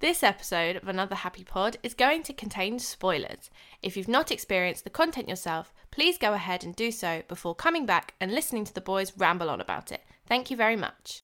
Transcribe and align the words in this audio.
This 0.00 0.22
episode 0.22 0.76
of 0.76 0.86
Another 0.86 1.16
Happy 1.16 1.42
Pod 1.42 1.76
is 1.82 1.92
going 1.92 2.22
to 2.22 2.32
contain 2.32 2.78
spoilers. 2.78 3.50
If 3.82 3.96
you've 3.96 4.06
not 4.06 4.30
experienced 4.30 4.84
the 4.84 4.90
content 4.90 5.28
yourself, 5.28 5.74
please 5.90 6.16
go 6.18 6.34
ahead 6.34 6.62
and 6.62 6.76
do 6.76 6.92
so 6.92 7.22
before 7.26 7.56
coming 7.56 7.84
back 7.84 8.14
and 8.20 8.30
listening 8.30 8.64
to 8.66 8.72
the 8.72 8.80
boys 8.80 9.12
ramble 9.16 9.50
on 9.50 9.60
about 9.60 9.90
it. 9.90 10.02
Thank 10.24 10.52
you 10.52 10.56
very 10.56 10.76
much. 10.76 11.22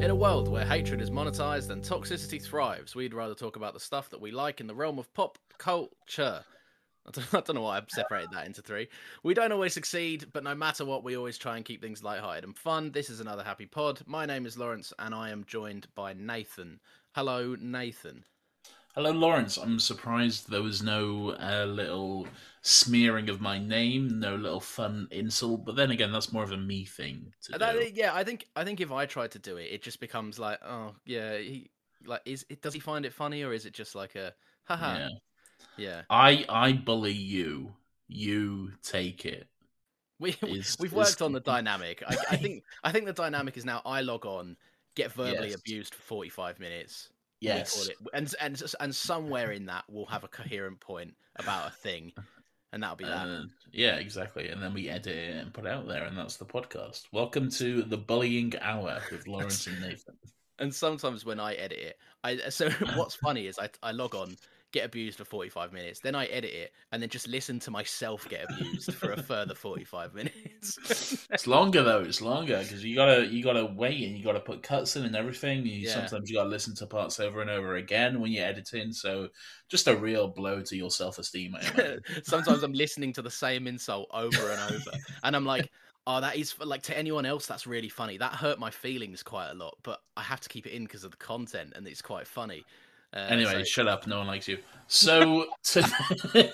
In 0.00 0.08
a 0.10 0.14
world 0.14 0.48
where 0.48 0.64
hatred 0.64 1.02
is 1.02 1.10
monetized 1.10 1.68
and 1.68 1.82
toxicity 1.82 2.42
thrives, 2.42 2.94
we'd 2.94 3.12
rather 3.12 3.34
talk 3.34 3.56
about 3.56 3.74
the 3.74 3.80
stuff 3.80 4.08
that 4.08 4.20
we 4.20 4.30
like 4.30 4.58
in 4.58 4.66
the 4.66 4.74
realm 4.74 4.98
of 4.98 5.12
pop 5.12 5.36
culture. 5.58 6.42
I 7.06 7.10
don't, 7.10 7.34
I 7.34 7.40
don't 7.40 7.56
know 7.56 7.60
why 7.60 7.76
I've 7.76 7.90
separated 7.90 8.30
that 8.32 8.46
into 8.46 8.62
three. 8.62 8.88
We 9.22 9.34
don't 9.34 9.52
always 9.52 9.74
succeed, 9.74 10.28
but 10.32 10.42
no 10.42 10.54
matter 10.54 10.86
what, 10.86 11.04
we 11.04 11.18
always 11.18 11.36
try 11.36 11.56
and 11.56 11.66
keep 11.66 11.82
things 11.82 12.02
lighthearted 12.02 12.44
and 12.44 12.56
fun. 12.56 12.92
This 12.92 13.10
is 13.10 13.20
another 13.20 13.44
happy 13.44 13.66
pod. 13.66 14.00
My 14.06 14.24
name 14.24 14.46
is 14.46 14.56
Lawrence, 14.56 14.90
and 14.98 15.14
I 15.14 15.28
am 15.28 15.44
joined 15.46 15.86
by 15.94 16.14
Nathan. 16.14 16.80
Hello, 17.14 17.54
Nathan. 17.60 18.24
Hello, 18.94 19.10
Lawrence. 19.10 19.58
I'm 19.58 19.78
surprised 19.78 20.48
there 20.48 20.62
was 20.62 20.82
no 20.82 21.36
uh, 21.38 21.66
little 21.66 22.26
smearing 22.62 23.28
of 23.30 23.40
my 23.40 23.58
name, 23.58 24.18
no 24.20 24.34
little 24.36 24.60
fun 24.60 25.08
insult. 25.10 25.64
But 25.64 25.76
then 25.76 25.90
again, 25.90 26.12
that's 26.12 26.32
more 26.32 26.42
of 26.42 26.52
a 26.52 26.56
me 26.56 26.84
thing 26.84 27.32
to 27.42 27.54
uh, 27.54 27.58
That- 27.58 27.72
do. 27.74 27.90
yeah, 27.94 28.14
I 28.14 28.24
think 28.24 28.46
I 28.56 28.64
think 28.64 28.80
if 28.80 28.92
I 28.92 29.06
try 29.06 29.26
to 29.28 29.38
do 29.38 29.56
it, 29.56 29.64
it 29.72 29.82
just 29.82 30.00
becomes 30.00 30.38
like, 30.38 30.58
oh 30.64 30.94
yeah, 31.06 31.38
he 31.38 31.70
like 32.04 32.22
is 32.24 32.44
it 32.48 32.62
does 32.62 32.74
he 32.74 32.80
find 32.80 33.04
it 33.04 33.12
funny 33.12 33.42
or 33.42 33.52
is 33.52 33.66
it 33.66 33.72
just 33.74 33.94
like 33.94 34.14
a 34.14 34.34
haha? 34.64 34.96
Yeah. 34.98 35.08
Yeah. 35.76 36.02
I 36.10 36.44
I 36.48 36.72
bully 36.72 37.12
you. 37.12 37.72
You 38.08 38.72
take 38.82 39.24
it. 39.26 39.46
We 40.20 40.36
is- 40.42 40.76
we've 40.78 40.92
is- 40.92 40.96
worked 40.96 41.22
on 41.22 41.32
the 41.32 41.40
dynamic. 41.40 42.02
I, 42.06 42.14
I 42.32 42.36
think 42.36 42.62
I 42.84 42.92
think 42.92 43.06
the 43.06 43.12
dynamic 43.14 43.56
is 43.56 43.64
now 43.64 43.80
I 43.86 44.02
log 44.02 44.26
on, 44.26 44.56
get 44.94 45.12
verbally 45.12 45.48
Yes. 45.50 45.58
abused 45.60 45.94
for 45.94 46.02
forty 46.02 46.28
five 46.28 46.60
minutes. 46.60 47.08
Yes. 47.40 47.88
and 48.12 48.34
and 48.38 48.62
and 48.80 48.94
somewhere 48.94 49.50
in 49.52 49.64
that 49.66 49.84
we'll 49.88 50.04
have 50.04 50.24
a 50.24 50.28
coherent 50.28 50.78
point 50.78 51.14
about 51.36 51.68
a 51.68 51.70
thing, 51.70 52.12
and 52.72 52.82
that'll 52.82 52.96
be 52.96 53.04
that. 53.04 53.26
Uh, 53.26 53.42
yeah, 53.72 53.96
exactly. 53.96 54.48
And 54.48 54.62
then 54.62 54.74
we 54.74 54.88
edit 54.88 55.14
it 55.14 55.36
and 55.36 55.52
put 55.52 55.64
it 55.66 55.70
out 55.70 55.86
there, 55.86 56.04
and 56.04 56.16
that's 56.16 56.36
the 56.36 56.44
podcast. 56.44 57.02
Welcome 57.12 57.50
to 57.52 57.82
the 57.82 57.96
bullying 57.96 58.54
hour 58.60 59.00
with 59.10 59.26
Lawrence 59.26 59.66
and 59.66 59.80
Nathan. 59.80 60.14
and 60.58 60.74
sometimes 60.74 61.24
when 61.24 61.40
I 61.40 61.54
edit 61.54 61.78
it, 61.78 61.98
I 62.24 62.36
so 62.50 62.70
what's 62.94 63.14
funny 63.14 63.46
is 63.46 63.58
I 63.58 63.68
I 63.82 63.92
log 63.92 64.14
on, 64.14 64.36
get 64.72 64.84
abused 64.86 65.18
for 65.18 65.24
forty 65.24 65.48
five 65.50 65.72
minutes, 65.72 66.00
then 66.00 66.14
I 66.14 66.26
edit 66.26 66.52
it, 66.52 66.72
and 66.92 67.02
then 67.02 67.08
just 67.10 67.28
listen 67.28 67.58
to 67.60 67.70
myself 67.70 68.28
get 68.28 68.44
abused 68.44 68.92
for 68.94 69.12
a 69.12 69.16
further 69.16 69.54
forty 69.54 69.84
five 69.84 70.14
minutes. 70.14 70.78
It's 71.32 71.46
longer 71.46 71.82
though. 71.82 72.00
It's 72.02 72.20
longer 72.20 72.62
because 72.62 72.84
you 72.84 72.94
gotta 72.94 73.26
you 73.26 73.42
gotta 73.42 73.64
wait 73.64 74.02
and 74.06 74.16
you 74.16 74.24
gotta 74.24 74.40
put 74.40 74.62
cuts 74.62 74.96
in 74.96 75.04
and 75.04 75.16
everything. 75.16 75.64
You 75.64 75.84
Yeah. 75.84 75.86
sometimes 75.86 76.28
you 76.28 76.36
gotta 76.36 76.48
listen 76.48 76.74
to 76.76 76.86
parts 76.86 77.20
over 77.20 77.40
and 77.40 77.50
over 77.50 77.76
again 77.76 78.20
when 78.20 78.32
you're 78.32 78.44
editing. 78.44 78.92
So 78.92 79.28
just 79.68 79.86
a 79.88 79.96
real 79.96 80.28
blow 80.28 80.62
to 80.62 80.76
your 80.76 80.90
self 80.90 81.18
esteem. 81.18 81.54
Sometimes 82.22 82.62
I'm 82.62 82.72
listening 82.72 83.12
to 83.14 83.22
the 83.22 83.30
same 83.30 83.66
insult 83.66 84.08
over 84.12 84.50
and 84.50 84.60
over, 84.60 84.98
and 85.22 85.36
I'm 85.36 85.44
like, 85.44 85.70
"Oh, 86.06 86.20
that 86.20 86.36
is 86.36 86.58
like 86.58 86.82
to 86.84 86.96
anyone 86.96 87.26
else, 87.26 87.46
that's 87.46 87.66
really 87.66 87.88
funny. 87.88 88.16
That 88.18 88.34
hurt 88.34 88.58
my 88.58 88.70
feelings 88.70 89.22
quite 89.22 89.50
a 89.50 89.54
lot, 89.54 89.76
but 89.82 90.00
I 90.16 90.22
have 90.22 90.40
to 90.40 90.48
keep 90.48 90.66
it 90.66 90.72
in 90.72 90.84
because 90.84 91.04
of 91.04 91.12
the 91.12 91.16
content, 91.16 91.72
and 91.76 91.86
it's 91.86 92.02
quite 92.02 92.26
funny." 92.26 92.66
Uh, 93.14 93.26
anyway, 93.28 93.64
shut 93.64 93.88
up. 93.88 94.06
No 94.06 94.18
one 94.18 94.26
likes 94.26 94.48
you. 94.48 94.58
So 94.86 95.46
to... 95.64 96.52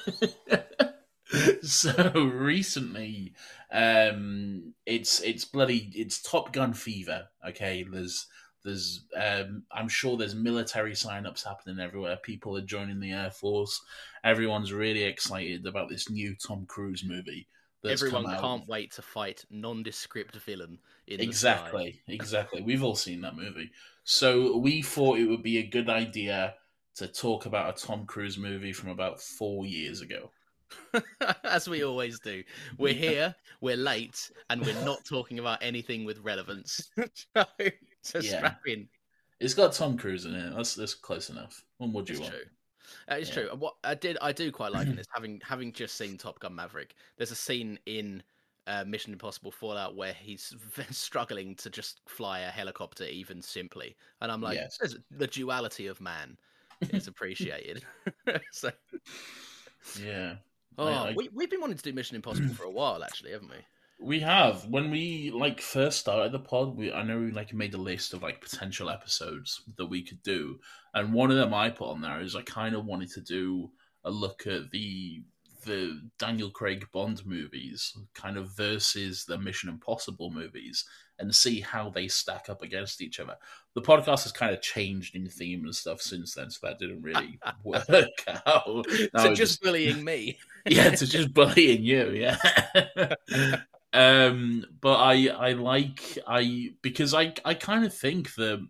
so 1.62 2.12
recently, 2.32 3.32
um, 3.72 4.74
it's 4.86 5.20
it's 5.20 5.44
bloody 5.44 5.90
it's 5.94 6.22
Top 6.22 6.52
Gun 6.52 6.72
fever. 6.72 7.28
Okay, 7.46 7.84
there's 7.90 8.26
there's 8.64 9.04
um, 9.16 9.62
I'm 9.70 9.88
sure 9.88 10.16
there's 10.16 10.34
military 10.34 10.94
sign-ups 10.94 11.44
happening 11.44 11.78
everywhere. 11.78 12.18
People 12.22 12.56
are 12.56 12.62
joining 12.62 13.00
the 13.00 13.12
air 13.12 13.30
force. 13.30 13.80
Everyone's 14.24 14.72
really 14.72 15.04
excited 15.04 15.66
about 15.66 15.88
this 15.88 16.10
new 16.10 16.34
Tom 16.34 16.66
Cruise 16.66 17.04
movie. 17.06 17.46
Everyone 17.84 18.36
can't 18.38 18.66
wait 18.68 18.92
to 18.92 19.02
fight 19.02 19.44
nondescript 19.50 20.36
villain 20.36 20.78
in. 21.06 21.20
Exactly, 21.20 22.00
exactly. 22.08 22.62
We've 22.62 22.82
all 22.82 22.96
seen 22.96 23.20
that 23.22 23.36
movie. 23.36 23.70
So 24.04 24.56
we 24.56 24.82
thought 24.82 25.18
it 25.18 25.26
would 25.26 25.42
be 25.42 25.58
a 25.58 25.66
good 25.66 25.88
idea 25.88 26.54
to 26.96 27.06
talk 27.06 27.46
about 27.46 27.78
a 27.78 27.86
Tom 27.86 28.06
Cruise 28.06 28.38
movie 28.38 28.72
from 28.72 28.90
about 28.90 29.20
four 29.20 29.66
years 29.66 30.00
ago. 30.00 30.30
As 31.44 31.68
we 31.68 31.84
always 31.84 32.18
do. 32.20 32.42
We're 32.78 32.94
here, 32.94 33.34
we're 33.60 33.76
late, 33.76 34.30
and 34.50 34.62
we're 34.64 34.84
not 34.84 35.04
talking 35.04 35.38
about 35.38 35.58
anything 35.62 36.04
with 36.04 36.18
relevance. 36.20 36.90
so, 37.14 37.44
so 38.02 38.20
Yeah. 38.20 38.36
strap 38.36 38.60
in. 38.66 38.88
It's 39.38 39.54
got 39.54 39.72
Tom 39.74 39.98
Cruise 39.98 40.24
in 40.24 40.34
it. 40.34 40.54
That's 40.54 40.74
that's 40.74 40.94
close 40.94 41.28
enough. 41.30 41.62
What 41.78 41.90
more 41.90 42.02
do 42.02 42.12
you 42.14 42.18
It's 42.18 42.28
want? 42.28 42.32
true. 42.34 42.44
Uh, 43.10 43.14
it's 43.16 43.28
Yeah. 43.30 43.34
true. 43.34 43.48
What 43.56 43.76
I 43.84 43.94
did, 43.94 44.16
I 44.22 44.32
do 44.32 44.50
quite 44.52 44.72
like 44.72 44.86
in 44.88 44.96
this. 44.96 45.06
Having 45.12 45.40
having 45.44 45.72
just 45.72 45.96
seen 45.96 46.16
Top 46.18 46.38
Gun 46.40 46.54
Maverick, 46.54 46.94
there's 47.16 47.30
a 47.30 47.36
scene 47.36 47.78
in 47.86 48.22
uh, 48.66 48.84
Mission 48.84 49.12
Impossible 49.12 49.50
Fallout 49.52 49.94
where 49.96 50.12
he's 50.12 50.52
struggling 50.90 51.54
to 51.56 51.70
just 51.70 52.00
fly 52.08 52.40
a 52.40 52.50
helicopter, 52.50 53.04
even 53.04 53.40
simply, 53.40 53.96
and 54.20 54.32
I'm 54.32 54.40
like, 54.40 54.56
Yes. 54.56 54.78
The 55.10 55.26
duality 55.28 55.86
of 55.86 56.00
man 56.00 56.36
is 56.90 57.06
appreciated. 57.06 57.84
so, 58.50 58.70
Yeah. 60.02 60.36
oh, 60.78 60.88
I- 60.88 61.14
we 61.16 61.28
we've 61.32 61.50
been 61.50 61.60
wanting 61.60 61.76
to 61.76 61.82
do 61.82 61.92
Mission 61.92 62.16
Impossible 62.16 62.54
for 62.54 62.64
a 62.64 62.70
while, 62.70 63.02
actually, 63.04 63.30
haven't 63.32 63.50
we? 63.50 63.56
We 63.98 64.20
have 64.20 64.66
when 64.66 64.90
we 64.90 65.30
like 65.34 65.60
first 65.60 65.98
started 65.98 66.32
the 66.32 66.38
pod. 66.38 66.76
We 66.76 66.92
I 66.92 67.02
know 67.02 67.18
we 67.18 67.32
like 67.32 67.54
made 67.54 67.74
a 67.74 67.78
list 67.78 68.12
of 68.12 68.22
like 68.22 68.40
potential 68.40 68.90
episodes 68.90 69.62
that 69.76 69.86
we 69.86 70.02
could 70.02 70.22
do, 70.22 70.60
and 70.94 71.14
one 71.14 71.30
of 71.30 71.36
them 71.36 71.54
I 71.54 71.70
put 71.70 71.90
on 71.90 72.02
there 72.02 72.20
is 72.20 72.36
I 72.36 72.42
kind 72.42 72.74
of 72.74 72.84
wanted 72.84 73.10
to 73.12 73.20
do 73.20 73.70
a 74.04 74.10
look 74.10 74.46
at 74.46 74.70
the 74.70 75.22
the 75.64 76.00
Daniel 76.18 76.50
Craig 76.50 76.86
Bond 76.92 77.26
movies 77.26 77.96
kind 78.14 78.36
of 78.36 78.56
versus 78.56 79.24
the 79.24 79.36
Mission 79.36 79.68
Impossible 79.68 80.30
movies 80.30 80.84
and 81.18 81.34
see 81.34 81.60
how 81.60 81.90
they 81.90 82.08
stack 82.08 82.48
up 82.48 82.62
against 82.62 83.02
each 83.02 83.20
other. 83.20 83.36
The 83.74 83.82
podcast 83.82 84.22
has 84.22 84.32
kind 84.32 84.54
of 84.54 84.62
changed 84.62 85.16
in 85.16 85.28
theme 85.28 85.64
and 85.64 85.74
stuff 85.74 86.00
since 86.00 86.34
then, 86.34 86.50
so 86.50 86.66
that 86.66 86.78
didn't 86.78 87.02
really 87.02 87.38
work 87.64 87.88
out. 88.46 88.86
That 88.86 89.10
so 89.16 89.30
was 89.30 89.38
just 89.38 89.62
bullying 89.62 90.04
me. 90.04 90.38
yeah, 90.66 90.90
to 90.90 91.06
just 91.06 91.34
bullying 91.34 91.82
you, 91.82 92.10
yeah. 92.10 93.14
um, 93.92 94.64
but 94.80 94.96
I 94.96 95.28
I 95.28 95.52
like 95.52 96.18
I 96.26 96.70
because 96.82 97.14
I 97.14 97.34
I 97.44 97.54
kind 97.54 97.84
of 97.84 97.94
think 97.94 98.34
that 98.34 98.66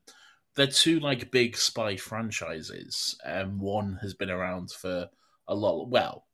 they're 0.55 0.67
two 0.67 1.01
like 1.01 1.31
big 1.31 1.57
spy 1.57 1.97
franchises. 1.97 3.19
Um, 3.25 3.59
one 3.59 3.99
has 4.03 4.15
been 4.15 4.31
around 4.31 4.71
for 4.71 5.09
a 5.49 5.55
lot. 5.55 5.89
Well, 5.89 6.27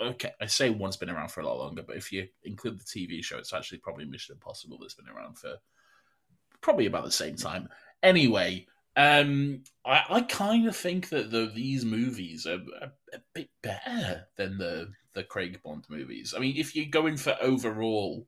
okay, 0.00 0.32
I 0.40 0.46
say 0.46 0.70
one's 0.70 0.96
been 0.96 1.10
around 1.10 1.30
for 1.30 1.40
a 1.40 1.46
lot 1.46 1.58
longer, 1.58 1.82
but 1.82 1.96
if 1.96 2.12
you 2.12 2.28
include 2.44 2.78
the 2.78 2.84
TV 2.84 3.24
show, 3.24 3.38
it's 3.38 3.52
actually 3.52 3.78
probably 3.78 4.04
Mission 4.04 4.34
Impossible 4.34 4.78
that's 4.80 4.94
been 4.94 5.08
around 5.08 5.38
for 5.38 5.56
probably 6.60 6.86
about 6.86 7.04
the 7.04 7.10
same 7.10 7.36
time. 7.36 7.68
Anyway, 8.02 8.66
um, 8.96 9.62
I, 9.84 10.02
I 10.08 10.20
kind 10.22 10.66
of 10.68 10.76
think 10.76 11.08
that 11.08 11.30
the, 11.30 11.50
these 11.54 11.84
movies 11.84 12.46
are 12.46 12.60
a, 12.80 12.86
a 13.14 13.20
bit 13.34 13.48
better 13.62 14.26
than 14.36 14.58
the 14.58 14.88
the 15.14 15.24
Craig 15.24 15.60
Bond 15.62 15.84
movies. 15.88 16.34
I 16.36 16.40
mean, 16.40 16.56
if 16.56 16.76
you're 16.76 16.86
going 16.86 17.16
for 17.16 17.36
overall, 17.40 18.26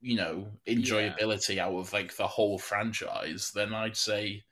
you 0.00 0.16
know, 0.16 0.48
enjoyability 0.66 1.58
out 1.58 1.74
of 1.74 1.92
like 1.92 2.16
the 2.16 2.26
whole 2.26 2.58
franchise, 2.58 3.52
then 3.54 3.72
I'd 3.72 3.96
say 3.96 4.44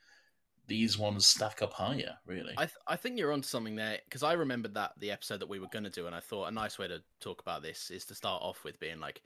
these 0.66 0.98
ones 0.98 1.26
stack 1.26 1.62
up 1.62 1.72
higher. 1.72 2.16
Really, 2.26 2.54
I 2.56 2.66
th- 2.66 2.78
I 2.86 2.96
think 2.96 3.18
you're 3.18 3.32
onto 3.32 3.48
something 3.48 3.76
there 3.76 3.98
because 4.04 4.22
I 4.22 4.32
remembered 4.32 4.74
that 4.74 4.92
the 4.98 5.10
episode 5.10 5.40
that 5.40 5.48
we 5.48 5.58
were 5.58 5.68
going 5.68 5.84
to 5.84 5.90
do, 5.90 6.06
and 6.06 6.14
I 6.14 6.20
thought 6.20 6.46
a 6.46 6.52
nice 6.52 6.78
way 6.78 6.88
to 6.88 7.02
talk 7.20 7.40
about 7.40 7.62
this 7.62 7.90
is 7.90 8.04
to 8.06 8.14
start 8.14 8.42
off 8.42 8.64
with 8.64 8.80
being 8.80 9.00
like 9.00 9.22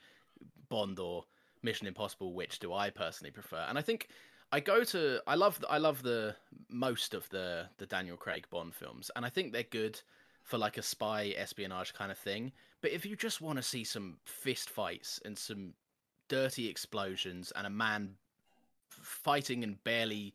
Bond 0.68 0.98
or 0.98 1.24
Mission 1.62 1.86
Impossible. 1.86 2.34
Which 2.34 2.58
do 2.58 2.72
I 2.72 2.90
personally 2.90 3.30
prefer? 3.30 3.64
And 3.68 3.78
I 3.78 3.82
think 3.82 4.08
I 4.52 4.60
go 4.60 4.84
to 4.84 5.20
I 5.26 5.34
love 5.34 5.62
I 5.68 5.78
love 5.78 6.02
the 6.02 6.34
most 6.68 7.14
of 7.14 7.28
the 7.30 7.66
the 7.78 7.86
Daniel 7.86 8.16
Craig 8.16 8.46
Bond 8.50 8.74
films, 8.74 9.10
and 9.16 9.24
I 9.24 9.28
think 9.28 9.52
they're 9.52 9.62
good 9.62 10.00
for 10.42 10.58
like 10.58 10.78
a 10.78 10.82
spy 10.82 11.34
espionage 11.36 11.94
kind 11.94 12.10
of 12.10 12.18
thing. 12.18 12.52
But 12.80 12.92
if 12.92 13.04
you 13.04 13.16
just 13.16 13.40
want 13.40 13.56
to 13.56 13.62
see 13.62 13.84
some 13.84 14.16
fist 14.24 14.70
fights 14.70 15.20
and 15.24 15.36
some 15.38 15.74
dirty 16.28 16.68
explosions 16.68 17.52
and 17.54 17.66
a 17.66 17.70
man 17.70 18.14
fighting 18.88 19.62
and 19.64 19.82
barely 19.84 20.32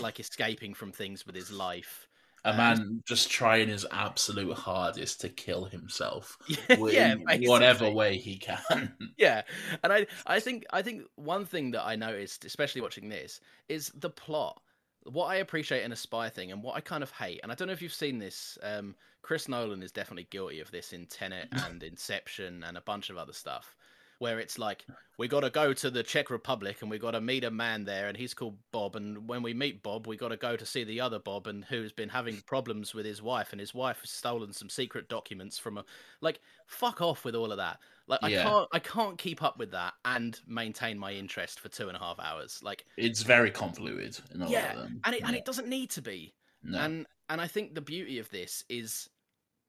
like 0.00 0.18
escaping 0.18 0.74
from 0.74 0.92
things 0.92 1.26
with 1.26 1.36
his 1.36 1.50
life. 1.50 2.08
a 2.44 2.52
uh, 2.52 2.56
man 2.56 3.02
just 3.06 3.30
trying 3.30 3.68
his 3.68 3.86
absolute 3.92 4.54
hardest 4.54 5.20
to 5.20 5.28
kill 5.28 5.64
himself, 5.64 6.36
Yeah, 6.48 6.56
wi- 6.70 6.92
yeah, 6.92 7.14
in 7.30 7.48
whatever 7.48 7.90
way 7.90 8.16
he 8.16 8.36
can. 8.36 8.92
yeah 9.16 9.42
and 9.82 9.92
i 9.92 10.06
i 10.26 10.40
think 10.40 10.64
i 10.72 10.82
think 10.82 11.02
one 11.14 11.44
thing 11.44 11.70
that 11.70 11.86
i 11.86 11.94
noticed 11.94 12.44
especially 12.44 12.80
watching 12.80 13.08
this 13.08 13.40
is 13.68 13.92
the 13.94 14.10
plot 14.10 14.60
what 15.04 15.26
i 15.26 15.36
appreciate 15.36 15.84
in 15.84 15.92
a 15.92 15.96
spy 15.96 16.28
thing 16.28 16.52
and 16.52 16.62
what 16.62 16.76
i 16.76 16.80
kind 16.80 17.02
of 17.02 17.10
hate 17.10 17.40
and 17.42 17.52
i 17.52 17.54
don't 17.54 17.68
know 17.68 17.72
if 17.74 17.82
you've 17.82 17.92
seen 17.92 18.18
this 18.18 18.58
um 18.62 18.94
chris 19.22 19.48
nolan 19.48 19.82
is 19.82 19.92
definitely 19.92 20.26
guilty 20.30 20.60
of 20.60 20.70
this 20.70 20.92
in 20.92 21.06
tenet 21.06 21.48
and 21.66 21.82
inception 21.82 22.64
and 22.64 22.76
a 22.76 22.82
bunch 22.82 23.10
of 23.10 23.16
other 23.16 23.32
stuff 23.32 23.76
where 24.18 24.38
it's 24.38 24.58
like 24.58 24.86
we 25.18 25.28
got 25.28 25.40
to 25.40 25.50
go 25.50 25.72
to 25.72 25.90
the 25.90 26.02
czech 26.02 26.30
republic 26.30 26.78
and 26.80 26.90
we 26.90 26.98
got 26.98 27.10
to 27.10 27.20
meet 27.20 27.44
a 27.44 27.50
man 27.50 27.84
there 27.84 28.08
and 28.08 28.16
he's 28.16 28.32
called 28.34 28.56
bob 28.72 28.96
and 28.96 29.28
when 29.28 29.42
we 29.42 29.52
meet 29.52 29.82
bob 29.82 30.06
we 30.06 30.16
got 30.16 30.28
to 30.28 30.36
go 30.36 30.56
to 30.56 30.64
see 30.64 30.84
the 30.84 31.00
other 31.00 31.18
bob 31.18 31.46
and 31.46 31.64
who's 31.64 31.92
been 31.92 32.08
having 32.08 32.36
problems 32.46 32.94
with 32.94 33.04
his 33.04 33.20
wife 33.20 33.48
and 33.52 33.60
his 33.60 33.74
wife 33.74 34.00
has 34.00 34.10
stolen 34.10 34.52
some 34.52 34.70
secret 34.70 35.08
documents 35.08 35.58
from 35.58 35.78
a 35.78 35.84
like 36.20 36.40
fuck 36.66 37.00
off 37.00 37.24
with 37.24 37.34
all 37.34 37.50
of 37.50 37.58
that 37.58 37.78
like 38.06 38.20
I 38.22 38.28
Yeah. 38.28 38.42
can't 38.44 38.68
I 38.72 38.78
can't 38.78 39.18
keep 39.18 39.42
up 39.42 39.58
with 39.58 39.70
that 39.72 39.94
and 40.04 40.38
maintain 40.46 40.98
my 40.98 41.12
interest 41.12 41.60
for 41.60 41.68
two 41.68 41.88
and 41.88 41.96
a 41.96 42.00
half 42.00 42.18
hours. 42.20 42.60
Like 42.62 42.84
it's 42.96 43.22
very 43.22 43.50
convoluted. 43.50 44.18
Yeah, 44.34 44.72
of 44.72 44.78
them. 44.78 45.00
and 45.04 45.14
it 45.14 45.22
and 45.24 45.34
it 45.36 45.44
doesn't 45.44 45.68
need 45.68 45.90
to 45.90 46.02
be. 46.02 46.34
No. 46.62 46.78
And 46.80 47.06
and 47.28 47.40
I 47.40 47.46
think 47.46 47.74
the 47.74 47.80
beauty 47.80 48.18
of 48.18 48.28
this 48.30 48.64
is, 48.68 49.08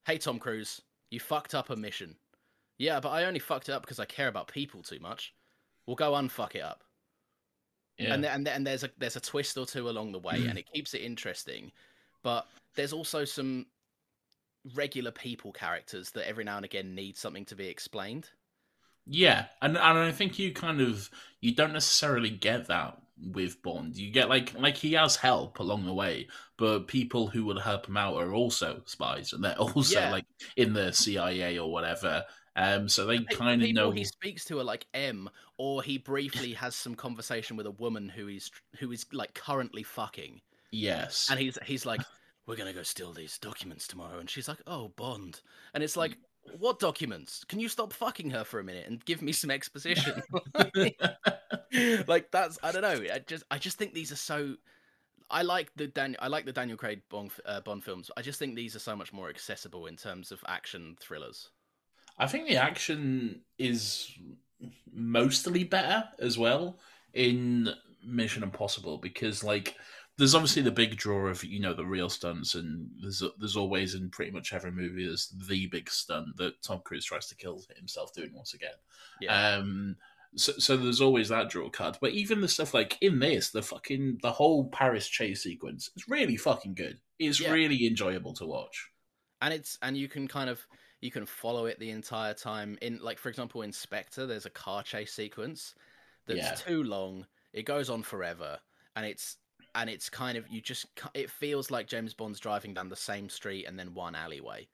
hey 0.06 0.18
Tom 0.18 0.40
Cruise, 0.40 0.82
you 1.12 1.20
fucked 1.20 1.56
up 1.56 1.70
a 1.70 1.76
mission. 1.76 2.16
Yeah, 2.78 3.00
but 3.00 3.10
I 3.10 3.24
only 3.26 3.40
fucked 3.40 3.70
it 3.70 3.72
up 3.72 3.82
because 3.84 4.00
I 4.00 4.06
care 4.06 4.28
about 4.28 4.48
people 4.50 4.84
too 4.84 5.00
much. 5.00 5.34
We'll 5.86 5.96
go 5.96 6.12
unfuck 6.12 6.56
it 6.56 6.62
up. 6.62 6.84
yeah. 7.98 8.14
And 8.14 8.26
and 8.26 8.48
and 8.48 8.68
there's 8.68 8.84
a 8.84 8.90
there's 8.98 9.16
a 9.16 9.22
twist 9.22 9.58
or 9.58 9.66
two 9.66 9.90
along 9.90 10.12
the 10.12 10.20
way, 10.20 10.36
and 10.50 10.58
it 10.58 10.70
keeps 10.74 10.94
it 10.94 11.02
interesting. 11.02 11.72
But 12.24 12.48
there's 12.76 12.92
also 12.92 13.24
some 13.24 13.68
regular 14.74 15.12
people 15.12 15.52
characters 15.52 16.12
that 16.12 16.28
every 16.28 16.44
now 16.44 16.58
and 16.58 16.66
again 16.66 16.96
need 16.96 17.18
something 17.18 17.46
to 17.46 17.56
be 17.56 17.68
explained. 17.68 18.30
Yeah, 19.08 19.48
and 19.62 19.78
and 19.78 19.98
I 20.00 20.12
think 20.12 20.40
you 20.40 20.52
kind 20.54 20.82
of 20.82 21.10
you 21.42 21.54
don't 21.54 21.74
necessarily 21.74 22.30
get 22.32 22.68
that 22.68 22.98
with 23.32 23.62
Bond. 23.62 23.96
You 23.96 24.12
get 24.12 24.30
like 24.30 24.54
like 24.56 24.78
he 24.78 24.94
has 24.94 25.16
help 25.16 25.60
along 25.60 25.86
the 25.86 25.94
way, 25.94 26.28
but 26.58 26.88
people 26.88 27.28
who 27.28 27.46
would 27.46 27.60
help 27.60 27.88
him 27.88 27.98
out 27.98 28.16
are 28.16 28.34
also 28.34 28.82
spies, 28.86 29.34
and 29.34 29.44
they're 29.44 29.58
also 29.60 30.00
Yeah. 30.00 30.10
like 30.10 30.26
in 30.56 30.74
the 30.74 30.92
CIA 30.92 31.60
or 31.60 31.72
whatever. 31.72 32.26
Um, 32.56 32.90
so 32.90 33.06
they 33.06 33.20
kind 33.26 33.62
of 33.62 33.70
know. 33.72 33.92
he 33.92 34.04
speaks 34.04 34.46
to 34.46 34.60
are 34.60 34.64
like 34.64 34.86
M, 34.94 35.30
or 35.58 35.82
he 35.82 35.98
briefly 35.98 36.54
has 36.54 36.76
some 36.76 36.96
conversation 36.96 37.58
with 37.58 37.66
a 37.66 37.72
woman 37.72 38.10
who 38.10 38.28
is 38.28 38.52
who 38.80 38.92
is 38.92 39.06
like 39.12 39.34
currently 39.34 39.84
fucking, 39.84 40.42
Yes, 40.72 41.30
and 41.30 41.40
he's 41.40 41.58
he's 41.66 41.86
like, 41.86 42.02
"We're 42.46 42.56
gonna 42.56 42.74
go 42.74 42.84
steal 42.84 43.14
these 43.14 43.38
documents 43.38 43.88
tomorrow," 43.88 44.20
and 44.20 44.30
she's 44.30 44.48
like, 44.48 44.62
"Oh, 44.68 44.90
Bond," 44.90 45.42
and 45.74 45.84
it's 45.84 45.98
like, 45.98 46.18
"What 46.58 46.80
documents? 46.80 47.44
Can 47.46 47.60
you 47.60 47.70
stop 47.70 47.94
fucking 47.94 48.32
her 48.32 48.44
for 48.44 48.60
a 48.60 48.64
minute 48.64 48.88
and 48.88 49.04
give 49.06 49.22
me 49.22 49.32
some 49.32 49.52
exposition?" 49.52 50.22
like 52.08 52.32
that's 52.32 52.58
I 52.64 52.72
don't 52.72 52.82
know. 52.82 53.04
I 53.14 53.20
just 53.26 53.44
I 53.52 53.58
just 53.58 53.78
think 53.78 53.94
these 53.94 54.12
are 54.12 54.18
so. 54.18 54.56
I 55.30 55.42
like 55.42 55.72
the 55.76 55.88
Dan. 55.88 56.16
I 56.20 56.28
like 56.28 56.46
the 56.46 56.54
Daniel 56.54 56.78
Craig 56.78 57.02
Bond, 57.10 57.32
uh, 57.46 57.62
Bond 57.62 57.84
films. 57.84 58.12
I 58.16 58.22
just 58.22 58.38
think 58.38 58.56
these 58.56 58.76
are 58.76 58.80
so 58.80 58.96
much 58.96 59.12
more 59.12 59.30
accessible 59.30 59.88
in 59.88 59.96
terms 59.96 60.32
of 60.32 60.44
action 60.48 60.98
thrillers. 61.00 61.50
I 62.18 62.28
think 62.28 62.48
the 62.48 62.58
action 62.58 63.42
is 63.58 64.12
mostly 64.92 65.64
better 65.64 66.08
as 66.20 66.38
well 66.38 66.80
in 67.14 67.70
Mission 68.04 68.44
Impossible 68.44 68.98
because 68.98 69.44
like 69.44 69.76
there's 70.18 70.36
obviously 70.36 70.62
the 70.62 70.72
big 70.72 70.96
draw 70.98 71.28
of 71.28 71.44
you 71.44 71.60
know 71.60 71.74
the 71.74 71.86
real 71.86 72.10
stunts 72.10 72.56
and 72.56 72.90
there's 73.02 73.22
there's 73.38 73.58
always 73.58 73.96
in 73.96 74.10
pretty 74.10 74.32
much 74.32 74.54
every 74.54 74.72
movie 74.72 75.06
there's 75.06 75.34
the 75.48 75.68
big 75.68 75.90
stunt 75.90 76.36
that 76.38 76.62
Tom 76.62 76.82
Cruise 76.84 77.06
tries 77.06 77.28
to 77.28 77.36
kill 77.36 77.62
himself 77.76 78.14
doing 78.14 78.32
once 78.34 78.54
again. 78.54 78.76
Yeah. 79.22 79.56
Um 79.58 79.98
so, 80.38 80.52
so 80.58 80.76
there's 80.76 81.00
always 81.00 81.30
that 81.30 81.50
draw 81.50 81.70
card, 81.70 81.98
but 82.02 82.12
even 82.12 82.42
the 82.42 82.50
stuff 82.50 82.74
like 82.74 82.98
in 83.00 83.20
this, 83.20 83.52
the 83.52 83.62
fucking 83.62 84.20
the 84.22 84.32
whole 84.34 84.66
Paris 84.70 85.08
chase 85.08 85.44
sequence 85.44 85.90
is 85.96 86.10
really 86.10 86.36
fucking 86.36 86.74
good. 86.76 87.00
It's 87.20 87.40
Yeah. 87.40 87.52
really 87.52 87.88
enjoyable 87.88 88.34
to 88.36 88.46
watch. 88.46 88.90
and 89.42 89.54
it's 89.54 89.78
and 89.82 89.96
you 89.98 90.08
can 90.10 90.28
kind 90.28 90.50
of 90.50 90.66
you 91.02 91.12
can 91.12 91.26
follow 91.26 91.66
it 91.68 91.78
the 91.80 91.90
entire 91.92 92.34
time 92.34 92.78
in 92.82 93.00
like 93.02 93.20
for 93.20 93.30
example 93.30 93.62
in 93.62 93.72
spectre 93.72 94.26
there's 94.26 94.46
a 94.46 94.50
car 94.50 94.82
chase 94.82 95.14
sequence 95.14 95.76
that's 96.26 96.40
Yeah. 96.40 96.56
too 96.56 96.84
long 96.84 97.28
it 97.54 97.64
goes 97.64 97.90
on 97.90 98.02
forever 98.02 98.60
and 98.96 99.06
it's 99.06 99.38
and 99.76 99.90
it's 99.90 100.10
kind 100.10 100.38
of 100.38 100.48
you 100.50 100.62
just 100.62 100.88
it 101.14 101.30
feels 101.30 101.70
like 101.72 101.88
james 101.88 102.14
bond's 102.14 102.40
driving 102.40 102.74
down 102.74 102.90
the 102.90 102.96
same 102.96 103.30
street 103.30 103.66
and 103.66 103.78
then 103.78 103.94
one 103.94 104.16
alleyway 104.16 104.68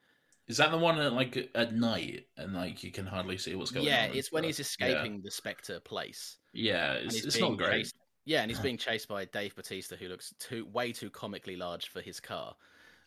Is 0.47 0.57
that 0.57 0.71
the 0.71 0.77
one 0.77 0.99
at 0.99 1.13
like 1.13 1.49
at 1.55 1.73
night 1.73 2.27
and 2.37 2.53
like 2.53 2.83
you 2.83 2.91
can 2.91 3.05
hardly 3.05 3.37
see 3.37 3.55
what's 3.55 3.71
going 3.71 3.85
yeah 3.85 3.99
on? 4.03 4.05
and 4.09 4.15
it's 4.15 4.31
when 4.31 4.43
he's 4.43 4.59
escaping 4.59 5.21
the 5.21 5.31
spectre 5.31 5.79
place 5.79 6.37
Yeah, 6.53 6.93
yeah 6.93 6.99
it's, 7.05 7.25
it's 7.25 7.39
not 7.39 7.57
great. 7.57 7.71
chased 7.71 7.95
yeah 8.25 8.41
and 8.41 8.51
he's 8.51 8.59
being 8.59 8.77
chased 8.77 9.07
by 9.07 9.25
dave 9.25 9.55
batista 9.55 9.95
who 9.95 10.07
looks 10.07 10.33
too 10.39 10.65
way 10.71 10.91
too 10.91 11.09
comically 11.09 11.55
large 11.55 11.89
for 11.89 12.01
his 12.01 12.19
car 12.19 12.55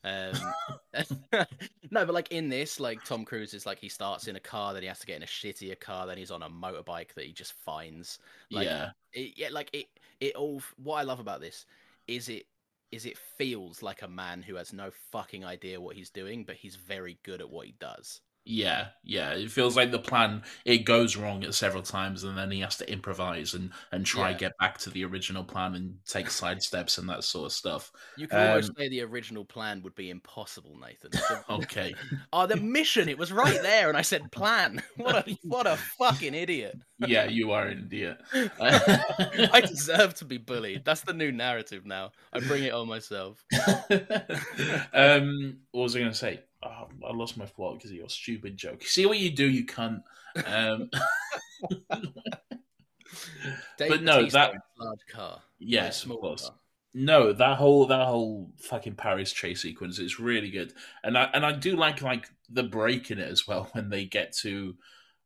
um, 0.05 0.35
no, 1.33 2.05
but 2.05 2.13
like 2.15 2.31
in 2.31 2.49
this, 2.49 2.79
like 2.79 3.03
Tom 3.05 3.25
Cruise 3.25 3.55
is 3.55 3.67
like 3.67 3.79
he 3.79 3.89
starts 3.89 4.29
in 4.29 4.37
a 4.37 4.41
car, 4.41 4.73
then 4.75 4.83
he 4.83 4.89
has 4.89 4.99
to 5.01 5.07
get 5.07 5.17
in 5.17 5.23
a 5.23 5.27
shittier 5.27 5.79
car, 5.79 6.07
then 6.07 6.19
he's 6.19 6.31
on 6.31 6.43
a 6.43 6.49
motorbike 6.49 7.15
that 7.15 7.25
he 7.25 7.33
just 7.33 7.55
finds. 7.55 8.19
Like, 8.51 8.67
yeah, 8.67 8.91
it, 9.13 9.33
yeah, 9.37 9.49
like 9.51 9.71
it. 9.73 9.87
It 10.21 10.35
all. 10.37 10.61
What 10.77 10.97
I 10.97 11.03
love 11.03 11.21
about 11.21 11.41
this 11.41 11.67
is 12.07 12.29
it 12.29 12.47
is 12.93 13.07
it 13.07 13.19
feels 13.19 13.83
like 13.83 14.03
a 14.03 14.09
man 14.09 14.43
who 14.43 14.55
has 14.55 14.73
no 14.73 14.91
fucking 15.11 15.45
idea 15.45 15.81
what 15.81 15.97
he's 15.97 16.11
doing, 16.11 16.45
but 16.45 16.57
he's 16.57 16.77
very 16.77 17.19
good 17.25 17.41
at 17.41 17.51
what 17.51 17.67
he 17.67 17.75
does. 17.81 18.21
Yeah, 18.45 18.89
yeah. 19.03 19.31
It 19.33 19.51
feels 19.51 19.77
like 19.77 19.91
the 19.91 19.99
plan 19.99 20.43
it 20.65 20.79
goes 20.85 21.17
wrong 21.17 21.45
at 21.45 21.55
several 21.55 21.83
times, 21.83 22.25
and 22.25 22.37
then 22.37 22.51
he 22.51 22.61
has 22.61 22.77
to 22.79 22.91
improvise 22.93 23.55
and 23.55 23.71
and 23.91 24.05
try 24.05 24.31
Yeah. 24.31 24.37
get 24.39 24.53
back 24.59 24.79
to 24.79 24.91
the 24.91 25.05
original 25.05 25.45
plan 25.45 25.75
and 25.75 25.97
take 26.07 26.29
side 26.31 26.63
steps 26.63 26.99
and 26.99 27.09
that 27.09 27.25
sort 27.25 27.47
of 27.47 27.53
stuff. 27.53 27.91
You 28.17 28.29
can 28.29 28.49
almost 28.49 28.71
Um, 28.71 28.77
say 28.79 28.89
the 28.89 29.03
original 29.03 29.45
plan 29.45 29.83
would 29.83 29.95
be 29.95 30.11
impossible, 30.11 30.79
Nathan. 30.81 31.11
Okay, 31.49 31.95
oh, 32.33 32.47
the 32.47 32.57
mission! 32.57 33.09
It 33.09 33.19
was 33.19 33.33
right 33.33 33.61
there, 33.63 33.89
and 33.89 33.97
I 33.99 34.03
said 34.03 34.31
plan. 34.31 34.83
What 34.97 35.27
a 35.29 35.39
what 35.43 35.67
a 35.67 35.77
fucking 35.77 36.35
idiot! 36.35 36.79
yeah, 37.07 37.25
you 37.25 37.53
are 37.53 37.67
an 37.67 37.89
idiot. 37.91 38.19
I 38.61 39.63
deserve 39.67 40.15
to 40.17 40.25
be 40.25 40.39
bullied. 40.39 40.85
That's 40.85 41.01
the 41.03 41.13
new 41.13 41.33
narrative 41.33 41.85
now. 41.85 42.13
I 42.33 42.41
bring 42.41 42.63
it 42.65 42.73
on 42.73 42.89
myself. 42.89 43.45
um, 44.93 45.59
what 45.73 45.83
was 45.83 45.97
I 45.97 46.01
going 46.01 46.11
to 46.13 46.17
say? 46.17 46.41
Oh, 46.65 46.89
I 47.07 47.13
lost 47.13 47.37
my 47.37 47.47
plot 47.47 47.75
because 47.75 47.91
of 47.91 47.97
your 47.97 48.09
stupid 48.09 48.57
joke. 48.57 48.83
See 48.85 49.07
what 49.07 49.19
you 49.19 49.31
do, 49.31 49.49
you 49.49 49.67
cunt. 49.67 50.03
Um, 50.47 50.91
but 53.79 54.03
no, 54.03 54.27
that 54.27 54.55
large 54.79 55.07
car. 55.11 55.41
yes, 55.59 56.05
of 56.05 56.11
course. 56.11 56.49
car. 56.49 56.57
No, 56.97 57.33
that 57.33 57.57
whole 57.59 57.87
that 57.87 58.07
whole 58.07 58.53
fucking 58.59 58.95
Paris 58.95 59.33
chase 59.33 59.63
sequence 59.63 59.99
is 59.99 60.21
really 60.21 60.51
good, 60.51 60.73
and 61.03 61.19
I 61.19 61.25
and 61.35 61.45
I 61.45 61.53
do 61.53 61.77
like 61.77 62.03
like 62.03 62.29
the 62.49 62.63
break 62.63 63.11
in 63.11 63.19
it 63.19 63.31
as 63.31 63.49
well 63.49 63.65
when 63.73 63.89
they 63.89 64.05
get 64.05 64.33
to 64.39 64.77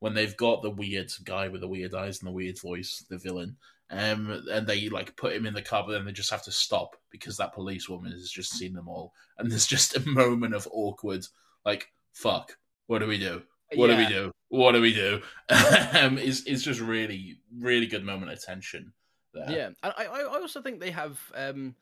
when 0.01 0.15
they've 0.15 0.37
got 0.37 0.63
the 0.63 0.71
weird 0.71 1.13
guy 1.25 1.49
with 1.49 1.61
the 1.61 1.69
weird 1.69 1.95
eyes 1.95 2.21
and 2.21 2.29
the 2.29 2.33
weird 2.33 2.59
voice, 2.61 3.05
the 3.11 3.19
villain, 3.19 3.57
um, 3.91 4.43
and 4.51 4.67
they 4.67 4.89
like 4.89 5.17
put 5.17 5.35
him 5.35 5.47
in 5.47 5.55
the 5.55 5.63
car, 5.63 5.85
but 5.87 5.93
then 5.93 6.05
they 6.05 6.13
just 6.13 6.31
have 6.31 6.43
to 6.45 6.53
stop 6.53 6.97
because 7.11 7.37
that 7.37 7.55
policewoman 7.55 8.13
has 8.13 8.31
just 8.31 8.53
seen 8.53 8.75
them 8.75 8.89
all, 8.89 9.13
and 9.39 9.51
there's 9.51 9.67
just 9.67 9.97
a 9.97 10.09
moment 10.09 10.55
of 10.55 10.69
awkward, 10.71 11.25
like 11.65 11.91
fuck, 12.13 12.57
what 12.87 12.99
do 12.99 13.07
we 13.07 13.19
do? 13.19 13.43
What 13.75 13.89
do 13.89 13.97
we 13.97 14.07
do? 14.07 14.33
What 14.49 14.73
do 14.73 14.81
we 14.81 14.95
do? 14.95 15.21
um, 15.51 16.19
it's 16.19 16.43
it's 16.45 16.63
just 16.63 16.81
really 16.81 17.39
really 17.59 17.87
good 17.87 18.05
moment 18.05 18.33
of 18.33 18.43
tension 18.43 18.93
there. 19.35 19.51
Yeah, 19.51 19.67
and 19.83 19.95
I, 19.97 20.07
I 20.07 20.25
also 20.25 20.63
think 20.63 20.81
they 20.81 20.91
have 20.91 21.19
um, 21.35 21.75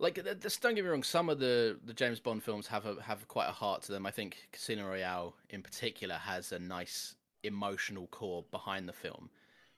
like 0.00 0.14
don't 0.14 0.74
get 0.74 0.84
me 0.84 0.90
wrong. 0.90 1.02
Some 1.02 1.28
of 1.28 1.38
the, 1.38 1.78
the 1.84 1.92
James 1.92 2.18
Bond 2.18 2.42
films 2.42 2.66
have 2.68 2.86
a, 2.86 3.00
have 3.02 3.28
quite 3.28 3.48
a 3.48 3.52
heart 3.52 3.82
to 3.82 3.92
them. 3.92 4.06
I 4.06 4.10
think 4.10 4.48
Casino 4.52 4.88
Royale 4.88 5.34
in 5.50 5.62
particular 5.62 6.16
has 6.16 6.52
a 6.52 6.58
nice 6.58 7.14
emotional 7.42 8.06
core 8.08 8.44
behind 8.50 8.88
the 8.88 8.92
film. 8.92 9.30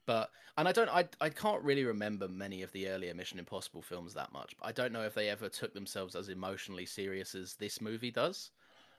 But 0.07 0.31
and 0.57 0.69
I 0.69 0.73
don't 0.73 0.89
I 0.89 1.09
I 1.21 1.29
can't 1.29 1.63
really 1.63 1.85
remember 1.85 2.29
many 2.29 2.63
of 2.63 2.73
the 2.73 2.89
earlier 2.89 3.15
Mission 3.15 3.39
Impossible 3.39 3.83
films 3.83 4.15
that 4.15 4.33
much. 4.33 4.55
But 4.59 4.69
I 4.69 4.73
don't 4.73 4.93
know 4.93 5.03
if 5.03 5.15
they 5.15 5.29
ever 5.29 5.49
took 5.49 5.75
themselves 5.75 6.15
as 6.15 6.29
emotionally 6.29 6.87
serious 6.87 7.35
as 7.35 7.55
this 7.55 7.81
movie 7.81 8.11
does. 8.11 8.51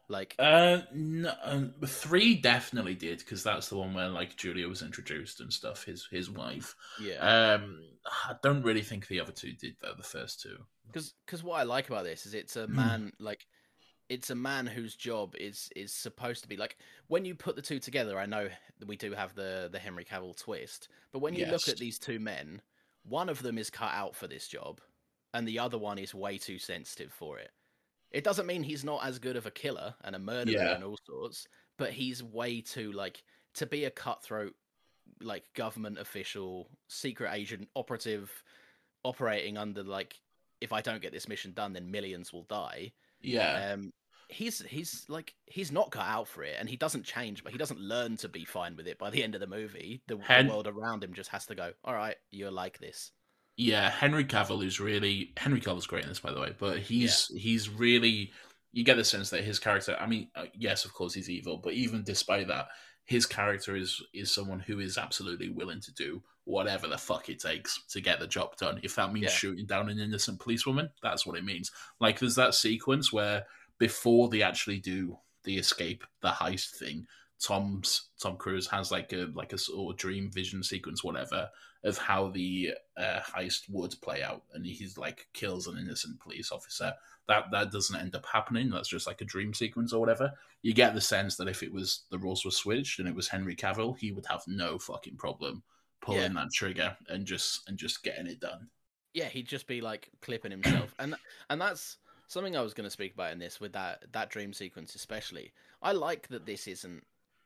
Like 0.09 0.35
Uh, 0.37 0.81
no, 0.93 1.33
um, 1.43 1.73
three 1.85 2.35
definitely 2.35 2.95
did 2.95 3.19
because 3.19 3.43
that's 3.43 3.69
the 3.69 3.77
one 3.77 3.93
where 3.93 4.09
like 4.09 4.35
Julia 4.35 4.67
was 4.67 4.81
introduced 4.81 5.39
and 5.39 5.51
stuff. 5.51 5.85
His 5.85 6.07
his 6.11 6.29
wife. 6.29 6.75
yeah. 7.01 7.53
Um, 7.53 7.83
I 8.27 8.35
don't 8.43 8.63
really 8.63 8.81
think 8.81 9.07
the 9.07 9.21
other 9.21 9.31
two 9.31 9.53
did 9.53 9.75
though. 9.81 9.93
The 9.95 10.03
first 10.03 10.41
two. 10.41 10.57
because 10.91 11.43
what 11.43 11.59
I 11.59 11.63
like 11.63 11.89
about 11.89 12.03
this 12.03 12.25
is 12.25 12.33
it's 12.33 12.55
a 12.55 12.67
man 12.67 13.13
like 13.19 13.47
it's 14.09 14.29
a 14.29 14.35
man 14.35 14.65
whose 14.67 14.95
job 14.95 15.35
is 15.39 15.69
is 15.75 15.91
supposed 15.93 16.43
to 16.43 16.49
be 16.49 16.57
like 16.57 16.77
when 17.07 17.25
you 17.25 17.35
put 17.35 17.55
the 17.55 17.61
two 17.61 17.79
together. 17.79 18.19
I 18.19 18.25
know 18.25 18.49
we 18.85 18.95
do 18.95 19.13
have 19.13 19.33
the 19.35 19.69
the 19.71 19.79
Henry 19.79 20.03
Cavill 20.05 20.35
twist, 20.35 20.89
but 21.11 21.19
when 21.19 21.33
you 21.33 21.45
look 21.45 21.67
at 21.67 21.77
these 21.77 21.97
two 21.99 22.19
men, 22.19 22.61
one 23.03 23.29
of 23.29 23.41
them 23.41 23.57
is 23.57 23.69
cut 23.69 23.93
out 23.93 24.15
for 24.15 24.27
this 24.27 24.47
job, 24.47 24.81
and 25.33 25.47
the 25.47 25.59
other 25.59 25.77
one 25.77 25.97
is 25.97 26.13
way 26.13 26.37
too 26.37 26.59
sensitive 26.59 27.11
for 27.11 27.39
it. 27.39 27.51
It 28.11 28.23
doesn't 28.23 28.45
mean 28.45 28.61
he's 28.63 28.83
not 28.83 29.03
as 29.03 29.17
good 29.17 29.35
of 29.35 29.45
a 29.47 29.51
killer 29.51 29.95
and 30.03 30.15
a 30.15 30.19
murderer 30.19 30.53
Yeah. 30.55 30.75
and 30.75 30.83
all 30.83 30.99
sorts, 31.05 31.47
but 31.77 31.91
he's 31.91 32.21
way 32.21 32.61
too 32.61 32.91
like 32.91 33.23
to 33.55 33.65
be 33.65 33.85
a 33.85 33.91
cutthroat 33.91 34.55
like 35.21 35.51
government 35.53 35.97
official, 35.97 36.69
secret 36.87 37.31
agent, 37.33 37.69
operative 37.75 38.43
operating 39.03 39.57
under 39.57 39.83
like 39.83 40.19
if 40.61 40.71
I 40.71 40.81
don't 40.81 41.01
get 41.01 41.11
this 41.11 41.27
mission 41.27 41.51
done 41.53 41.73
then 41.73 41.91
millions 41.91 42.31
will 42.31 42.43
die. 42.43 42.93
Yeah, 43.23 43.73
Um 43.73 43.93
he's 44.29 44.61
he's 44.61 45.05
like 45.09 45.33
he's 45.45 45.71
not 45.71 45.91
cut 45.91 46.07
out 46.07 46.27
for 46.27 46.43
it 46.43 46.55
and 46.59 46.67
he 46.67 46.75
doesn't 46.75 47.03
change 47.03 47.43
but 47.43 47.51
he 47.51 47.57
doesn't 47.57 47.79
learn 47.79 48.17
to 48.17 48.27
be 48.27 48.45
fine 48.45 48.75
with 48.75 48.87
it 48.87 48.97
by 48.97 49.09
the 49.09 49.23
end 49.23 49.35
of 49.35 49.41
the 49.41 49.47
movie. 49.47 50.01
The, 50.07 50.17
the 50.33 50.43
world 50.47 50.67
around 50.67 51.03
him 51.03 51.13
just 51.13 51.29
has 51.29 51.45
to 51.47 51.55
go, 51.55 51.73
"All 51.83 51.93
right, 51.93 52.17
you're 52.31 52.51
like 52.51 52.79
this." 52.79 53.11
yeah. 53.57 53.89
Henry 53.89 54.25
Cavill 54.25 54.65
is 54.65 54.79
really 54.79 55.33
Henry 55.37 55.61
Cavill's 55.61 55.87
great 55.87 56.03
in 56.03 56.09
this, 56.09 56.19
by 56.19 56.31
the 56.31 56.39
way. 56.39 56.55
But 56.57 56.79
he's 56.79 57.27
he's 57.35 57.69
really 57.69 58.31
you 58.71 58.83
get 58.83 58.97
the 58.97 59.03
sense 59.03 59.29
that 59.29 59.43
his 59.43 59.59
character. 59.59 59.95
I 59.99 60.07
mean, 60.07 60.29
uh, 60.35 60.45
yes, 60.53 60.85
of 60.85 60.93
course 60.93 61.13
he's 61.13 61.29
evil, 61.29 61.57
but 61.63 61.73
even 61.73 62.03
despite 62.03 62.47
that, 62.47 62.67
his 63.05 63.25
character 63.25 63.75
is 63.75 64.01
is 64.13 64.33
someone 64.33 64.59
who 64.59 64.79
is 64.79 64.97
absolutely 64.97 65.49
willing 65.49 65.81
to 65.81 65.93
do 65.93 66.23
whatever 66.45 66.87
the 66.87 66.97
fuck 66.97 67.29
it 67.29 67.39
takes 67.39 67.83
to 67.89 68.01
get 68.01 68.19
the 68.19 68.27
job 68.27 68.55
done. 68.57 68.79
If 68.83 68.95
that 68.95 69.13
means 69.13 69.25
Yeah. 69.25 69.31
shooting 69.31 69.65
down 69.65 69.89
an 69.89 69.99
innocent 69.99 70.39
policewoman, 70.39 70.89
that's 71.01 71.25
what 71.25 71.37
it 71.37 71.45
means. 71.45 71.71
Like 71.99 72.19
there's 72.19 72.35
that 72.35 72.53
sequence 72.55 73.13
where 73.13 73.45
before 73.77 74.29
they 74.29 74.41
actually 74.41 74.79
do 74.79 75.19
the 75.43 75.57
escape, 75.57 76.03
the 76.21 76.29
heist 76.31 76.71
thing, 76.75 77.07
Tom's 77.39 78.09
Tom 78.21 78.37
Cruise 78.37 78.67
has 78.67 78.91
like 78.91 79.11
a 79.11 79.29
like 79.33 79.51
a 79.51 79.57
sort 79.57 79.93
of 79.93 79.99
dream 79.99 80.31
vision 80.31 80.63
sequence, 80.63 81.03
whatever, 81.03 81.49
of 81.83 81.97
how 81.97 82.29
the 82.29 82.71
uh, 82.95 83.19
heist 83.19 83.69
would 83.69 83.95
play 84.01 84.23
out, 84.23 84.43
and 84.53 84.65
he's 84.65 84.97
like 84.97 85.27
kills 85.33 85.67
an 85.67 85.77
innocent 85.77 86.19
police 86.21 86.51
officer. 86.51 86.93
That 87.27 87.51
that 87.51 87.71
doesn't 87.71 87.99
end 87.99 88.15
up 88.15 88.25
happening. 88.25 88.69
That's 88.69 88.87
just 88.87 89.07
like 89.07 89.19
a 89.19 89.25
dream 89.25 89.53
sequence 89.53 89.91
or 89.91 89.99
whatever. 89.99 90.31
You 90.61 90.73
get 90.73 90.93
the 90.93 91.01
sense 91.01 91.35
that 91.35 91.49
if 91.49 91.63
it 91.63 91.73
was 91.73 92.03
the 92.09 92.19
roles 92.19 92.45
were 92.45 92.51
switched 92.51 92.99
and 92.99 93.07
it 93.09 93.15
was 93.15 93.27
Henry 93.27 93.55
Cavill, 93.55 93.97
he 93.97 94.11
would 94.13 94.25
have 94.27 94.43
no 94.47 94.79
fucking 94.79 95.17
problem 95.17 95.63
pulling 96.03 96.33
that 96.33 96.51
trigger 96.53 96.95
and 97.09 97.25
just 97.25 97.67
and 97.67 97.77
just 97.77 98.03
getting 98.03 98.27
it 98.27 98.39
done. 98.39 98.67
Yeah, 99.13 99.25
he'd 99.25 99.47
just 99.47 99.67
be 99.67 99.81
like 99.81 100.09
clipping 100.21 100.51
himself, 100.51 100.93
and 100.99 101.15
and 101.49 101.59
that's 101.59 101.97
something 102.27 102.55
I 102.55 102.61
was 102.61 102.73
going 102.73 102.85
to 102.85 102.91
speak 102.91 103.13
about 103.13 103.31
in 103.31 103.39
this 103.39 103.59
with 103.59 103.73
that 103.73 104.05
that 104.11 104.29
dream 104.29 104.53
sequence 104.53 104.95
especially. 104.95 105.51
I 105.81 105.93
like 105.93 106.27
that 106.29 106.45
this 106.45 106.67
isn't 106.67 107.03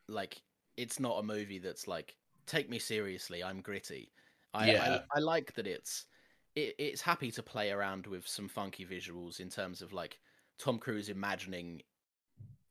like 0.08 0.42
it's 0.76 1.00
not 1.00 1.18
a 1.18 1.22
movie 1.22 1.58
that's 1.58 1.88
like 1.88 2.16
take 2.46 2.68
me 2.68 2.78
seriously. 2.78 3.42
I'm 3.42 3.60
gritty. 3.60 4.10
I 4.54 4.72
Yeah. 4.72 5.00
I, 5.14 5.18
I 5.18 5.20
like 5.20 5.54
that 5.54 5.66
it's 5.66 6.06
it, 6.54 6.74
it's 6.78 7.00
happy 7.00 7.30
to 7.32 7.42
play 7.42 7.70
around 7.70 8.06
with 8.06 8.26
some 8.26 8.48
funky 8.48 8.84
visuals 8.84 9.40
in 9.40 9.48
terms 9.48 9.82
of 9.82 9.92
like 9.92 10.18
Tom 10.58 10.78
Cruise 10.78 11.08
imagining 11.08 11.82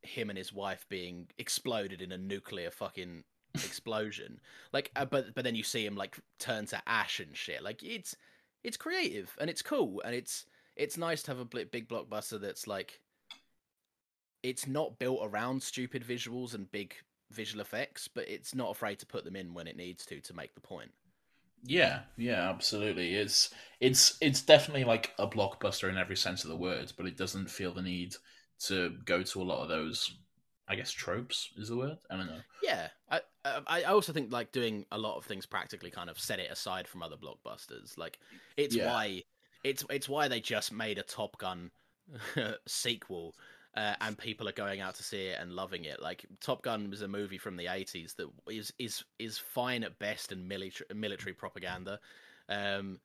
him 0.02 0.30
and 0.30 0.38
his 0.38 0.54
wife 0.54 0.86
being 0.90 1.28
exploded 1.38 2.02
in 2.02 2.12
a 2.12 2.18
nuclear 2.18 2.72
fucking 2.72 3.24
explosion. 3.66 4.40
Like, 4.74 4.92
uh, 4.96 5.06
but 5.06 5.34
but 5.36 5.44
then 5.44 5.56
you 5.56 5.64
see 5.64 5.86
him 5.86 5.96
like 5.96 6.18
turn 6.40 6.66
to 6.68 6.82
ash 6.88 7.20
and 7.20 7.36
shit. 7.36 7.64
Like 7.64 7.84
it's 7.84 8.16
it's 8.64 8.78
creative 8.78 9.36
and 9.40 9.50
it's 9.50 9.62
cool 9.62 10.02
and 10.04 10.14
it's 10.14 10.46
it's 10.76 10.98
nice 10.98 11.24
to 11.24 11.32
have 11.32 11.40
a 11.40 11.46
big 11.46 11.88
blockbuster 11.88 12.40
that's 12.40 12.68
like 12.68 13.00
it's 14.44 14.68
not 14.68 15.00
built 15.00 15.20
around 15.24 15.62
stupid 15.62 16.06
visuals 16.06 16.54
and 16.54 16.72
big 16.72 16.94
visual 17.32 17.62
effects, 17.62 18.08
but 18.08 18.28
it's 18.30 18.56
not 18.56 18.72
afraid 18.72 19.00
to 19.00 19.06
put 19.06 19.26
them 19.26 19.36
in 19.36 19.54
when 19.54 19.68
it 19.68 19.78
needs 19.78 20.06
to 20.06 20.20
to 20.22 20.34
make 20.34 20.54
the 20.56 20.62
point. 20.62 20.92
Yeah, 21.64 22.02
yeah, 22.18 22.50
absolutely. 22.50 23.16
It's 23.16 23.54
it's 23.80 24.18
it's 24.22 24.42
definitely 24.42 24.84
like 24.84 25.14
a 25.20 25.28
blockbuster 25.28 25.90
in 25.90 25.98
every 25.98 26.16
sense 26.16 26.44
of 26.44 26.50
the 26.50 26.56
word, 26.56 26.94
but 26.98 27.08
it 27.08 27.18
doesn't 27.18 27.50
feel 27.50 27.74
the 27.74 27.82
need 27.82 28.16
to 28.60 28.96
go 29.06 29.24
to 29.24 29.42
a 29.42 29.44
lot 29.44 29.64
of 29.64 29.70
those. 29.70 30.18
I 30.68 30.76
guess 30.76 30.92
tropes 30.92 31.50
is 31.58 31.70
the 31.70 31.78
word. 31.78 31.98
I 32.10 32.18
don't 32.18 32.28
know. 32.28 32.42
Yeah, 32.62 32.90
I 33.10 33.22
I 33.46 33.62
I 33.68 33.84
also 33.84 34.12
think 34.14 34.32
like 34.32 34.52
doing 34.52 34.86
a 34.92 34.98
lot 34.98 35.18
of 35.18 35.26
things 35.26 35.46
practically 35.46 35.92
kind 35.92 36.10
of 36.10 36.20
set 36.20 36.40
it 36.40 36.52
aside 36.52 36.88
from 36.88 37.02
other 37.04 37.16
blockbusters. 37.16 37.98
Like 37.98 38.20
it's 38.58 38.76
Yeah. 38.76 38.88
why 38.88 39.24
it's 39.64 39.86
it's 39.90 40.10
why 40.10 40.28
they 40.28 40.40
just 40.42 40.72
made 40.72 40.98
a 40.98 41.04
Top 41.04 41.38
Gun 41.38 41.72
sequel. 42.68 43.36
Uh, 43.76 43.94
and 44.02 44.18
people 44.18 44.50
are 44.50 44.54
going 44.54 44.82
out 44.82 44.96
to 44.96 45.04
see 45.04 45.28
it 45.28 45.38
and 45.40 45.54
loving 45.54 45.86
it. 45.86 46.02
Like 46.02 46.26
Top 46.42 46.64
Gun 46.64 46.90
was 46.90 47.04
a 47.04 47.08
movie 47.08 47.38
from 47.38 47.58
the 47.58 47.66
'80s 47.66 48.16
that 48.16 48.28
is 48.50 48.74
is 48.80 49.04
is 49.20 49.38
fine 49.38 49.84
at 49.84 50.00
best 50.00 50.32
and 50.32 50.48
military 50.48 50.88
military 50.96 51.34
propaganda, 51.34 52.00
um, 52.50 53.00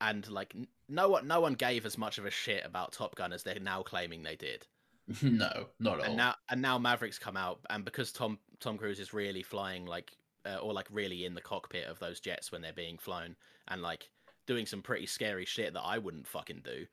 and 0.00 0.26
like 0.30 0.56
no 0.88 1.10
one 1.10 1.26
no 1.26 1.40
one 1.40 1.52
gave 1.52 1.84
as 1.84 1.98
much 1.98 2.16
of 2.16 2.24
a 2.24 2.30
shit 2.30 2.64
about 2.64 2.92
Top 2.92 3.14
Gun 3.14 3.32
as 3.32 3.42
they're 3.42 3.60
now 3.60 3.82
claiming 3.82 4.22
they 4.22 4.36
did 4.36 4.66
no, 5.22 5.66
not 5.78 5.98
at 5.98 6.00
all. 6.00 6.04
and 6.06 6.16
now 6.16 6.34
and 6.50 6.62
now 6.62 6.78
Mavericks 6.78 7.18
come 7.18 7.36
out, 7.36 7.60
and 7.70 7.84
because 7.84 8.12
Tom 8.12 8.38
Tom 8.60 8.76
Cruise 8.78 9.00
is 9.00 9.12
really 9.12 9.42
flying 9.42 9.86
like 9.86 10.12
uh, 10.44 10.56
or 10.56 10.72
like 10.72 10.88
really 10.90 11.24
in 11.24 11.34
the 11.34 11.40
cockpit 11.40 11.86
of 11.86 11.98
those 11.98 12.20
jets 12.20 12.50
when 12.50 12.62
they're 12.62 12.72
being 12.72 12.98
flown, 12.98 13.36
and 13.68 13.82
like 13.82 14.10
doing 14.46 14.66
some 14.66 14.82
pretty 14.82 15.06
scary 15.06 15.44
shit 15.44 15.74
that 15.74 15.82
I 15.82 15.98
wouldn't 15.98 16.26
fucking 16.26 16.62
do. 16.64 16.86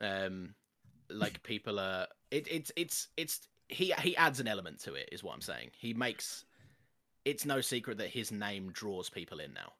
Um, 0.00 0.54
like 1.10 1.42
people 1.42 1.80
are 1.80 2.06
it, 2.30 2.46
it's 2.50 2.72
it's 2.76 3.08
it's 3.16 3.48
he 3.68 3.92
he 4.00 4.16
adds 4.16 4.40
an 4.40 4.48
element 4.48 4.80
to 4.80 4.94
it, 4.94 5.08
is 5.10 5.22
what 5.24 5.34
I'm 5.34 5.40
saying. 5.40 5.70
He 5.76 5.94
makes 5.94 6.44
it's 7.24 7.44
no 7.44 7.60
secret 7.60 7.98
that 7.98 8.08
his 8.08 8.32
name 8.32 8.70
draws 8.72 9.10
people 9.10 9.40
in 9.40 9.52
now. 9.52 9.72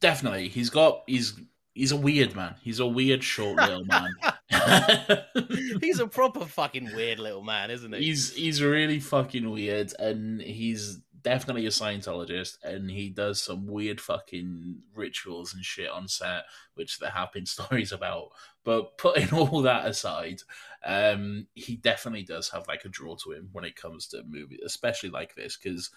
Definitely, 0.00 0.48
he's 0.48 0.70
got 0.70 1.02
he's 1.06 1.38
he's 1.74 1.92
a 1.92 1.96
weird 1.96 2.34
man. 2.34 2.56
He's 2.62 2.80
a 2.80 2.86
weird 2.86 3.22
short 3.22 3.56
little 3.56 3.84
man. 3.84 4.10
He's 5.80 6.00
a 6.00 6.06
proper 6.06 6.46
fucking 6.46 6.94
weird 6.94 7.18
little 7.18 7.42
man, 7.42 7.70
isn't 7.70 7.94
he? 7.94 8.04
he's 8.04 8.34
he's 8.34 8.62
really 8.62 8.98
fucking 8.98 9.50
weird, 9.50 9.92
and 9.98 10.40
he's 10.40 11.00
definitely 11.22 11.66
a 11.66 11.70
Scientologist, 11.70 12.56
and 12.62 12.90
he 12.90 13.10
does 13.10 13.42
some 13.42 13.66
weird 13.66 14.00
fucking 14.00 14.78
rituals 14.94 15.52
and 15.52 15.64
shit 15.64 15.90
on 15.90 16.08
set, 16.08 16.44
which 16.74 16.98
there 16.98 17.10
have 17.10 17.32
been 17.32 17.46
stories 17.46 17.92
about. 17.92 18.30
But 18.64 18.96
putting 18.96 19.30
all 19.32 19.62
that 19.62 19.86
aside, 19.86 20.40
um, 20.84 21.46
he 21.54 21.76
definitely 21.76 22.24
does 22.24 22.50
have 22.50 22.66
like 22.68 22.84
a 22.84 22.88
draw 22.88 23.16
to 23.16 23.32
him 23.32 23.50
when 23.52 23.64
it 23.64 23.76
comes 23.76 24.06
to 24.08 24.22
movies, 24.26 24.60
especially 24.64 25.10
like 25.10 25.34
this, 25.34 25.56
because 25.56 25.90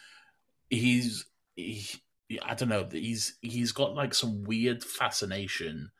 he's 0.69 1.25
he, 1.55 1.87
I 2.41 2.53
don't 2.55 2.69
know, 2.69 2.87
he's 2.91 3.37
he's 3.41 3.71
got 3.71 3.95
like 3.95 4.13
some 4.13 4.43
weird 4.43 4.83
fascination 4.83 5.91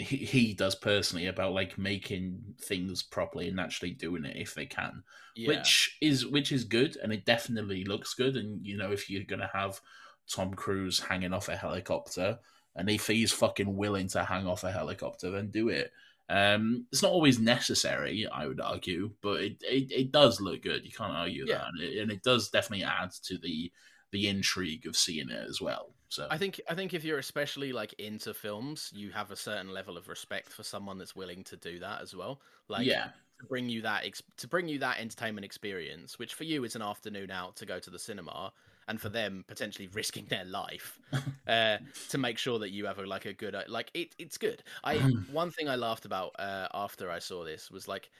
he, 0.00 0.16
he 0.16 0.54
does 0.54 0.74
personally 0.74 1.26
about 1.26 1.52
like 1.52 1.76
making 1.78 2.42
things 2.60 3.02
properly 3.02 3.48
and 3.48 3.60
actually 3.60 3.90
doing 3.92 4.24
it 4.24 4.36
if 4.36 4.54
they 4.54 4.66
can, 4.66 5.02
Yeah. 5.36 5.48
which 5.48 5.96
is 6.00 6.26
which 6.26 6.52
is 6.52 6.64
good 6.64 6.96
and 7.02 7.12
it 7.12 7.24
definitely 7.24 7.84
looks 7.84 8.14
good. 8.14 8.36
And 8.36 8.64
you 8.66 8.76
know, 8.76 8.92
if 8.92 9.10
you're 9.10 9.24
gonna 9.24 9.50
have 9.52 9.80
Tom 10.28 10.54
Cruise 10.54 11.00
hanging 11.00 11.32
off 11.32 11.48
a 11.48 11.56
helicopter, 11.56 12.38
and 12.76 12.88
if 12.88 13.06
he's 13.06 13.32
fucking 13.32 13.76
willing 13.76 14.08
to 14.08 14.24
hang 14.24 14.46
off 14.46 14.64
a 14.64 14.72
helicopter, 14.72 15.30
then 15.30 15.50
do 15.50 15.68
it. 15.68 15.92
Um, 16.28 16.86
it's 16.92 17.02
not 17.02 17.10
always 17.10 17.40
necessary, 17.40 18.26
I 18.32 18.46
would 18.46 18.60
argue, 18.60 19.10
but 19.20 19.40
it, 19.40 19.56
it, 19.62 19.90
it 19.90 20.12
does 20.12 20.40
look 20.40 20.62
good. 20.62 20.84
You 20.84 20.92
can't 20.92 21.12
argue 21.12 21.44
Yeah. 21.48 21.58
that, 21.58 21.68
and 21.68 21.80
it, 21.82 21.98
and 22.02 22.10
it 22.12 22.22
does 22.22 22.48
definitely 22.50 22.84
add 22.84 23.10
to 23.24 23.38
the 23.38 23.72
the 24.12 24.28
intrigue 24.28 24.86
of 24.86 24.96
seeing 24.96 25.28
it 25.30 25.48
as 25.48 25.60
well. 25.60 25.94
So 26.10 26.26
I 26.28 26.38
think 26.38 26.60
I 26.68 26.74
think 26.74 26.92
if 26.92 27.04
you're 27.04 27.18
especially 27.18 27.72
like 27.72 27.92
into 27.94 28.34
films, 28.34 28.90
you 28.94 29.10
have 29.10 29.30
a 29.30 29.36
certain 29.36 29.72
level 29.72 29.96
of 29.96 30.08
respect 30.08 30.52
for 30.52 30.64
someone 30.64 30.98
that's 30.98 31.14
willing 31.14 31.44
to 31.44 31.56
do 31.56 31.78
that 31.78 32.02
as 32.02 32.14
well. 32.16 32.40
Like 32.68 32.86
yeah, 32.86 33.10
to 33.38 33.46
bring 33.46 33.68
you 33.68 33.80
that 33.82 34.04
ex- 34.04 34.22
to 34.38 34.48
bring 34.48 34.66
you 34.66 34.80
that 34.80 34.98
entertainment 34.98 35.44
experience, 35.44 36.18
which 36.18 36.34
for 36.34 36.42
you 36.42 36.64
is 36.64 36.74
an 36.74 36.82
afternoon 36.82 37.30
out 37.30 37.54
to 37.56 37.66
go 37.66 37.78
to 37.78 37.90
the 37.90 37.98
cinema, 37.98 38.52
and 38.88 39.00
for 39.00 39.08
them 39.08 39.44
potentially 39.46 39.88
risking 39.94 40.26
their 40.26 40.44
life 40.44 40.98
uh, 41.46 41.78
to 42.08 42.18
make 42.18 42.38
sure 42.38 42.58
that 42.58 42.70
you 42.70 42.86
have 42.86 42.98
a, 42.98 43.06
like 43.06 43.24
a 43.24 43.32
good 43.32 43.54
uh, 43.54 43.62
like 43.68 43.92
it. 43.94 44.16
It's 44.18 44.36
good. 44.36 44.64
I 44.82 44.96
one 45.30 45.52
thing 45.52 45.68
I 45.68 45.76
laughed 45.76 46.06
about 46.06 46.32
uh, 46.40 46.66
after 46.74 47.08
I 47.08 47.20
saw 47.20 47.44
this 47.44 47.70
was 47.70 47.86
like, 47.86 48.10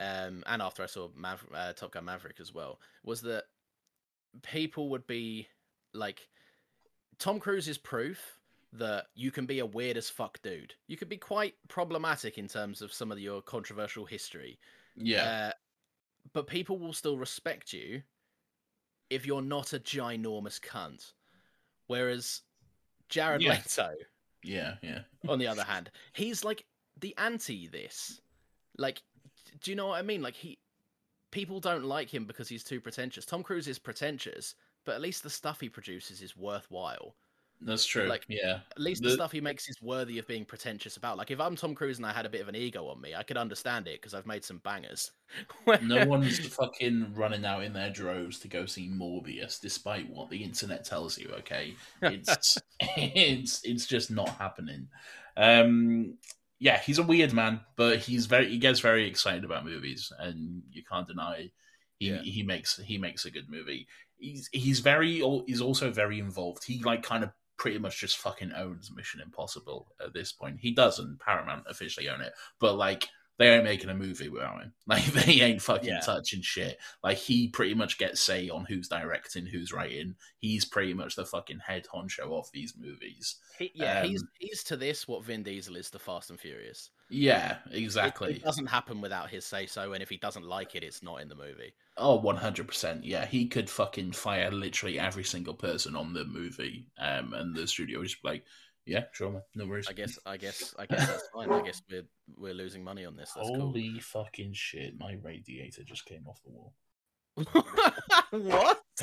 um, 0.00 0.42
and 0.46 0.62
after 0.62 0.82
I 0.82 0.86
saw 0.86 1.08
Maver- 1.08 1.54
uh, 1.54 1.74
Top 1.74 1.92
Gun 1.92 2.06
Maverick 2.06 2.40
as 2.40 2.54
well, 2.54 2.80
was 3.04 3.20
that 3.20 3.44
people 4.42 4.88
would 4.88 5.06
be 5.06 5.46
like, 5.92 6.26
Tom 7.18 7.38
Cruise 7.40 7.68
is 7.68 7.78
proof 7.78 8.38
that 8.72 9.06
you 9.14 9.30
can 9.30 9.46
be 9.46 9.60
a 9.60 9.66
weird 9.66 9.96
as 9.96 10.10
fuck 10.10 10.40
dude. 10.42 10.74
You 10.88 10.96
could 10.96 11.08
be 11.08 11.16
quite 11.16 11.54
problematic 11.68 12.38
in 12.38 12.48
terms 12.48 12.82
of 12.82 12.92
some 12.92 13.12
of 13.12 13.18
your 13.20 13.40
controversial 13.42 14.04
history. 14.04 14.58
yeah, 14.96 15.50
Uh, 15.50 15.52
but 16.32 16.46
people 16.46 16.78
will 16.78 16.92
still 16.92 17.16
respect 17.18 17.72
you 17.72 18.02
if 19.10 19.26
you're 19.26 19.42
not 19.42 19.72
a 19.74 19.78
ginormous 19.78 20.60
cunt. 20.60 21.12
Whereas 21.86 22.40
Jared 23.08 23.42
Yeah. 23.42 23.52
Leto, 23.52 23.94
yeah, 24.42 24.74
yeah. 24.82 25.02
on 25.28 25.38
the 25.38 25.46
other 25.46 25.62
hand, 25.64 25.90
he's 26.14 26.42
like 26.44 26.64
the 26.98 27.14
anti 27.18 27.68
this. 27.68 28.20
Like, 28.78 29.02
do 29.60 29.70
you 29.70 29.76
know 29.76 29.88
what 29.88 29.98
I 29.98 30.02
mean? 30.02 30.22
Like 30.22 30.34
he, 30.34 30.58
people 31.30 31.60
don't 31.60 31.84
like 31.84 32.12
him 32.12 32.24
because 32.24 32.48
he's 32.48 32.64
too 32.64 32.80
pretentious. 32.80 33.24
Tom 33.26 33.42
Cruise 33.42 33.68
is 33.68 33.78
pretentious, 33.78 34.54
but 34.84 34.94
at 34.94 35.00
least 35.00 35.22
the 35.22 35.30
stuff 35.30 35.60
he 35.60 35.68
produces 35.68 36.20
is 36.22 36.36
worthwhile. 36.36 37.14
That's 37.60 37.86
true. 37.86 38.04
Like, 38.08 38.26
yeah, 38.28 38.58
At 38.72 38.80
least 38.80 39.02
the, 39.02 39.08
The- 39.10 39.14
stuff 39.14 39.32
he 39.32 39.40
makes 39.40 39.68
is 39.68 39.80
worthy 39.80 40.18
of 40.18 40.26
being 40.26 40.44
pretentious 40.44 40.96
about. 40.98 41.16
Like 41.16 41.30
if 41.30 41.40
I'm 41.40 41.56
Tom 41.56 41.74
Cruise 41.74 41.96
and 41.98 42.04
I 42.04 42.12
had 42.12 42.26
a 42.26 42.28
bit 42.28 42.42
of 42.42 42.48
an 42.48 42.56
ego 42.56 42.86
on 42.88 43.00
me, 43.00 43.14
I 43.14 43.22
could 43.22 43.36
understand 43.38 43.86
it 43.86 44.00
because 44.02 44.12
I've 44.12 44.26
made 44.26 44.44
some 44.44 44.58
bangers. 44.58 45.12
no 45.82 46.04
one's 46.04 46.38
fucking 46.54 47.14
running 47.14 47.46
out 47.46 47.62
in 47.62 47.72
their 47.72 47.90
droves 47.90 48.38
to 48.40 48.48
go 48.48 48.66
see 48.66 48.90
Morbius, 48.90 49.60
despite 49.60 50.10
what 50.10 50.28
the 50.28 50.42
internet 50.42 50.84
tells 50.84 51.16
you. 51.16 51.30
Okay, 51.38 51.74
it's 52.02 52.58
it's 52.80 53.60
it's 53.64 53.86
just 53.86 54.10
not 54.10 54.28
happening. 54.30 54.88
Um, 55.36 56.18
yeah, 56.58 56.78
he's 56.80 56.98
a 56.98 57.02
weird 57.02 57.32
man, 57.32 57.60
but 57.76 57.98
he's 57.98 58.26
very 58.26 58.50
he 58.50 58.58
gets 58.58 58.80
very 58.80 59.06
excited 59.08 59.44
about 59.44 59.64
movies, 59.64 60.12
and 60.18 60.62
you 60.70 60.82
can't 60.82 61.06
deny 61.08 61.50
he 61.98 62.10
Yeah. 62.10 62.20
he 62.22 62.42
makes 62.42 62.76
he 62.78 62.98
makes 62.98 63.24
a 63.24 63.30
good 63.30 63.48
movie. 63.48 63.86
He's 64.24 64.48
he's 64.52 64.80
very 64.80 65.22
he's 65.46 65.60
also 65.60 65.90
very 65.90 66.18
involved. 66.18 66.64
He 66.64 66.82
like 66.82 67.02
kind 67.02 67.24
of 67.24 67.30
pretty 67.56 67.78
much 67.78 68.00
just 68.00 68.18
fucking 68.18 68.52
owns 68.52 68.90
Mission 68.94 69.20
Impossible 69.20 69.88
at 70.04 70.12
this 70.14 70.32
point. 70.32 70.58
He 70.60 70.72
doesn't 70.72 71.20
Paramount 71.20 71.64
officially 71.68 72.08
own 72.08 72.20
it, 72.20 72.32
but 72.58 72.74
like 72.76 73.08
they 73.36 73.48
ain't 73.52 73.64
making 73.64 73.90
a 73.90 73.94
movie 73.94 74.28
without 74.28 74.62
him. 74.62 74.72
Like 74.86 75.04
they 75.06 75.40
ain't 75.40 75.60
fucking 75.60 75.88
Yeah. 75.88 76.00
touching 76.00 76.40
shit. 76.40 76.78
Like 77.02 77.16
he 77.18 77.48
pretty 77.48 77.74
much 77.74 77.98
gets 77.98 78.20
say 78.20 78.48
on 78.48 78.64
who's 78.64 78.86
directing, 78.88 79.44
who's 79.46 79.72
writing. 79.72 80.14
He's 80.38 80.64
pretty 80.64 80.94
much 80.94 81.16
the 81.16 81.26
fucking 81.26 81.58
head 81.58 81.86
honcho 81.92 82.30
of 82.38 82.48
these 82.52 82.74
movies. 82.78 83.36
He, 83.58 83.72
yeah, 83.74 84.00
Um, 84.02 84.08
he's 84.08 84.24
he's 84.38 84.62
to 84.64 84.76
this 84.76 85.06
what 85.08 85.24
Vin 85.24 85.42
Diesel 85.42 85.76
is 85.76 85.90
to 85.90 85.98
Fast 85.98 86.30
and 86.30 86.38
Furious. 86.40 86.90
Yeah, 87.10 87.58
It- 87.72 87.82
exactly. 87.82 88.36
It, 88.36 88.42
doesn't 88.44 88.66
happen 88.66 89.00
without 89.00 89.30
his 89.30 89.44
say 89.44 89.66
so, 89.66 89.92
and 89.92 90.02
if 90.02 90.08
he 90.08 90.16
doesn't 90.16 90.44
like 90.46 90.74
it, 90.76 90.82
it's 90.84 91.02
not 91.02 91.20
in 91.20 91.28
the 91.28 91.34
movie. 91.34 91.74
Oh, 91.96 92.20
100%. 92.20 93.00
Yeah, 93.04 93.24
he 93.24 93.46
could 93.46 93.70
fucking 93.70 94.12
fire 94.12 94.50
literally 94.50 94.98
every 94.98 95.24
single 95.24 95.54
person 95.54 95.94
on 95.94 96.12
the 96.12 96.24
movie. 96.24 96.88
Um, 96.98 97.34
and 97.34 97.54
the 97.54 97.66
studio 97.66 98.02
be 98.02 98.08
like, 98.24 98.44
yeah, 98.86 99.04
sure, 99.12 99.30
man. 99.30 99.42
No 99.54 99.66
worries. 99.66 99.86
I 99.88 99.92
guess, 99.92 100.18
I 100.26 100.36
guess, 100.36 100.74
I 100.78 100.86
guess 100.86 101.08
that's 101.08 101.28
fine. 101.32 101.50
I 101.50 101.62
guess 101.62 101.80
we're 101.90 102.04
we're 102.36 102.52
losing 102.52 102.84
money 102.84 103.06
on 103.06 103.16
this. 103.16 103.32
That's 103.34 103.48
Holy 103.48 103.98
fucking 103.98 104.52
shit. 104.52 104.98
My 104.98 105.16
radiator 105.22 105.84
just 105.84 106.04
came 106.04 106.26
off 106.28 106.42
the 106.42 106.50
wall. 106.50 106.74
what? 108.30 108.82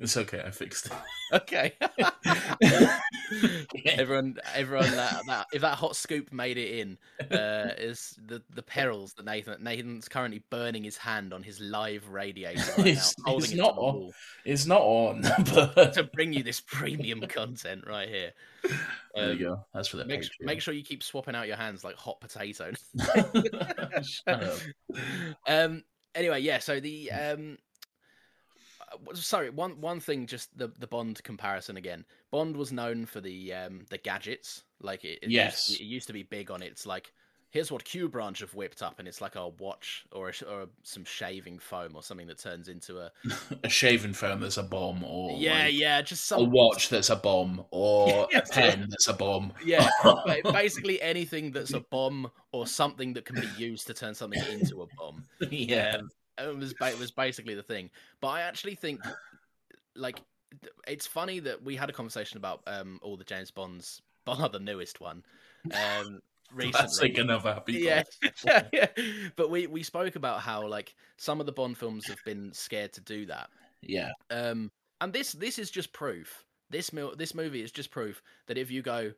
it's 0.00 0.16
okay. 0.16 0.42
I 0.44 0.50
fixed 0.50 0.86
it. 0.86 0.92
Okay. 1.32 1.72
everyone, 3.86 4.36
everyone, 4.54 4.90
that, 4.92 5.20
that 5.26 5.46
if 5.52 5.62
that 5.62 5.74
hot 5.76 5.96
scoop 5.96 6.32
made 6.32 6.56
it 6.58 6.78
in, 6.78 6.98
uh, 7.36 7.72
is 7.78 8.18
the 8.26 8.42
the 8.54 8.62
perils 8.62 9.12
that 9.14 9.24
Nathan 9.24 9.62
Nathan's 9.62 10.08
currently 10.08 10.42
burning 10.50 10.84
his 10.84 10.96
hand 10.96 11.32
on 11.32 11.42
his 11.42 11.60
live 11.60 12.08
radiator 12.08 12.60
right 12.78 12.86
It's- 12.88 13.14
now, 13.26 13.36
it's 13.36 13.54
not 13.54 13.76
on. 13.76 14.10
It's 14.44 14.66
not 14.66 14.80
on, 14.82 15.22
but 15.74 15.92
to 15.94 16.04
bring 16.14 16.32
you 16.32 16.42
this 16.42 16.60
premium 16.60 17.20
content 17.22 17.84
right 17.86 18.08
here. 18.08 18.32
there 19.14 19.30
Um, 19.30 19.38
you 19.38 19.44
go. 19.44 19.64
That's 19.74 19.88
for 19.88 19.96
the 19.98 20.04
Make, 20.04 20.22
Patreon. 20.22 20.28
make 20.44 20.60
sure 20.60 20.74
you 20.74 20.84
keep 20.84 21.02
swapping 21.02 21.34
out 21.34 21.46
your 21.48 21.56
hands 21.56 21.84
like 21.84 21.96
hot 21.96 22.20
potato. 22.20 22.72
Um. 25.46 25.82
Anyway, 26.14 26.40
yeah. 26.40 26.58
So 26.58 26.80
the 26.80 27.10
um. 27.12 27.58
Sorry, 29.14 29.50
one 29.50 29.80
one 29.80 30.00
thing, 30.00 30.26
just 30.26 30.56
the 30.56 30.68
the 30.78 30.86
Bond 30.86 31.22
comparison 31.22 31.76
again. 31.76 32.04
Bond 32.30 32.56
was 32.56 32.72
known 32.72 33.06
for 33.06 33.20
the 33.20 33.52
um 33.52 33.86
the 33.90 33.98
gadgets, 33.98 34.64
like 34.80 35.04
it. 35.04 35.18
it 35.22 35.30
Yes. 35.30 35.68
used, 35.70 35.80
it 35.80 35.84
used 35.84 36.06
to 36.08 36.12
be 36.12 36.22
big 36.22 36.50
on 36.50 36.62
its 36.62 36.86
like. 36.86 37.12
Here's 37.50 37.70
what 37.70 37.84
Q 37.84 38.08
branch 38.08 38.40
have 38.40 38.52
whipped 38.54 38.82
up, 38.82 38.98
and 38.98 39.06
it's 39.08 39.20
like 39.20 39.36
a 39.36 39.48
watch 39.48 40.04
or 40.12 40.28
a, 40.28 40.44
or 40.44 40.66
some 40.82 41.04
shaving 41.04 41.58
foam 41.58 41.92
or 41.94 42.02
something 42.02 42.26
that 42.26 42.38
turns 42.38 42.68
into 42.68 42.98
a 42.98 43.10
A 43.64 43.68
shaving 43.68 44.12
foam 44.12 44.40
that's 44.40 44.58
a 44.58 44.62
bomb, 44.62 45.02
or 45.04 45.38
yeah, 45.38 45.64
like, 45.64 45.74
yeah, 45.74 46.02
just 46.02 46.24
a 46.24 46.26
some 46.26 46.50
watch 46.50 46.88
that's 46.90 47.08
a 47.08 47.16
bomb, 47.16 47.64
or 47.70 48.26
Yeah, 48.32 48.40
a 48.40 48.52
pen 48.52 48.86
that's 48.90 49.08
a 49.08 49.14
bomb. 49.14 49.52
Yeah, 49.64 49.88
basically 50.52 51.00
anything 51.00 51.52
that's 51.52 51.72
a 51.72 51.80
bomb 51.80 52.30
or 52.52 52.66
something 52.66 53.14
that 53.14 53.24
can 53.24 53.36
be 53.40 53.48
used 53.56 53.86
to 53.86 53.94
turn 53.94 54.14
something 54.14 54.42
into 54.50 54.82
a 54.82 54.86
bomb. 54.98 55.24
yeah. 55.50 55.96
Um, 55.98 56.10
it 56.38 56.56
was 56.56 56.74
it 56.80 56.98
was 56.98 57.10
basically 57.10 57.54
the 57.54 57.62
thing. 57.62 57.90
But 58.20 58.28
I 58.28 58.42
actually 58.42 58.74
think, 58.74 59.00
like, 59.94 60.20
it's 60.86 61.06
funny 61.06 61.40
that 61.40 61.62
we 61.62 61.76
had 61.76 61.90
a 61.90 61.92
conversation 61.92 62.38
about 62.38 62.62
um 62.66 63.00
all 63.02 63.16
the 63.16 63.24
James 63.24 63.50
Bonds, 63.50 64.02
bar 64.24 64.48
the 64.52 64.60
newest 64.60 65.00
one, 65.00 65.24
um 65.72 66.20
recently. 66.52 66.72
Classic 66.72 67.18
Another 67.18 67.54
Happy. 67.54 67.72
Yeah, 68.44 68.62
yeah. 68.72 68.86
But 69.36 69.50
we 69.50 69.66
we 69.66 69.82
spoke 69.82 70.16
about 70.16 70.40
how 70.40 70.66
like 70.66 70.94
some 71.16 71.40
of 71.40 71.46
the 71.46 71.52
Bond 71.52 71.76
films 71.78 72.06
have 72.08 72.22
been 72.24 72.52
scared 72.52 72.92
to 72.94 73.00
do 73.00 73.26
that. 73.26 73.50
Yeah. 73.82 74.10
Um, 74.30 74.70
and 75.00 75.12
this 75.12 75.32
this 75.32 75.58
is 75.58 75.70
just 75.70 75.92
proof. 75.92 76.44
This 76.70 76.92
mil- 76.92 77.14
this 77.16 77.34
movie 77.34 77.62
is 77.62 77.70
just 77.72 77.90
proof 77.90 78.22
that 78.48 78.58
if 78.58 78.70
you 78.70 78.82
go, 78.82 79.12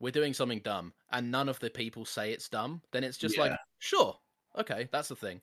we're 0.00 0.12
doing 0.12 0.34
something 0.34 0.60
dumb, 0.60 0.92
and 1.10 1.30
none 1.30 1.48
of 1.48 1.58
the 1.60 1.70
people 1.70 2.04
say 2.04 2.32
it's 2.32 2.48
dumb, 2.48 2.82
then 2.92 3.04
it's 3.04 3.18
just 3.18 3.36
like, 3.38 3.52
sure, 3.78 4.16
okay, 4.58 4.88
that's 4.92 5.08
the 5.08 5.16
thing. 5.16 5.40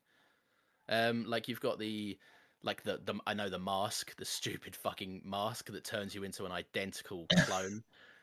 Um, 0.88 1.24
like 1.26 1.48
you've 1.48 1.60
got 1.60 1.78
the 1.78 2.18
like 2.62 2.82
the 2.82 3.00
the 3.04 3.14
I 3.26 3.34
know 3.34 3.48
the 3.48 3.58
mask, 3.58 4.16
the 4.16 4.24
stupid 4.24 4.76
fucking 4.76 5.22
mask 5.24 5.70
that 5.70 5.84
turns 5.84 6.14
you 6.14 6.24
into 6.24 6.44
an 6.46 6.52
identical 6.52 7.28
clone 7.36 7.82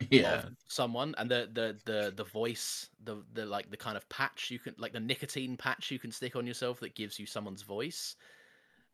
Yeah. 0.10 0.44
someone, 0.68 1.16
and 1.18 1.30
the 1.30 1.50
the 1.54 1.78
the 1.86 2.14
the 2.16 2.24
voice, 2.24 2.90
the 3.04 3.24
the 3.34 3.46
like 3.46 3.70
the 3.70 3.78
kind 3.78 3.98
of 3.98 4.08
patch 4.10 4.50
you 4.52 4.60
can 4.60 4.76
like 4.78 4.94
the 4.94 5.00
nicotine 5.00 5.58
patch 5.58 5.92
you 5.92 6.00
can 6.00 6.12
stick 6.12 6.36
on 6.36 6.48
yourself 6.48 6.80
that 6.80 6.96
gives 6.96 7.20
you 7.20 7.26
someone's 7.26 7.62
voice. 7.62 8.16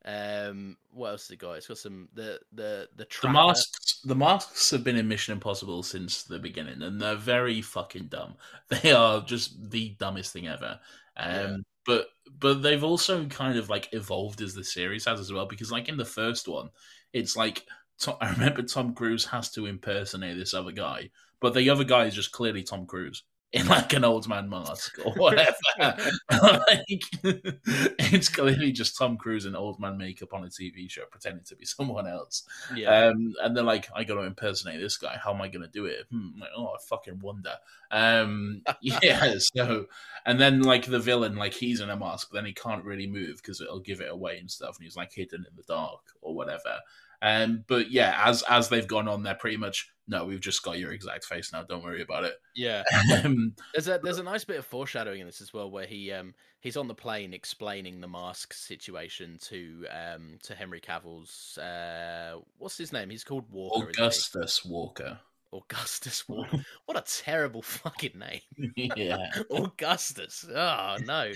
Um, 0.05 0.77
what 0.91 1.09
else 1.09 1.27
has 1.27 1.31
it 1.33 1.37
got? 1.39 1.53
It's 1.53 1.67
got 1.67 1.77
some 1.77 2.09
the 2.13 2.39
the 2.53 2.89
the 2.95 3.07
The 3.21 3.27
masks, 3.29 3.99
the 4.03 4.15
masks 4.15 4.69
have 4.71 4.83
been 4.83 4.95
in 4.95 5.07
Mission 5.07 5.33
Impossible 5.33 5.81
since 5.81 6.23
the 6.23 6.37
beginning, 6.39 6.83
and 6.83 7.01
they're 7.01 7.15
very 7.15 7.61
fucking 7.61 8.07
dumb. 8.07 8.35
They 8.69 8.91
are 8.91 9.21
just 9.21 9.71
the 9.71 9.95
dumbest 9.99 10.33
thing 10.33 10.47
ever. 10.47 10.79
Um, 11.15 11.31
Yeah. 11.31 11.57
But 11.87 12.09
but 12.39 12.61
they've 12.61 12.83
also 12.83 13.25
kind 13.25 13.57
of 13.57 13.69
like 13.69 13.89
evolved 13.93 14.41
as 14.41 14.53
the 14.53 14.63
series 14.63 15.05
has 15.05 15.19
as 15.19 15.33
well, 15.33 15.47
because 15.47 15.71
like 15.71 15.89
in 15.89 15.97
the 15.97 16.05
first 16.05 16.47
one, 16.47 16.69
it's 17.13 17.35
like 17.35 17.65
I 18.21 18.31
remember 18.31 18.61
Tom 18.63 18.93
Cruise 18.93 19.25
has 19.25 19.49
to 19.53 19.65
impersonate 19.65 20.37
this 20.37 20.53
other 20.53 20.71
guy, 20.71 21.09
but 21.41 21.55
the 21.55 21.69
other 21.71 21.83
guy 21.85 22.05
is 22.05 22.15
just 22.15 22.31
clearly 22.31 22.63
Tom 22.63 22.85
Cruise. 22.85 23.23
In 23.53 23.65
like 23.67 23.93
an 23.93 24.03
old 24.03 24.27
man 24.27 24.49
mask 24.49 24.99
or 25.05 25.13
whatever. 25.13 25.55
like, 25.79 27.01
it's 27.23 28.27
clearly 28.27 28.71
just 28.73 28.97
Tom 28.97 29.15
Cruise 29.15 29.45
in 29.45 29.55
old 29.55 29.79
man 29.79 29.97
makeup 29.97 30.33
on 30.33 30.43
a 30.43 30.47
TV 30.47 30.89
show 30.89 31.03
pretending 31.09 31.45
to 31.45 31.55
be 31.55 31.65
someone 31.65 32.07
else. 32.07 32.43
Yeah. 32.75 33.07
Um, 33.07 33.33
and 33.41 33.55
they're 33.55 33.63
like, 33.63 33.87
I 33.95 34.03
got 34.03 34.15
to 34.15 34.23
impersonate 34.23 34.81
this 34.81 34.97
guy. 34.97 35.17
How 35.23 35.33
am 35.33 35.41
I 35.41 35.47
going 35.47 35.63
to 35.63 35.71
do 35.71 35.85
it? 35.85 36.05
Hmm, 36.11 36.39
like, 36.39 36.49
oh, 36.55 36.67
I 36.67 36.77
fucking 36.89 37.19
wonder. 37.19 37.53
Um, 37.89 38.63
yeah. 38.81 39.35
So, 39.55 39.85
and 40.25 40.39
then 40.39 40.61
like 40.61 40.85
the 40.85 40.99
villain, 40.99 41.37
like 41.37 41.53
he's 41.53 41.79
in 41.79 41.89
a 41.89 41.95
mask, 41.95 42.31
then 42.33 42.45
he 42.45 42.53
can't 42.53 42.83
really 42.83 43.07
move 43.07 43.37
because 43.37 43.61
it'll 43.61 43.79
give 43.79 44.01
it 44.01 44.11
away 44.11 44.39
and 44.39 44.51
stuff. 44.51 44.77
And 44.77 44.83
he's 44.83 44.97
like 44.97 45.13
hidden 45.13 45.45
in 45.49 45.55
the 45.55 45.63
dark 45.63 46.01
or 46.21 46.35
whatever. 46.35 46.79
Um, 47.21 47.63
but 47.67 47.91
yeah, 47.91 48.21
as 48.25 48.43
as 48.49 48.69
they've 48.69 48.87
gone 48.87 49.07
on, 49.07 49.23
they're 49.23 49.35
pretty 49.35 49.57
much 49.57 49.91
no, 50.07 50.25
we've 50.25 50.39
just 50.39 50.63
got 50.63 50.79
your 50.79 50.93
exact 50.93 51.25
face 51.25 51.51
now. 51.51 51.63
Don't 51.63 51.83
worry 51.83 52.01
about 52.01 52.23
it. 52.23 52.35
Yeah. 52.55 52.83
Um, 53.23 53.55
There's 53.73 53.87
a 53.87 53.99
there's 54.01 54.19
a 54.19 54.23
nice 54.23 54.43
bit 54.43 54.57
of 54.57 54.65
foreshadowing 54.65 55.21
in 55.21 55.27
this 55.27 55.41
as 55.41 55.53
well, 55.53 55.69
where 55.69 55.85
he 55.85 56.11
um 56.11 56.33
he's 56.59 56.77
on 56.77 56.87
the 56.87 56.95
plane 56.95 57.33
explaining 57.33 57.99
the 57.99 58.07
mask 58.07 58.53
situation 58.53 59.37
to 59.41 59.85
um 59.89 60.37
to 60.43 60.55
Henry 60.55 60.79
Cavill's 60.79 61.57
uh 61.57 62.37
what's 62.57 62.77
his 62.77 62.93
name? 62.93 63.09
He's 63.09 63.23
called 63.23 63.45
Walker. 63.49 63.89
Augustus 63.89 64.63
Walker. 64.63 65.19
Augustus 65.53 66.27
Walker. 66.27 66.63
What 66.85 66.97
a 66.97 67.23
terrible 67.23 67.61
fucking 67.61 68.19
name. 68.19 68.71
yeah. 68.95 69.29
Augustus. 69.49 70.45
Oh 70.53 70.97
no. 71.03 71.31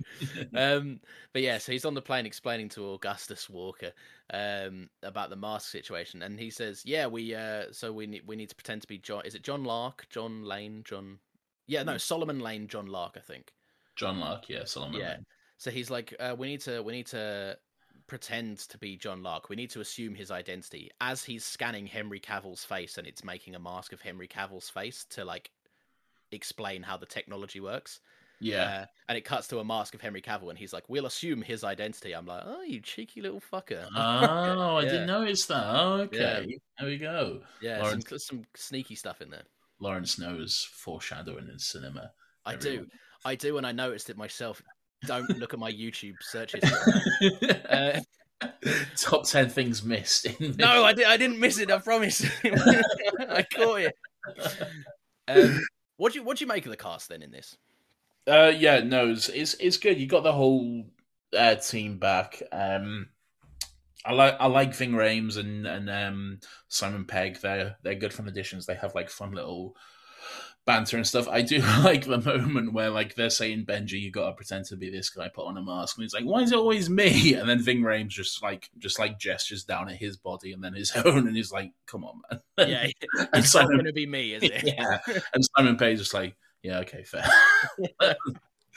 um, 0.55 0.99
but 1.33 1.41
yeah, 1.41 1.57
so 1.57 1.71
he's 1.71 1.85
on 1.85 1.93
the 1.93 2.01
plane 2.01 2.25
explaining 2.25 2.69
to 2.69 2.91
Augustus 2.93 3.49
Walker 3.49 3.91
um, 4.31 4.89
about 5.03 5.29
the 5.29 5.35
mask 5.35 5.69
situation, 5.69 6.21
and 6.23 6.39
he 6.39 6.49
says, 6.49 6.83
"Yeah, 6.85 7.07
we 7.07 7.35
uh, 7.35 7.65
so 7.71 7.91
we 7.91 8.07
need 8.07 8.23
we 8.25 8.35
need 8.35 8.49
to 8.49 8.55
pretend 8.55 8.81
to 8.81 8.87
be 8.87 8.97
John. 8.97 9.23
Is 9.25 9.35
it 9.35 9.43
John 9.43 9.63
Lark? 9.63 10.07
John 10.09 10.45
Lane? 10.45 10.83
John? 10.85 11.19
Yeah, 11.67 11.83
no, 11.83 11.97
Solomon 11.97 12.39
Lane. 12.39 12.67
John 12.67 12.87
Lark, 12.87 13.13
I 13.17 13.19
think. 13.19 13.53
John 13.95 14.19
Lark, 14.19 14.49
yeah, 14.49 14.63
Solomon. 14.65 14.99
Yeah. 14.99 15.09
Lane. 15.09 15.25
So 15.57 15.69
he's 15.69 15.91
like, 15.91 16.15
uh, 16.19 16.35
we 16.37 16.47
need 16.47 16.61
to 16.61 16.81
we 16.81 16.93
need 16.93 17.07
to 17.07 17.57
pretend 18.07 18.59
to 18.59 18.77
be 18.77 18.97
John 18.97 19.21
Lark. 19.21 19.49
We 19.49 19.55
need 19.55 19.69
to 19.71 19.81
assume 19.81 20.15
his 20.15 20.31
identity 20.31 20.89
as 20.99 21.23
he's 21.23 21.45
scanning 21.45 21.85
Henry 21.85 22.19
Cavill's 22.19 22.63
face, 22.63 22.97
and 22.97 23.05
it's 23.05 23.23
making 23.23 23.55
a 23.55 23.59
mask 23.59 23.93
of 23.93 24.01
Henry 24.01 24.27
Cavill's 24.27 24.69
face 24.69 25.05
to 25.11 25.25
like 25.25 25.51
explain 26.31 26.83
how 26.83 26.97
the 26.97 27.05
technology 27.05 27.59
works. 27.59 27.99
Yeah. 28.41 28.63
Uh, 28.63 28.85
and 29.07 29.17
it 29.17 29.21
cuts 29.21 29.47
to 29.47 29.59
a 29.59 29.63
mask 29.63 29.93
of 29.93 30.01
Henry 30.01 30.21
Cavill, 30.21 30.49
and 30.49 30.57
he's 30.57 30.73
like, 30.73 30.83
"We'll 30.87 31.05
assume 31.05 31.41
his 31.41 31.63
identity." 31.63 32.13
I'm 32.13 32.25
like, 32.25 32.43
"Oh, 32.45 32.61
you 32.63 32.79
cheeky 32.81 33.21
little 33.21 33.41
fucker!" 33.41 33.85
oh, 33.95 34.77
I 34.77 34.83
didn't 34.85 35.07
notice 35.07 35.45
that. 35.45 35.63
Oh, 35.65 35.93
okay. 36.03 36.45
Yeah. 36.47 36.57
There 36.79 36.87
we 36.89 36.97
go. 36.97 37.41
yeah, 37.61 37.77
some, 37.77 37.99
Lawrence, 37.99 38.25
some 38.25 38.43
sneaky 38.55 38.95
stuff 38.95 39.21
in 39.21 39.29
there. 39.29 39.43
Lawrence 39.79 40.17
knows 40.19 40.67
foreshadowing 40.73 41.49
in 41.49 41.59
cinema. 41.59 42.11
I 42.45 42.53
Everyone. 42.53 42.85
do, 42.85 42.89
I 43.25 43.35
do, 43.35 43.57
and 43.57 43.67
I 43.67 43.71
noticed 43.71 44.09
it 44.09 44.17
myself. 44.17 44.61
Don't 45.05 45.29
look 45.37 45.53
at 45.53 45.59
my 45.59 45.71
YouTube 45.71 46.15
searches. 46.21 46.63
Uh, 47.69 47.99
Top 48.97 49.27
10 49.27 49.49
things 49.49 49.83
missed. 49.83 50.25
In 50.25 50.55
no, 50.57 50.83
I, 50.83 50.93
di- 50.93 51.05
I 51.05 51.17
didn't 51.17 51.39
miss 51.39 51.59
it. 51.59 51.69
I 51.69 51.77
promise. 51.79 52.25
I 52.43 53.45
caught 53.53 53.81
it. 53.81 53.95
Um, 55.27 55.59
what 55.97 56.13
do 56.13 56.19
you 56.19 56.25
what 56.25 56.37
do 56.37 56.43
you 56.43 56.47
make 56.47 56.65
of 56.65 56.71
the 56.71 56.77
cast 56.77 57.09
then 57.09 57.21
in 57.21 57.31
this? 57.31 57.57
Uh, 58.27 58.51
yeah, 58.55 58.79
no, 58.79 59.09
it's, 59.09 59.29
it's 59.29 59.55
it's 59.55 59.77
good. 59.77 59.99
You 59.99 60.07
got 60.07 60.23
the 60.23 60.31
whole 60.33 60.85
uh, 61.37 61.55
team 61.55 61.97
back. 61.97 62.41
Um, 62.51 63.09
I 64.05 64.13
like 64.13 64.37
I 64.39 64.47
like 64.47 64.75
Ving 64.75 64.91
Rhames 64.91 65.37
and 65.37 65.65
and 65.65 65.89
um, 65.89 66.39
Simon 66.67 67.05
Pegg. 67.05 67.39
They're 67.41 67.77
they're 67.83 67.95
good 67.95 68.13
fun 68.13 68.27
additions. 68.27 68.65
They 68.65 68.75
have 68.75 68.95
like 68.95 69.09
fun 69.09 69.31
little 69.31 69.75
banter 70.65 70.97
and 70.97 71.07
stuff. 71.07 71.27
I 71.27 71.41
do 71.41 71.59
like 71.83 72.05
the 72.05 72.19
moment 72.19 72.73
where 72.73 72.89
like 72.89 73.15
they're 73.15 73.29
saying 73.29 73.65
Benji, 73.65 73.99
you 73.99 74.11
got 74.11 74.27
to 74.27 74.35
pretend 74.35 74.65
to 74.65 74.75
be 74.75 74.89
this 74.89 75.09
guy, 75.09 75.27
put 75.27 75.45
on 75.45 75.57
a 75.57 75.63
mask, 75.63 75.97
and 75.97 76.03
he's 76.03 76.13
like, 76.13 76.23
why 76.23 76.41
is 76.41 76.51
it 76.51 76.57
always 76.57 76.89
me? 76.89 77.33
And 77.41 77.49
then 77.49 77.61
Ving 77.61 77.81
Rhames 77.81 78.09
just 78.09 78.43
like 78.43 78.69
just 78.77 78.99
like 78.99 79.19
gestures 79.19 79.63
down 79.63 79.89
at 79.89 79.95
his 79.95 80.17
body 80.17 80.53
and 80.53 80.63
then 80.63 80.73
his 80.73 80.91
own, 81.05 81.27
and 81.27 81.35
he's 81.35 81.51
like, 81.51 81.71
come 81.85 82.03
on, 82.03 82.21
man. 82.29 82.69
Yeah, 82.69 82.87
it's 83.33 83.33
not 83.33 83.45
Simon 83.45 83.77
going 83.77 83.85
to 83.85 83.93
be 83.93 84.05
me, 84.05 84.33
is 84.33 84.43
it? 84.43 84.63
yeah. 84.63 84.99
And 85.33 85.43
Simon 85.57 85.77
Pegg's 85.77 85.99
just 85.99 86.13
like, 86.13 86.35
yeah, 86.63 86.79
okay, 86.79 87.03
fair. 87.03 87.25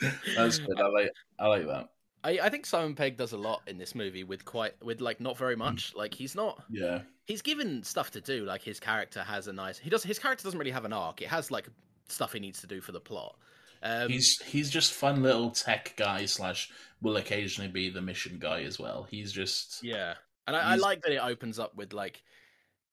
That's 0.35 0.59
good. 0.59 0.79
I 0.79 0.87
like 0.87 1.11
I 1.39 1.47
like 1.47 1.67
that. 1.67 1.89
I, 2.23 2.39
I 2.43 2.49
think 2.49 2.65
Simon 2.65 2.95
Pegg 2.95 3.17
does 3.17 3.33
a 3.33 3.37
lot 3.37 3.61
in 3.67 3.77
this 3.77 3.93
movie 3.95 4.23
with 4.23 4.43
quite 4.45 4.73
with 4.83 4.99
like 4.99 5.21
not 5.21 5.37
very 5.37 5.55
much. 5.55 5.93
Like 5.95 6.13
he's 6.13 6.35
not 6.35 6.63
Yeah. 6.69 7.01
he's 7.25 7.41
given 7.41 7.83
stuff 7.83 8.11
to 8.11 8.21
do. 8.21 8.45
Like 8.45 8.61
his 8.61 8.79
character 8.79 9.21
has 9.23 9.47
a 9.47 9.53
nice 9.53 9.77
he 9.77 9.89
does 9.89 10.03
his 10.03 10.19
character 10.19 10.43
doesn't 10.43 10.59
really 10.59 10.71
have 10.71 10.85
an 10.85 10.93
arc. 10.93 11.21
It 11.21 11.27
has 11.29 11.51
like 11.51 11.69
stuff 12.09 12.33
he 12.33 12.39
needs 12.39 12.61
to 12.61 12.67
do 12.67 12.81
for 12.81 12.91
the 12.91 12.99
plot. 12.99 13.37
Um, 13.83 14.09
he's 14.09 14.41
he's 14.41 14.69
just 14.69 14.93
fun 14.93 15.21
little 15.21 15.51
tech 15.51 15.93
guy 15.95 16.25
slash 16.25 16.71
will 17.01 17.17
occasionally 17.17 17.69
be 17.69 17.89
the 17.89 18.01
mission 18.01 18.37
guy 18.39 18.63
as 18.63 18.79
well. 18.79 19.05
He's 19.09 19.31
just 19.31 19.83
yeah, 19.83 20.15
and 20.47 20.55
I, 20.55 20.73
I 20.73 20.75
like 20.75 21.03
that 21.03 21.11
it 21.11 21.19
opens 21.21 21.59
up 21.59 21.75
with 21.75 21.93
like 21.93 22.23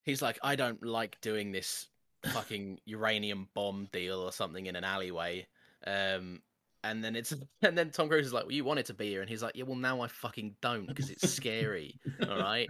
he's 0.03 0.21
like 0.21 0.39
I 0.43 0.55
don't 0.57 0.85
like 0.85 1.19
doing 1.23 1.51
this 1.53 1.89
fucking 2.27 2.81
uranium 2.85 3.49
bomb 3.55 3.89
deal 3.93 4.21
or 4.21 4.33
something 4.33 4.67
in 4.67 4.77
an 4.77 4.85
alleyway. 4.85 5.47
Um, 5.87 6.41
and 6.85 7.03
then 7.03 7.15
it's 7.17 7.33
and 7.63 7.77
then 7.77 7.91
Tom 7.91 8.09
Cruise 8.09 8.27
is 8.27 8.33
like, 8.33 8.45
well, 8.45 8.53
you 8.53 8.65
wanted 8.65 8.87
to 8.87 8.95
be 8.95 9.09
here, 9.09 9.21
and 9.21 9.31
he's 9.31 9.43
like, 9.43 9.57
yeah, 9.57 9.65
well 9.65 9.77
now 9.77 10.01
I 10.01 10.09
fucking 10.09 10.57
don't 10.61 10.87
because 10.87 11.11
it's 11.11 11.29
scary. 11.31 11.99
all 12.29 12.39
right, 12.39 12.69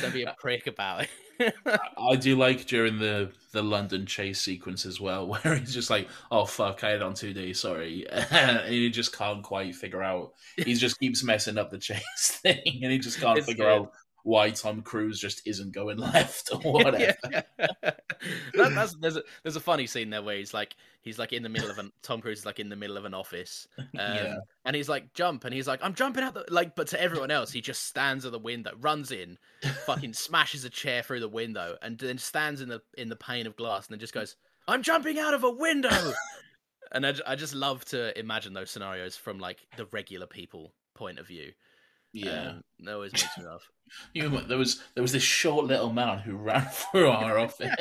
don't 0.00 0.12
be 0.12 0.24
a 0.24 0.34
prick 0.38 0.66
about 0.66 1.02
it. 1.38 1.54
I 1.98 2.16
do 2.16 2.36
like 2.36 2.66
during 2.66 2.98
the 2.98 3.32
the 3.52 3.62
London 3.62 4.06
chase 4.06 4.40
sequence 4.40 4.86
as 4.86 5.00
well, 5.00 5.26
where 5.42 5.56
he's 5.56 5.74
just 5.74 5.90
like, 5.90 6.08
"Oh 6.30 6.44
fuck, 6.44 6.84
I 6.84 6.90
had 6.90 7.02
on 7.02 7.14
two 7.14 7.32
D, 7.32 7.52
sorry," 7.54 8.06
and 8.10 8.68
he 8.68 8.90
just 8.90 9.16
can't 9.16 9.42
quite 9.42 9.74
figure 9.74 10.02
out. 10.02 10.32
He 10.56 10.74
just 10.74 10.98
keeps 11.00 11.24
messing 11.24 11.58
up 11.58 11.70
the 11.70 11.78
chase 11.78 12.38
thing, 12.42 12.80
and 12.82 12.92
he 12.92 12.98
just 12.98 13.20
can't 13.20 13.38
It's 13.38 13.46
figure 13.46 13.64
good. 13.64 13.72
out 13.72 13.92
why 14.24 14.50
Tom 14.50 14.82
Cruise 14.82 15.18
just 15.18 15.46
isn't 15.46 15.72
going 15.74 15.98
left 15.98 16.50
or 16.52 16.58
whatever. 16.72 17.14
Yeah. 17.30 17.42
that, 18.54 18.94
there's 19.00 19.16
a 19.16 19.22
there's 19.42 19.56
a 19.56 19.60
funny 19.60 19.86
scene 19.86 20.10
there 20.10 20.22
where 20.22 20.36
he's 20.36 20.54
like 20.54 20.76
he's 21.00 21.18
like 21.18 21.32
in 21.32 21.42
the 21.42 21.48
middle 21.48 21.70
of 21.70 21.78
an 21.78 21.92
Tom 22.02 22.20
Cruise 22.20 22.40
is 22.40 22.46
like 22.46 22.60
in 22.60 22.68
the 22.68 22.76
middle 22.76 22.96
of 22.96 23.04
an 23.04 23.14
office, 23.14 23.66
um, 23.78 23.86
Yeah. 23.94 24.36
and 24.64 24.76
he's 24.76 24.88
like 24.88 25.12
jump, 25.14 25.44
and 25.44 25.54
he's 25.54 25.66
like 25.66 25.80
I'm 25.82 25.94
jumping 25.94 26.22
out 26.24 26.34
the 26.34 26.44
like, 26.48 26.76
but 26.76 26.88
to 26.88 27.00
everyone 27.00 27.30
else 27.30 27.50
he 27.52 27.60
just 27.60 27.84
stands 27.86 28.24
at 28.24 28.32
the 28.32 28.38
window, 28.38 28.72
runs 28.80 29.10
in, 29.10 29.38
fucking 29.86 30.12
smashes 30.12 30.64
a 30.64 30.70
chair 30.70 31.02
through 31.02 31.20
the 31.20 31.28
window, 31.28 31.76
and 31.82 31.98
then 31.98 32.18
stands 32.18 32.60
in 32.60 32.68
the 32.68 32.80
in 32.96 33.08
the 33.08 33.16
pane 33.16 33.46
of 33.46 33.56
glass, 33.56 33.86
and 33.86 33.94
then 33.94 34.00
just 34.00 34.14
goes 34.14 34.36
I'm 34.68 34.82
jumping 34.82 35.18
out 35.18 35.34
of 35.34 35.42
a 35.42 35.50
window, 35.50 36.12
and 36.92 37.04
I, 37.06 37.14
I 37.26 37.34
just 37.34 37.54
love 37.54 37.84
to 37.86 38.16
imagine 38.18 38.52
those 38.52 38.70
scenarios 38.70 39.16
from 39.16 39.38
like 39.38 39.66
the 39.76 39.86
regular 39.86 40.26
people 40.26 40.72
point 40.94 41.18
of 41.18 41.26
view. 41.26 41.52
Yeah. 42.12 42.48
um, 42.50 42.64
that 42.80 42.94
always 42.94 43.12
makes 43.12 43.36
me 43.38 43.44
laugh. 43.44 43.62
You 44.14 44.30
there 44.48 44.56
was 44.56 44.82
there 44.94 45.02
was 45.02 45.12
this 45.12 45.22
short 45.22 45.66
little 45.66 45.92
man 45.92 46.18
who 46.18 46.36
ran 46.36 46.64
through 46.66 47.10
our 47.10 47.38
office. 47.38 47.74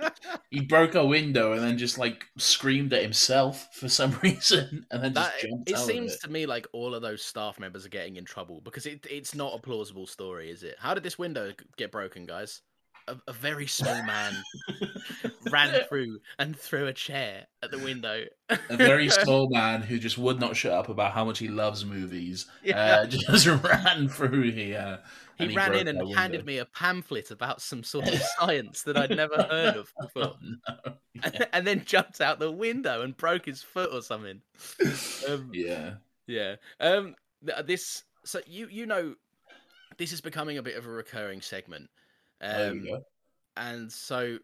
he 0.50 0.60
broke 0.62 0.94
a 0.94 1.04
window 1.04 1.52
and 1.52 1.62
then 1.62 1.76
just 1.76 1.98
like 1.98 2.24
screamed 2.38 2.92
at 2.94 3.02
himself 3.02 3.68
for 3.74 3.86
some 3.88 4.18
reason, 4.22 4.86
and 4.90 5.04
then 5.04 5.12
just 5.12 5.30
That, 5.32 5.40
jumped 5.40 5.68
it 5.68 5.76
out 5.76 5.86
seems 5.86 6.12
of 6.12 6.16
it. 6.16 6.20
to 6.22 6.30
me 6.30 6.46
like 6.46 6.66
all 6.72 6.94
of 6.94 7.02
those 7.02 7.22
staff 7.22 7.58
members 7.58 7.84
are 7.84 7.90
getting 7.90 8.16
in 8.16 8.24
trouble 8.24 8.62
because 8.62 8.86
it, 8.86 9.06
it's 9.10 9.34
not 9.34 9.54
a 9.54 9.58
plausible 9.58 10.06
story, 10.06 10.50
is 10.50 10.62
it? 10.62 10.76
How 10.78 10.94
did 10.94 11.02
this 11.02 11.18
window 11.18 11.52
get 11.76 11.92
broken, 11.92 12.24
guys? 12.24 12.62
A, 13.08 13.30
a 13.30 13.32
very 13.32 13.66
small 13.66 14.02
man 14.04 14.34
ran 15.50 15.84
through 15.88 16.18
and 16.38 16.56
threw 16.56 16.86
a 16.86 16.92
chair 16.92 17.46
at 17.62 17.70
the 17.70 17.78
window. 17.78 18.24
A 18.48 18.76
very 18.76 19.08
small 19.08 19.48
man 19.50 19.82
who 19.82 19.98
just 19.98 20.18
would 20.18 20.38
not 20.40 20.56
shut 20.56 20.72
up 20.72 20.88
about 20.88 21.12
how 21.12 21.24
much 21.24 21.38
he 21.38 21.48
loves 21.48 21.84
movies. 21.84 22.46
Yeah. 22.62 23.00
Uh, 23.02 23.06
just 23.32 23.46
ran 23.46 24.08
through 24.08 24.50
here. 24.52 25.00
He 25.38 25.44
and 25.44 25.56
ran 25.56 25.74
in 25.74 25.88
and 25.88 25.98
handed 26.14 26.38
window. 26.38 26.44
me 26.46 26.58
a 26.58 26.64
pamphlet 26.66 27.30
about 27.30 27.62
some 27.62 27.82
sort 27.84 28.08
of 28.08 28.20
science 28.38 28.82
that 28.82 28.96
I'd 28.96 29.10
never 29.16 29.36
heard 29.42 29.76
of 29.76 29.92
before, 30.00 30.34
Oh, 30.34 30.36
no. 30.84 31.40
and 31.52 31.66
then 31.66 31.84
jumped 31.84 32.20
out 32.20 32.38
the 32.40 32.50
window 32.50 33.02
and 33.02 33.16
broke 33.16 33.46
his 33.46 33.62
foot 33.62 33.90
or 33.92 34.02
something. 34.02 34.40
Um, 35.28 35.50
Yeah. 35.52 35.94
Yeah. 36.26 36.56
Um. 36.80 37.14
This. 37.64 38.02
So 38.24 38.40
you 38.46 38.66
you 38.70 38.84
know, 38.84 39.14
this 39.96 40.12
is 40.12 40.20
becoming 40.20 40.58
a 40.58 40.62
bit 40.62 40.76
of 40.76 40.86
a 40.86 40.90
recurring 40.90 41.40
segment. 41.40 41.88
Um. 42.40 42.86
And 43.56 43.90
so 43.92 44.38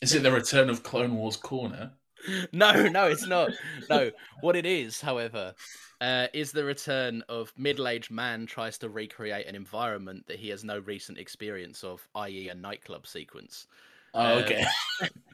Is 0.00 0.14
it 0.14 0.22
the 0.22 0.32
return 0.32 0.68
of 0.68 0.82
Clone 0.82 1.14
Wars 1.14 1.36
Corner? 1.36 1.92
no, 2.52 2.88
no, 2.88 3.06
it's 3.06 3.26
not. 3.26 3.50
No, 3.88 4.10
what 4.40 4.56
it 4.56 4.66
is, 4.66 5.00
however, 5.00 5.54
uh, 6.00 6.26
is 6.32 6.52
the 6.52 6.64
return 6.64 7.22
of 7.28 7.52
middle-aged 7.56 8.10
man 8.10 8.46
tries 8.46 8.78
to 8.78 8.88
recreate 8.88 9.46
an 9.46 9.54
environment 9.54 10.26
that 10.26 10.38
he 10.38 10.48
has 10.48 10.64
no 10.64 10.80
recent 10.80 11.18
experience 11.18 11.84
of, 11.84 12.06
i.e., 12.16 12.48
a 12.48 12.54
nightclub 12.54 13.06
sequence. 13.06 13.66
Oh, 14.14 14.38
Uh, 14.38 14.42
okay. 14.42 14.66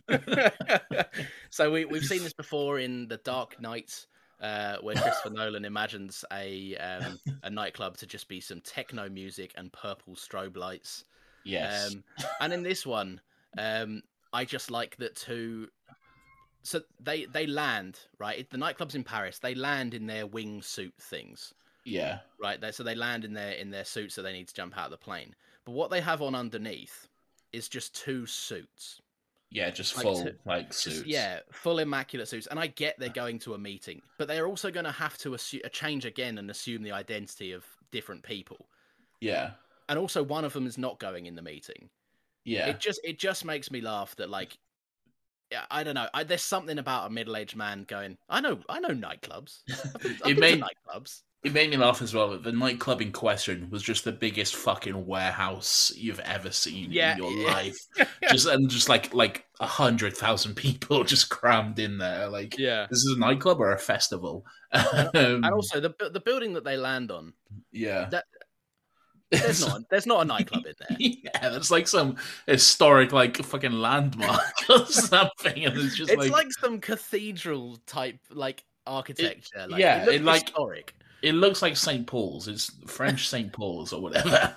so 1.51 1.71
we 1.71 1.85
we've 1.85 2.05
seen 2.05 2.23
this 2.23 2.33
before 2.33 2.79
in 2.79 3.09
The 3.09 3.19
Dark 3.19 3.61
Knight, 3.61 4.07
uh, 4.41 4.77
where 4.83 4.97
Christopher 4.97 5.31
Nolan 5.31 5.65
imagines 5.65 6.25
a 6.33 6.77
um, 6.77 7.19
a 7.45 7.51
nightclub 7.51 7.97
to 7.99 8.07
just 8.07 8.29
be 8.29 8.41
some 8.41 8.61
techno 8.61 9.09
music 9.09 9.53
and 9.57 9.73
purple 9.73 10.15
strobe 10.15 10.57
lights. 10.57 11.05
Yes. 11.45 11.93
Um, 11.95 12.05
and 12.41 12.53
in 12.53 12.63
this 12.63 12.87
one, 12.87 13.21
um, 13.59 14.03
I 14.33 14.45
just 14.45 14.71
like 14.71 14.97
that 14.97 15.17
to 15.17 15.69
so 16.63 16.81
they 17.01 17.25
they 17.27 17.47
land 17.47 17.99
right. 18.19 18.49
The 18.51 18.57
nightclubs 18.59 18.95
in 18.95 19.05
Paris. 19.05 19.39
They 19.39 19.55
land 19.55 19.95
in 19.95 20.07
their 20.07 20.27
wingsuit 20.27 20.93
things, 21.01 21.53
Yeah. 21.85 22.21
right? 22.41 22.61
They, 22.61 22.71
so 22.73 22.83
they 22.85 22.95
land 22.95 23.25
in 23.25 23.33
their 23.35 23.53
in 23.53 23.71
their 23.71 23.85
suits, 23.85 24.15
so 24.15 24.23
they 24.23 24.33
need 24.33 24.49
to 24.49 24.55
jump 24.55 24.77
out 24.79 24.87
of 24.87 24.91
the 24.93 24.97
plane. 24.97 25.35
But 25.65 25.73
what 25.73 25.91
they 25.91 26.01
have 26.01 26.23
on 26.23 26.35
underneath 26.35 27.09
is 27.53 27.69
just 27.69 27.95
two 27.95 28.27
suits. 28.27 29.01
Yeah, 29.51 29.69
just 29.71 29.95
Like 29.97 30.03
full 30.05 30.29
like 30.47 30.69
Just- 30.69 30.81
suits. 30.81 31.07
yeah, 31.07 31.41
full 31.51 31.79
immaculate 31.81 32.27
suits. 32.29 32.47
And 32.47 32.59
I 32.59 32.69
get 32.69 32.99
they're 32.99 33.11
going 33.11 33.39
to 33.41 33.53
a 33.55 33.59
meeting, 33.59 34.01
but 34.17 34.27
they're 34.27 34.47
also 34.47 34.71
going 34.71 34.87
to 34.87 34.93
have 34.93 35.19
to 35.19 35.31
assu- 35.33 35.71
change 35.73 36.07
again 36.07 36.39
and 36.39 36.51
assume 36.51 36.83
the 36.83 36.93
identity 36.93 37.53
of 37.53 37.67
different 37.91 38.23
people. 38.23 38.67
Yeah. 39.21 39.51
And 39.89 39.99
also, 39.99 40.23
one 40.23 40.45
of 40.45 40.53
them 40.53 40.67
is 40.67 40.79
not 40.79 40.99
going 40.99 41.27
in 41.27 41.35
the 41.35 41.43
meeting. 41.43 41.91
Yeah. 42.45 42.67
It 42.69 42.81
just 42.81 43.01
it 43.05 43.19
just 43.19 43.45
makes 43.45 43.71
me 43.71 43.81
laugh 43.81 44.17
that 44.17 44.29
like, 44.31 44.57
yeah, 45.51 45.65
I 45.71 45.85
don't 45.85 45.95
know. 45.95 46.09
I, 46.15 46.25
there's 46.25 46.43
something 46.43 46.79
about 46.79 47.07
a 47.07 47.11
middle 47.11 47.37
aged 47.37 47.57
man 47.57 47.85
going, 47.87 48.17
I 48.29 48.41
know, 48.41 48.59
I 48.69 48.81
know 48.81 48.89
nightclubs. 48.89 49.61
I've 49.95 50.03
been, 50.03 50.17
I've 50.25 50.31
It 50.33 50.39
made- 50.39 50.63
nightclubs. 50.63 51.23
It 51.45 51.53
made 51.53 51.71
me 51.71 51.77
laugh 51.77 52.01
as 52.03 52.15
well. 52.15 52.39
The 52.39 52.53
nightclub 52.53 53.03
in 53.03 53.11
question 53.11 53.67
was 53.69 53.83
just 53.83 54.05
the 54.05 54.13
biggest 54.13 54.55
fucking 54.55 55.07
warehouse 55.07 55.93
you've 55.97 56.21
ever 56.21 56.53
seen 56.53 56.93
Yeah, 56.93 57.15
in 57.15 57.19
your 57.19 57.33
yeah. 57.33 57.53
life. 57.53 57.77
Just 58.31 58.47
and 58.47 58.71
just 58.71 58.89
like 58.89 59.13
like 59.13 59.45
a 59.59 59.67
hundred 59.67 60.17
thousand 60.17 60.55
people 60.67 61.03
just 61.03 61.31
crammed 61.31 61.81
in 61.81 61.99
there. 61.99 62.29
Like 62.29 62.57
Yeah. 62.59 62.87
this 62.89 63.01
is 63.01 63.17
a 63.17 63.19
nightclub 63.19 63.59
or 63.59 63.73
a 63.73 63.79
festival. 63.79 64.47
Um, 64.73 65.11
And 65.15 65.47
also 65.47 65.81
the 65.81 65.93
the 66.13 66.21
building 66.21 66.53
that 66.53 66.63
they 66.63 66.77
land 66.77 67.11
on, 67.11 67.33
yeah, 67.73 68.09
that- 68.11 68.27
there's 69.33 69.67
not 69.67 69.89
there's 69.89 70.07
not 70.07 70.23
a 70.23 70.25
nightclub 70.25 70.67
in 70.67 70.75
there. 70.79 70.97
yeah, 71.01 71.51
that's 71.51 71.71
like 71.71 71.89
some 71.89 72.17
historic 72.47 73.13
like 73.13 73.37
fucking 73.39 73.73
landmark 73.73 74.41
or 74.69 74.87
something, 74.87 75.65
and 75.65 75.79
it's 75.79 75.97
just 75.97 76.11
it's 76.11 76.19
like, 76.19 76.31
like, 76.31 76.53
some 76.61 76.81
cathedral 76.81 77.79
type 77.87 78.19
like 78.31 78.65
architecture. 78.87 79.67
like, 79.69 79.81
yeah, 79.81 80.03
it 80.03 80.07
looks 80.07 80.15
it 80.17 80.23
like- 80.25 80.47
historic. 80.47 80.95
it 81.23 81.33
looks 81.35 81.63
like 81.63 81.77
Saint 81.77 82.07
Paul's. 82.07 82.49
It's 82.49 82.71
French 82.87 83.29
Saint 83.29 83.53
Paul's 83.53 83.93
or 83.93 84.03
whatever. 84.03 84.55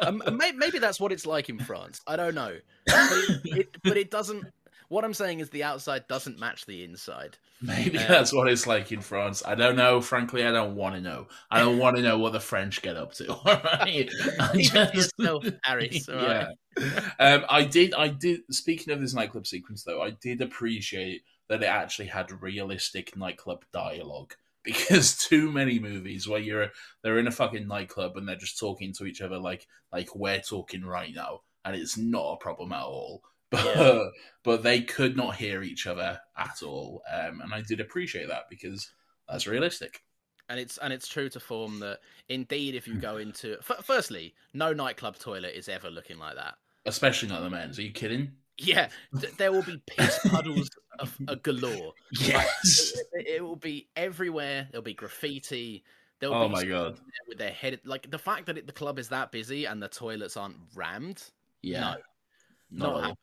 um, 0.00 0.22
maybe 0.56 0.78
that's 0.78 0.98
what 1.00 1.12
it's 1.12 1.26
like 1.26 1.48
in 1.48 1.58
France. 1.58 2.00
I 2.06 2.16
don't 2.16 2.34
know, 2.34 2.56
but 2.86 3.12
it, 3.12 3.40
it, 3.44 3.76
but 3.84 3.96
it 3.96 4.10
doesn't. 4.10 4.44
What 4.88 5.04
I'm 5.04 5.12
saying 5.14 5.40
is 5.40 5.50
the 5.50 5.64
outside 5.64 6.08
doesn't 6.08 6.38
match 6.38 6.64
the 6.64 6.82
inside. 6.82 7.36
Maybe 7.60 7.98
Um, 7.98 8.04
that's 8.08 8.32
what 8.32 8.48
it's 8.48 8.66
like 8.66 8.90
in 8.90 9.00
France. 9.02 9.42
I 9.44 9.54
don't 9.54 9.76
know. 9.76 10.00
Frankly, 10.00 10.44
I 10.46 10.50
don't 10.50 10.76
want 10.76 10.94
to 10.94 11.00
know. 11.00 11.26
I 11.50 11.58
don't 11.60 11.78
want 11.84 11.96
to 11.96 12.02
know 12.02 12.18
what 12.18 12.32
the 12.32 12.40
French 12.40 12.80
get 12.80 12.96
up 12.96 13.12
to. 13.14 13.32
All 13.34 13.42
right? 13.44 14.10
I 14.40 14.52
just- 14.62 15.12
Harris, 15.62 16.08
all 16.08 16.14
right? 16.16 16.46
yeah. 16.78 17.10
Um, 17.18 17.44
I 17.48 17.64
did. 17.64 17.92
I 17.94 18.08
did. 18.08 18.40
Speaking 18.50 18.92
of 18.92 19.00
this 19.00 19.12
nightclub 19.14 19.46
sequence, 19.46 19.82
though, 19.84 20.00
I 20.02 20.10
did 20.10 20.40
appreciate 20.40 21.22
that 21.48 21.62
it 21.62 21.66
actually 21.66 22.06
had 22.06 22.42
realistic 22.42 23.16
nightclub 23.16 23.64
dialogue. 23.72 24.34
Because 24.64 25.16
too 25.16 25.50
many 25.50 25.78
movies 25.78 26.28
where 26.28 26.40
you're 26.40 26.68
they're 27.02 27.18
in 27.18 27.26
a 27.26 27.30
fucking 27.32 27.66
nightclub 27.66 28.16
and 28.16 28.28
they're 28.28 28.36
just 28.36 28.58
talking 28.58 28.92
to 28.94 29.06
each 29.06 29.22
other 29.22 29.38
like 29.38 29.66
like 29.92 30.14
we're 30.14 30.40
talking 30.40 30.84
right 30.84 31.14
now, 31.14 31.40
and 31.64 31.74
it's 31.74 31.96
not 31.96 32.32
a 32.32 32.36
problem 32.36 32.72
at 32.72 32.82
all. 32.82 33.22
But 33.50 33.64
Yeah. 33.64 34.04
but 34.44 34.62
they 34.62 34.82
could 34.82 35.16
not 35.16 35.36
hear 35.36 35.62
each 35.62 35.86
other 35.86 36.20
at 36.36 36.62
all, 36.62 37.02
um, 37.10 37.40
and 37.40 37.52
I 37.54 37.62
did 37.62 37.80
appreciate 37.80 38.28
that 38.28 38.44
because 38.50 38.90
that's 39.28 39.46
realistic. 39.46 40.02
and 40.50 40.58
it's 40.60 40.76
and 40.78 40.92
it's 40.92 41.08
true 41.08 41.28
to 41.30 41.40
form 41.40 41.80
that 41.80 42.00
indeed 42.28 42.74
if 42.74 42.86
you 42.88 42.94
go 42.94 43.16
into 43.18 43.56
f- 43.58 43.84
firstly 43.84 44.34
no 44.54 44.72
nightclub 44.72 45.18
toilet 45.18 45.54
is 45.54 45.68
ever 45.68 45.90
looking 45.90 46.18
like 46.18 46.36
that 46.36 46.54
Especially 46.86 47.28
not 47.28 47.42
the 47.42 47.50
men's. 47.50 47.78
Are 47.78 47.82
you 47.82 47.92
kidding? 47.92 48.32
yeah 48.58 48.88
th- 49.20 49.34
there 49.36 49.52
will 49.52 49.62
be 49.62 49.80
piss 49.86 50.18
puddles 50.30 50.68
of, 50.98 51.16
a 51.28 51.36
galore 51.36 51.92
Yes. 52.20 52.92
it, 53.12 53.26
it 53.36 53.42
will 53.44 53.56
be 53.56 53.88
everywhere 53.96 54.66
there'll 54.70 54.82
be 54.82 54.94
graffiti 54.94 55.84
there'll 56.20 56.34
Oh 56.34 56.48
my 56.48 56.64
god. 56.64 56.98
with 57.28 57.38
their 57.38 57.50
head 57.52 57.80
like 57.84 58.10
the 58.10 58.18
fact 58.18 58.46
that 58.46 58.56
it, 58.58 58.66
the 58.66 58.72
club 58.72 58.98
is 58.98 59.08
that 59.10 59.30
busy 59.32 59.64
and 59.66 59.82
the 59.82 59.88
toilets 59.88 60.36
aren't 60.36 60.56
rammed 60.74 61.22
Yeah. 61.62 61.80
no 61.80 61.86
Not 61.90 61.98
not 62.70 62.88
at 62.88 62.94
all. 62.94 63.00
happening 63.02 63.16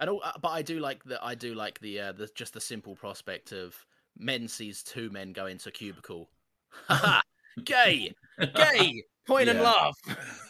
and 0.00 0.10
all, 0.10 0.22
but 0.40 0.48
i 0.48 0.62
do 0.62 0.78
like 0.78 1.02
the 1.04 1.22
i 1.24 1.34
do 1.34 1.54
like 1.54 1.80
the 1.80 2.00
uh 2.00 2.12
the 2.12 2.28
just 2.34 2.54
the 2.54 2.60
simple 2.60 2.94
prospect 2.94 3.52
of 3.52 3.74
men 4.18 4.48
sees 4.48 4.82
two 4.82 5.10
men 5.10 5.32
go 5.32 5.46
into 5.46 5.68
a 5.68 5.72
cubicle 5.72 6.28
gay 7.64 8.12
gay 8.54 9.02
point 9.26 9.48
and 9.48 9.60
laugh 9.60 9.96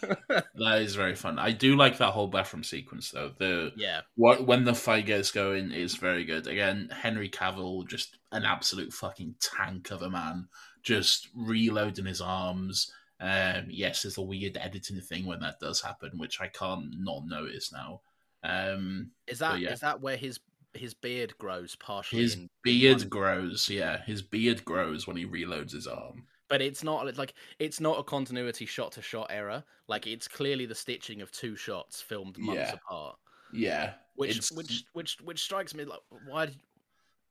That 0.29 0.83
is 0.83 0.95
very 0.95 1.15
fun. 1.15 1.39
I 1.39 1.53
do 1.53 1.77
like 1.77 1.99
that 1.99 2.13
whole 2.13 2.29
bathroom 2.29 2.65
sequence 2.65 3.11
though. 3.11 3.33
The 3.39 3.73
yeah 3.77 4.03
what 4.17 4.47
when 4.47 4.65
the 4.65 4.75
fight 4.75 5.07
gets 5.07 5.31
going 5.31 5.73
is 5.73 5.97
very 5.97 6.25
good. 6.25 6.47
Again, 6.47 6.89
Henry 6.93 7.29
Cavill, 7.29 7.87
just 7.87 8.19
an 8.33 8.45
absolute 8.45 8.93
fucking 8.93 9.37
tank 9.41 9.91
of 9.91 10.03
a 10.03 10.11
man, 10.11 10.49
just 10.83 11.29
reloading 11.35 12.07
his 12.07 12.21
arms. 12.21 12.91
Um, 13.21 13.67
yes, 13.69 14.03
there's 14.03 14.19
a 14.19 14.23
weird 14.23 14.57
editing 14.57 15.01
thing 15.01 15.27
when 15.27 15.41
that 15.41 15.61
does 15.61 15.81
happen, 15.81 16.13
which 16.17 16.41
I 16.41 16.49
can't 16.49 16.87
not 16.99 17.27
notice 17.27 17.73
now. 17.73 18.01
Um, 18.47 19.11
Is 19.27 19.39
that 19.41 19.57
is 19.57 19.63
yeah. 19.63 19.75
that 19.83 20.01
where 20.01 20.17
his 20.17 20.39
his 20.75 20.95
beard 20.95 21.37
grows 21.39 21.75
partially? 21.77 22.23
his 22.23 22.35
in, 22.35 22.49
beard 22.63 23.09
grows. 23.11 23.69
Yeah, 23.69 24.03
his 24.05 24.23
beard 24.23 24.65
grows 24.65 25.07
when 25.07 25.17
he 25.17 25.27
reloads 25.27 25.73
his 25.73 25.87
arm. 25.87 26.25
but 26.49 26.63
it's 26.63 26.85
not 26.85 27.17
like 27.17 27.35
it's 27.59 27.81
not 27.81 27.99
a 27.99 28.03
continuity 28.05 28.67
shot 28.67 28.93
to 28.93 29.03
shot 29.03 29.27
error. 29.31 29.65
Like 29.89 30.07
it's 30.07 30.29
clearly 30.29 30.67
the 30.67 30.75
stitching 30.75 31.23
of 31.23 31.31
two 31.33 31.57
shots 31.57 32.01
filmed 32.01 32.39
months 32.39 32.61
Yeah. 32.61 32.75
apart. 32.75 33.17
Yeah, 33.53 33.95
Which 34.17 34.31
it's- 34.31 34.53
which 34.53 34.85
which 34.93 35.17
which 35.25 35.43
strikes 35.43 35.75
me 35.75 35.85
like 35.85 36.01
why 36.29 36.47
did 36.47 36.57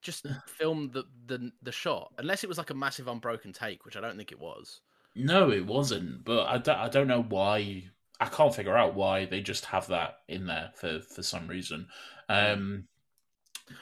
just 0.01 0.25
film 0.47 0.89
the, 0.93 1.04
the 1.28 1.51
the 1.63 1.71
shot 1.71 2.13
unless 2.19 2.43
it 2.43 2.47
was 2.47 2.58
like 2.58 2.69
a 2.69 2.73
massive 2.75 3.08
unbroken 3.08 3.54
take, 3.54 3.86
which 3.86 3.95
I 3.97 4.01
don't 4.01 4.17
think 4.17 4.32
it 4.32 4.39
was. 4.39 4.82
No, 5.15 5.49
it 5.51 5.65
wasn't. 5.65 6.25
But 6.25 6.47
I 6.47 6.58
don't, 6.58 6.78
I 6.78 6.89
don't 6.89 7.08
know 7.08 7.23
why. 7.23 7.86
I 8.19 8.28
can't 8.28 8.54
figure 8.56 8.78
out 8.78 8.95
why 8.95 9.25
they 9.25 9.41
just 9.41 9.65
have 9.65 9.88
that 9.88 10.19
in 10.28 10.45
there 10.47 10.71
for, 10.75 10.99
for 10.99 11.21
some 11.23 11.47
reason. 11.47 11.88
Um, 12.30 12.88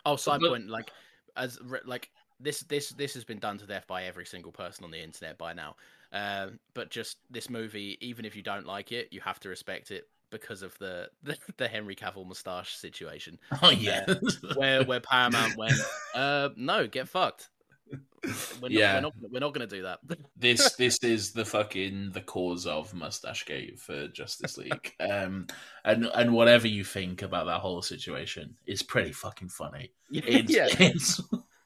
Oh, 0.06 0.16
side 0.16 0.40
But- 0.42 0.50
point, 0.50 0.70
like 0.70 0.92
as 1.36 1.60
like 1.86 2.10
this 2.40 2.62
this 2.62 2.90
this 2.92 3.14
has 3.14 3.24
been 3.26 3.40
done 3.40 3.58
to 3.58 3.66
death 3.66 3.86
by 3.88 4.04
every 4.06 4.26
single 4.26 4.52
person 4.52 4.86
on 4.86 4.92
the 4.92 5.02
internet 5.02 5.38
by 5.38 5.54
now. 5.54 5.76
Um, 6.14 6.60
but 6.74 6.90
just 6.90 7.18
this 7.30 7.50
movie, 7.50 7.98
even 8.00 8.24
if 8.24 8.36
you 8.36 8.44
don't 8.44 8.66
like 8.66 8.92
it, 8.92 9.10
you 9.12 9.20
have 9.22 9.40
to 9.42 9.50
respect 9.50 9.92
it 9.92 10.08
because 10.30 10.62
of 10.62 10.78
the 10.80 11.10
the, 11.24 11.38
the 11.58 11.68
Henry 11.68 11.96
Cavill 11.96 12.26
moustache 12.26 12.76
situation, 12.76 13.38
oh 13.62 13.72
yeah, 13.72 14.06
where 14.56 14.84
where 14.86 15.00
Paramount 15.02 15.58
went, 15.58 15.76
uh, 16.16 16.50
no, 16.56 16.88
get 16.88 17.10
fucked. 17.10 17.50
We're 18.62 18.70
not, 18.70 18.72
Yeah. 18.72 18.96
we're 18.96 19.02
not, 19.02 19.14
we're 19.32 19.40
not 19.40 19.54
going 19.54 19.68
to 19.68 19.76
do 19.76 19.84
that. 19.84 20.00
this 20.38 20.74
this 20.76 20.98
is 21.00 21.32
the 21.32 21.46
fucking 21.46 22.12
the 22.12 22.22
cause 22.22 22.66
of 22.66 22.94
Mustache 22.94 23.46
Gate 23.46 23.80
for 23.80 24.08
Justice 24.08 24.58
League. 24.58 24.94
um, 25.00 25.48
and 25.84 26.06
and 26.14 26.34
whatever 26.34 26.68
you 26.68 26.84
think 26.84 27.22
about 27.22 27.48
that 27.48 27.60
whole 27.60 27.82
situation, 27.82 28.56
it's 28.66 28.82
pretty 28.82 29.12
fucking 29.12 29.50
funny. 29.50 29.92
It's 30.12 30.54
yeah, 30.54 30.68
it's 30.80 31.22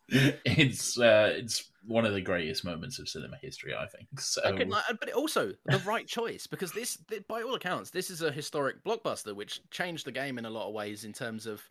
it's 0.10 1.00
uh, 1.00 1.34
it's 1.36 1.70
one 1.86 2.06
of 2.06 2.14
the 2.14 2.22
greatest 2.22 2.66
moments 2.66 3.00
of 3.00 3.08
cinema 3.08 3.38
history, 3.38 3.74
I 3.76 3.88
think. 3.88 4.20
So 4.20 4.42
Okay, 4.44 4.66
but 4.66 5.12
also 5.14 5.54
the 5.66 5.80
right 5.80 6.06
choice 6.08 6.46
because 6.48 6.72
this, 6.72 6.98
by 7.28 7.42
all 7.42 7.56
accounts, 7.56 7.90
this 7.90 8.10
is 8.10 8.22
a 8.22 8.32
historic 8.32 8.84
blockbuster 8.84 9.34
which 9.34 9.62
changed 9.72 10.06
the 10.06 10.12
game 10.12 10.38
in 10.38 10.46
a 10.46 10.50
lot 10.50 10.68
of 10.68 10.74
ways 10.74 11.06
in 11.06 11.14
terms 11.14 11.46
of 11.46 11.62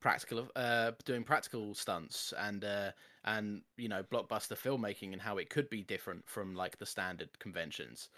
practical, 0.00 0.48
uh, 0.56 0.92
doing 1.04 1.24
practical 1.24 1.74
stunts 1.74 2.32
and 2.38 2.64
uh, 2.64 2.90
and 3.26 3.62
you 3.76 3.88
know 3.88 4.02
blockbuster 4.02 4.56
filmmaking 4.56 5.12
and 5.12 5.20
how 5.20 5.38
it 5.38 5.50
could 5.50 5.68
be 5.68 5.82
different 5.82 6.28
from 6.28 6.54
like 6.54 6.78
the 6.78 6.86
standard 6.86 7.38
conventions. 7.38 8.08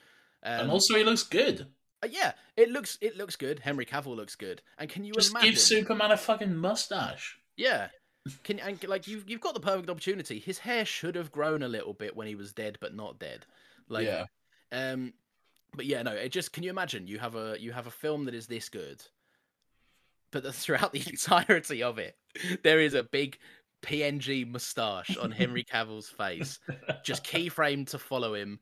Um, 0.43 0.61
and 0.61 0.71
also 0.71 0.95
he 0.97 1.05
looks 1.05 1.23
good. 1.25 1.67
uh, 2.03 2.09
yeah, 2.11 2.33
it 2.57 2.71
looks 2.71 2.99
it 3.01 3.17
looks 3.17 3.37
good. 3.37 3.61
Henry 3.61 3.87
Cavill 3.87 4.15
looks 4.17 4.37
good, 4.37 4.63
and 4.79 4.89
can 4.89 5.05
you 5.05 5.13
Just 5.15 5.31
imagine? 5.31 5.51
give 5.51 5.59
Superman 5.59 6.11
a 6.13 6.17
fucking 6.17 6.55
mustache. 6.57 7.39
Yeah. 7.57 7.89
Can 8.45 8.59
and 8.59 8.83
like 8.87 9.09
you've 9.09 9.29
you've 9.29 9.41
got 9.41 9.55
the 9.55 9.61
perfect 9.61 9.89
opportunity. 9.89 10.39
His 10.39 10.59
hair 10.59 10.85
should 10.85 11.15
have 11.15 11.33
grown 11.33 11.63
a 11.63 11.69
little 11.69 11.95
bit 11.95 12.15
when 12.15 12.27
he 12.27 12.35
was 12.35 12.53
dead, 12.53 12.77
but 12.81 12.95
not 12.95 13.19
dead. 13.19 13.47
Like, 13.89 14.07
yeah, 14.07 14.27
um, 14.71 15.15
but 15.75 15.87
yeah, 15.87 16.03
no. 16.03 16.13
It 16.13 16.29
just 16.31 16.53
can 16.53 16.63
you 16.63 16.69
imagine 16.69 17.07
you 17.07 17.19
have 17.21 17.37
a 17.37 17.57
you 17.59 17.73
have 17.73 17.87
a 17.87 17.91
film 17.91 18.27
that 18.27 18.35
is 18.35 18.47
this 18.47 18.69
good, 18.69 19.03
but 20.31 20.43
the, 20.43 20.53
throughout 20.63 20.93
the 20.93 21.03
entirety 21.09 21.83
of 21.83 21.99
it, 21.99 22.17
there 22.63 22.81
is 22.81 22.93
a 22.93 23.03
big 23.03 23.39
PNG 23.83 24.51
moustache 24.51 25.17
on 25.17 25.31
Henry 25.31 25.65
Cavill's 25.65 26.09
face, 26.09 26.59
just 27.05 27.25
keyframed 27.31 27.89
to 27.91 27.99
follow 27.99 28.35
him, 28.35 28.59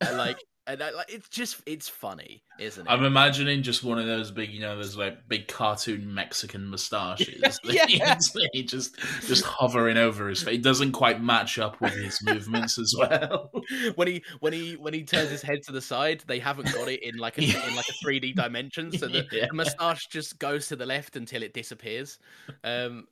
and 0.00 0.16
like. 0.16 0.38
And 0.70 0.82
that, 0.82 0.94
like, 0.94 1.10
it's 1.10 1.30
just 1.30 1.62
it's 1.64 1.88
funny, 1.88 2.42
isn't 2.60 2.86
it? 2.86 2.90
I'm 2.90 3.02
imagining 3.02 3.62
just 3.62 3.82
one 3.82 3.98
of 3.98 4.04
those 4.04 4.30
big, 4.30 4.50
you 4.50 4.60
know, 4.60 4.76
those 4.76 4.98
like 4.98 5.26
big 5.26 5.48
cartoon 5.48 6.12
Mexican 6.12 6.66
mustaches. 6.66 7.58
Yeah. 7.64 7.86
he 8.52 8.64
just 8.64 8.98
just 9.26 9.44
hovering 9.46 9.96
over 9.96 10.28
his 10.28 10.42
face. 10.42 10.56
It 10.56 10.62
doesn't 10.62 10.92
quite 10.92 11.22
match 11.22 11.58
up 11.58 11.80
with 11.80 11.94
his 11.94 12.22
movements 12.22 12.78
as 12.78 12.94
well. 12.98 13.50
when 13.94 14.08
he 14.08 14.22
when 14.40 14.52
he 14.52 14.74
when 14.74 14.92
he 14.92 15.04
turns 15.04 15.30
his 15.30 15.40
head 15.40 15.62
to 15.62 15.72
the 15.72 15.80
side, 15.80 16.22
they 16.26 16.38
haven't 16.38 16.70
got 16.74 16.86
it 16.86 17.02
in 17.02 17.16
like 17.16 17.38
a 17.38 17.44
in 17.44 17.74
like 17.74 17.88
a 17.88 18.04
3D 18.06 18.34
dimension, 18.34 18.92
so 18.92 19.08
the, 19.08 19.26
Yeah. 19.32 19.46
the 19.48 19.54
moustache 19.54 20.06
just 20.10 20.38
goes 20.38 20.66
to 20.68 20.76
the 20.76 20.84
left 20.84 21.16
until 21.16 21.42
it 21.42 21.54
disappears. 21.54 22.18
Um, 22.62 23.06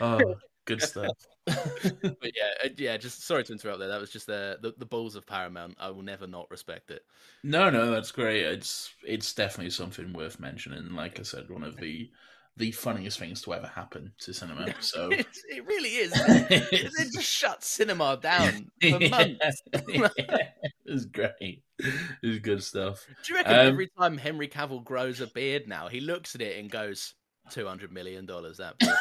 Oh, 0.00 0.36
Good 0.66 0.82
stuff. 0.82 1.16
but 1.46 2.32
yeah, 2.34 2.50
uh, 2.64 2.68
yeah. 2.76 2.96
Just 2.96 3.22
sorry 3.26 3.44
to 3.44 3.52
interrupt 3.52 3.78
there. 3.78 3.88
That 3.88 4.00
was 4.00 4.10
just 4.10 4.26
the, 4.26 4.58
the 4.62 4.74
the 4.78 4.86
balls 4.86 5.14
of 5.14 5.26
Paramount. 5.26 5.76
I 5.78 5.90
will 5.90 6.02
never 6.02 6.26
not 6.26 6.50
respect 6.50 6.90
it. 6.90 7.02
No, 7.42 7.68
no, 7.70 7.90
that's 7.90 8.10
great. 8.12 8.44
It's 8.44 8.92
it's 9.06 9.32
definitely 9.34 9.70
something 9.70 10.12
worth 10.12 10.40
mentioning. 10.40 10.94
Like 10.94 11.20
I 11.20 11.22
said, 11.22 11.50
one 11.50 11.62
of 11.64 11.76
the 11.76 12.10
the 12.56 12.70
funniest 12.70 13.18
things 13.18 13.42
to 13.42 13.52
ever 13.54 13.66
happen 13.66 14.12
to 14.20 14.32
cinema. 14.32 14.72
So 14.80 15.10
it, 15.10 15.26
it 15.50 15.66
really 15.66 15.90
is. 15.90 16.12
It 16.14 16.92
just 17.12 17.28
shut 17.28 17.64
cinema 17.64 18.16
down 18.20 18.70
for 18.80 19.00
months. 19.00 19.62
yeah, 19.88 20.08
it's 20.84 21.04
great. 21.06 21.62
It's 22.22 22.38
good 22.38 22.62
stuff. 22.62 23.04
Do 23.24 23.32
you 23.32 23.38
reckon 23.38 23.52
Um, 23.52 23.66
every 23.66 23.88
time 23.98 24.16
Henry 24.16 24.48
Cavill 24.48 24.84
grows 24.84 25.20
a 25.20 25.26
beard 25.26 25.66
now, 25.66 25.88
he 25.88 26.00
looks 26.00 26.34
at 26.34 26.40
it 26.40 26.58
and 26.58 26.70
goes, 26.70 27.14
two 27.50 27.66
hundred 27.66 27.92
million 27.92 28.24
dollars 28.24 28.58
that 28.58 28.78
beard." 28.78 28.96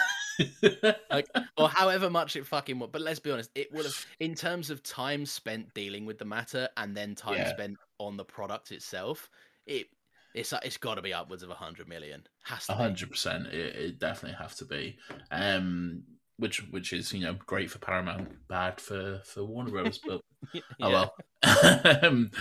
Like 1.09 1.27
or 1.57 1.69
however 1.69 2.09
much 2.09 2.35
it 2.35 2.45
fucking 2.45 2.79
was. 2.79 2.89
But 2.91 3.01
let's 3.01 3.19
be 3.19 3.31
honest, 3.31 3.51
it 3.55 3.71
would 3.73 3.85
have 3.85 4.05
in 4.19 4.35
terms 4.35 4.69
of 4.69 4.83
time 4.83 5.25
spent 5.25 5.73
dealing 5.73 6.05
with 6.05 6.17
the 6.17 6.25
matter 6.25 6.69
and 6.77 6.95
then 6.95 7.15
time 7.15 7.35
Yeah. 7.35 7.49
spent 7.49 7.77
on 7.99 8.17
the 8.17 8.25
product 8.25 8.71
itself, 8.71 9.29
it 9.65 9.87
it's 10.33 10.53
it's 10.63 10.77
got 10.77 10.95
to 10.95 11.01
be 11.01 11.13
upwards 11.13 11.43
of 11.43 11.49
a 11.49 11.55
hundred 11.55 11.87
million. 11.87 12.23
Has 12.43 12.65
to 12.67 12.73
A 12.73 12.75
hundred 12.75 13.11
percent. 13.11 13.47
It, 13.47 13.75
it 13.75 13.99
definitely 13.99 14.37
have 14.37 14.55
to 14.55 14.65
be. 14.65 14.97
Um, 15.31 16.03
which 16.37 16.59
which 16.71 16.93
is 16.93 17.13
you 17.13 17.21
know 17.21 17.37
great 17.45 17.69
for 17.69 17.79
Paramount, 17.79 18.29
bad 18.47 18.81
for 18.81 19.21
for 19.25 19.43
Warner 19.43 19.69
Bros. 19.69 19.99
But 19.99 20.21
oh 20.81 20.89
well. 20.89 21.13
um, 22.01 22.31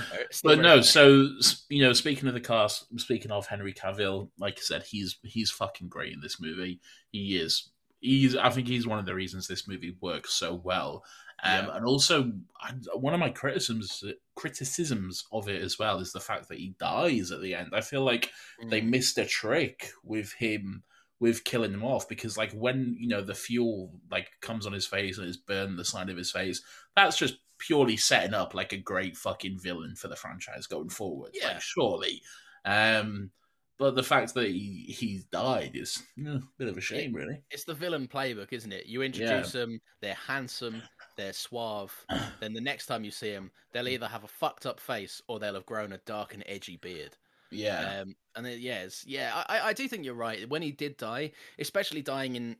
but 0.42 0.59
no, 0.61 0.81
so 0.81 1.28
you 1.68 1.83
know, 1.83 1.92
speaking 1.92 2.28
of 2.28 2.35
the 2.35 2.40
cast, 2.40 2.87
speaking 2.98 3.31
of 3.31 3.46
Henry 3.46 3.74
Cavill, 3.74 4.31
like 4.38 4.55
I 4.59 4.62
said, 4.62 4.85
he's 4.85 5.18
he's 5.22 5.50
fucking 5.50 5.88
great 5.88 6.12
in 6.12 6.20
this 6.20 6.40
movie. 6.40 6.81
He 7.11 7.37
is. 7.37 7.70
He's. 8.03 8.37
I 8.37 8.51
think 8.51 8.69
he's 8.69 8.87
one 8.87 8.99
of 8.99 9.07
the 9.07 9.15
reasons 9.15 9.47
this 9.49 9.67
movie 9.67 9.97
works 10.01 10.35
so 10.35 10.55
well. 10.55 11.05
Um, 11.45 11.67
Yeah. 11.67 11.77
and 11.77 11.87
also, 11.87 12.33
I, 12.61 12.73
one 12.95 13.15
of 13.15 13.21
my 13.21 13.31
criticisms 13.31 14.05
criticisms 14.35 15.25
of 15.33 15.49
it 15.49 15.62
as 15.62 15.79
well 15.79 15.99
is 15.99 16.12
the 16.12 16.21
fact 16.21 16.49
that 16.49 16.59
he 16.59 16.75
dies 16.79 17.31
at 17.33 17.41
the 17.41 17.55
end. 17.55 17.71
I 17.73 17.81
feel 17.81 18.05
like 18.05 18.31
they 18.69 18.81
Mm. 18.83 18.88
missed 18.91 19.19
a 19.19 19.25
trick 19.27 19.91
with 20.05 20.33
him 20.35 20.83
with 21.21 21.45
killing 21.45 21.73
him 21.73 21.85
off 21.85 22.09
because 22.09 22.37
like 22.37 22.51
when 22.53 22.97
you 22.99 23.07
know 23.07 23.23
the 23.23 23.35
fuel 23.35 23.93
like 24.11 24.29
comes 24.41 24.67
on 24.67 24.73
his 24.73 24.87
face 24.88 25.19
and 25.19 25.29
it's 25.29 25.37
burned 25.37 25.79
the 25.79 25.85
side 25.85 26.11
of 26.11 26.17
his 26.17 26.33
face 26.33 26.61
that's 26.97 27.17
just 27.17 27.37
purely 27.59 27.97
setting 27.97 28.35
up 28.35 28.55
like 28.55 28.73
a 28.73 28.77
great 28.77 29.17
fucking 29.17 29.57
villain 29.61 29.95
for 29.95 30.09
the 30.09 30.17
franchise 30.17 30.67
going 30.67 30.88
forward 30.88 31.31
Yeah. 31.33 31.53
like 31.53 31.61
surely 31.61 32.21
um 32.65 33.31
but 33.78 33.94
the 33.96 34.02
fact 34.02 34.35
that 34.35 34.46
he 34.46 34.85
he's 34.88 35.24
died 35.24 35.72
is 35.74 36.02
eh, 36.18 36.30
a 36.30 36.40
bit 36.58 36.68
of 36.68 36.76
a 36.76 36.80
shame 36.80 37.12
really 37.12 37.40
It's 37.50 37.64
the 37.64 37.74
villain 37.74 38.06
playbook, 38.08 38.52
isn't 38.52 38.72
it? 38.72 38.87
You 38.87 39.02
introduce 39.02 39.52
them, 39.52 39.80
they're 40.00 40.14
handsome, 40.14 40.82
they're 41.16 41.32
suave. 41.32 41.94
then 42.40 42.52
the 42.52 42.61
next 42.61 42.87
time 42.87 43.04
you 43.04 43.11
see 43.11 43.32
them, 43.32 43.50
they'll 43.72 43.88
either 43.88 44.06
have 44.06 44.24
a 44.24 44.28
fucked 44.28 44.66
up 44.66 44.78
face 44.78 45.20
or 45.28 45.38
they'll 45.38 45.54
have 45.54 45.66
grown 45.66 45.92
a 45.92 45.98
dark 45.98 46.35
and 46.35 46.44
edgy 46.46 46.76
beard. 46.76 47.16
yeah 47.50 48.02
Um, 48.02 48.14
and 48.37 48.46
then, 48.46 48.58
yes, 48.61 49.04
yeah, 49.06 49.42
I, 49.48 49.61
I 49.61 49.72
do 49.72 49.88
think 49.88 50.04
you're 50.04 50.14
right. 50.14 50.48
When 50.48 50.62
he 50.62 50.72
did 50.72 50.96
die, 50.96 51.32
especially 51.58 52.02
dying 52.02 52.37
in 52.37 52.56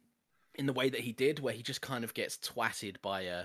in 0.57 0.67
the 0.67 0.73
way 0.73 0.91
that 0.91 1.01
he 1.01 1.13
did, 1.13 1.41
where 1.41 1.55
he 1.55 1.63
just 1.63 1.81
kind 1.81 2.05
of 2.05 2.13
gets 2.15 2.37
twatted 2.37 3.01
by 3.01 3.23
a 3.23 3.45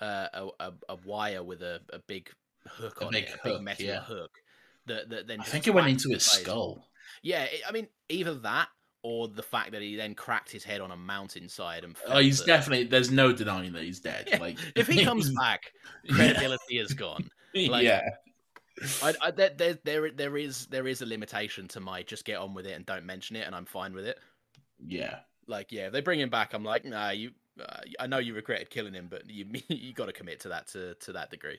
a 0.00 0.48
a, 0.60 0.72
a, 0.88 0.96
wire 1.04 1.42
with 1.42 1.62
a, 1.62 1.80
a 1.92 2.00
big 2.00 2.30
hook 2.66 3.00
A 3.00 3.06
on 3.06 3.12
big 3.12 3.24
it, 3.24 3.38
a 3.44 3.48
big 3.48 3.60
metal 3.60 3.86
yeah. 3.86 4.00
hook. 4.00 4.30
That, 4.86 5.10
that 5.10 5.28
then 5.28 5.40
i 5.40 5.44
think 5.44 5.68
it 5.68 5.70
went 5.74 5.86
into 5.86 6.08
his 6.08 6.24
skull 6.24 6.88
Yeah, 7.22 7.44
it, 7.44 7.62
I 7.68 7.72
mean, 7.72 7.88
either 8.08 8.34
that 8.36 8.68
or 9.02 9.28
the 9.28 9.42
fact 9.42 9.72
that 9.72 9.82
he 9.82 9.96
then 9.96 10.14
cracked 10.14 10.50
his 10.50 10.62
head 10.64 10.80
on 10.80 10.90
a 10.92 10.96
mountainside 10.96 11.84
and. 11.84 11.96
oh 12.08 12.18
he's 12.18 12.40
definitely 12.42 12.84
there's 12.84 13.10
no 13.10 13.32
denying 13.32 13.72
that 13.72 13.82
he's 13.82 13.98
dead 14.00 14.28
Yeah, 14.28 14.38
like 14.38 14.58
If 14.76 14.86
he 14.86 15.04
comes 15.04 15.30
back, 15.40 15.72
credibility 16.08 16.78
is 16.78 16.94
gone. 16.94 17.28
like- 17.54 17.84
yeah 17.84 18.02
I, 19.02 19.14
I, 19.20 19.30
there, 19.30 19.50
there, 19.56 19.78
there, 19.84 20.10
there 20.10 20.36
is 20.36 20.66
there 20.66 20.86
is 20.88 21.02
a 21.02 21.06
limitation 21.06 21.68
to 21.68 21.80
my 21.80 22.02
just 22.02 22.24
get 22.24 22.38
on 22.38 22.54
with 22.54 22.66
it 22.66 22.72
and 22.72 22.86
don't 22.86 23.04
mention 23.04 23.36
it, 23.36 23.46
and 23.46 23.54
I'm 23.54 23.66
fine 23.66 23.92
with 23.92 24.06
it. 24.06 24.18
yeah 24.84 25.20
Like, 25.46 25.72
yeah, 25.72 25.86
if 25.86 25.92
they 25.92 26.00
bring 26.00 26.18
him 26.20 26.30
back, 26.30 26.54
I'm 26.54 26.64
like, 26.64 26.84
nah, 26.84 27.10
you. 27.10 27.32
Uh, 27.60 27.80
I 28.00 28.06
know 28.06 28.16
you 28.16 28.32
regretted 28.34 28.70
killing 28.70 28.94
him, 28.94 29.08
but 29.10 29.28
you 29.28 29.44
you 29.68 29.92
got 29.92 30.06
to 30.06 30.12
commit 30.12 30.40
to 30.40 30.48
that 30.48 30.68
to 30.68 30.94
to 30.94 31.12
that 31.12 31.30
degree. 31.30 31.58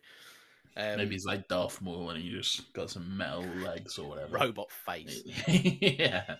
Um, 0.75 0.97
maybe 0.97 1.11
he's 1.11 1.25
like 1.25 1.47
Darth 1.47 1.81
Maul 1.81 2.09
and 2.09 2.21
he 2.21 2.31
just 2.31 2.73
got 2.73 2.89
some 2.89 3.15
metal 3.17 3.45
legs 3.63 3.97
or 3.99 4.09
whatever 4.09 4.37
robot 4.37 4.71
face. 4.71 5.21
yeah. 5.47 6.35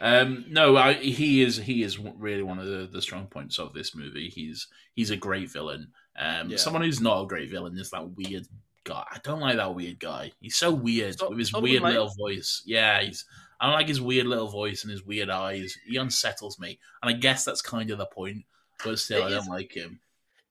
Um, 0.00 0.44
no, 0.48 0.76
I, 0.76 0.94
he 0.94 1.42
is 1.42 1.56
he 1.56 1.82
is 1.82 1.98
really 1.98 2.42
one 2.42 2.58
of 2.58 2.66
the, 2.66 2.88
the 2.90 3.02
strong 3.02 3.26
points 3.26 3.58
of 3.58 3.72
this 3.72 3.94
movie. 3.94 4.28
He's 4.28 4.66
he's 4.94 5.10
a 5.10 5.16
great 5.16 5.50
villain. 5.50 5.88
Um, 6.18 6.50
Yeah. 6.50 6.56
someone 6.56 6.82
who's 6.82 7.00
not 7.00 7.22
a 7.22 7.26
great 7.26 7.50
villain 7.50 7.78
is 7.78 7.90
that 7.90 8.10
weird 8.16 8.46
guy. 8.84 9.04
I 9.10 9.18
don't 9.22 9.40
like 9.40 9.56
that 9.56 9.74
weird 9.74 10.00
guy. 10.00 10.32
He's 10.40 10.56
so 10.56 10.72
weird 10.72 11.16
with 11.28 11.38
his 11.38 11.52
weird 11.52 11.82
Lane? 11.82 11.92
little 11.92 12.14
voice. 12.18 12.62
Yeah, 12.66 13.02
he's. 13.02 13.24
I 13.60 13.66
don't 13.66 13.74
like 13.76 13.88
his 13.88 14.00
weird 14.00 14.26
little 14.26 14.48
voice 14.48 14.82
and 14.82 14.90
his 14.90 15.04
weird 15.04 15.30
eyes. 15.30 15.76
He 15.86 15.96
unsettles 15.96 16.58
me, 16.58 16.78
and 17.02 17.14
I 17.14 17.18
guess 17.18 17.44
that's 17.44 17.62
kind 17.62 17.90
of 17.90 17.98
the 17.98 18.06
point. 18.06 18.44
But 18.84 18.98
still, 18.98 19.22
It 19.22 19.26
I 19.26 19.30
don't 19.30 19.42
is. 19.42 19.48
like 19.48 19.72
him. 19.74 20.00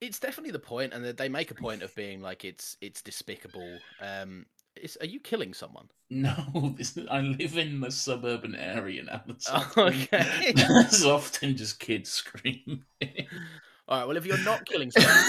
It's 0.08 0.20
definitely 0.20 0.52
the 0.52 0.60
point, 0.60 0.94
and 0.94 1.06
they 1.06 1.30
make 1.30 1.52
a 1.52 1.56
point 1.56 1.84
of 1.84 1.94
being 1.96 2.22
like 2.22 2.46
it's 2.46 2.78
it's 2.82 3.02
despicable. 3.02 3.84
Um, 4.00 4.46
it's, 4.76 4.98
are 4.98 5.06
you 5.06 5.20
killing 5.20 5.54
someone? 5.54 5.90
No, 6.10 6.74
this, 6.78 6.98
I 7.10 7.22
live 7.22 7.58
in 7.58 7.80
the 7.80 7.92
suburban 7.92 8.56
area 8.56 9.04
now. 9.04 9.24
There's 9.28 9.50
Oh, 9.52 9.74
often, 9.78 9.94
okay. 10.14 10.54
there's 10.54 11.04
often 11.06 11.58
just 11.58 11.80
kids 11.80 12.12
screaming. 12.12 12.84
All 13.88 14.00
right. 14.00 14.08
Well, 14.08 14.18
if 14.18 14.26
you're 14.26 14.38
not 14.38 14.66
killing 14.66 14.92
someone, 14.92 15.28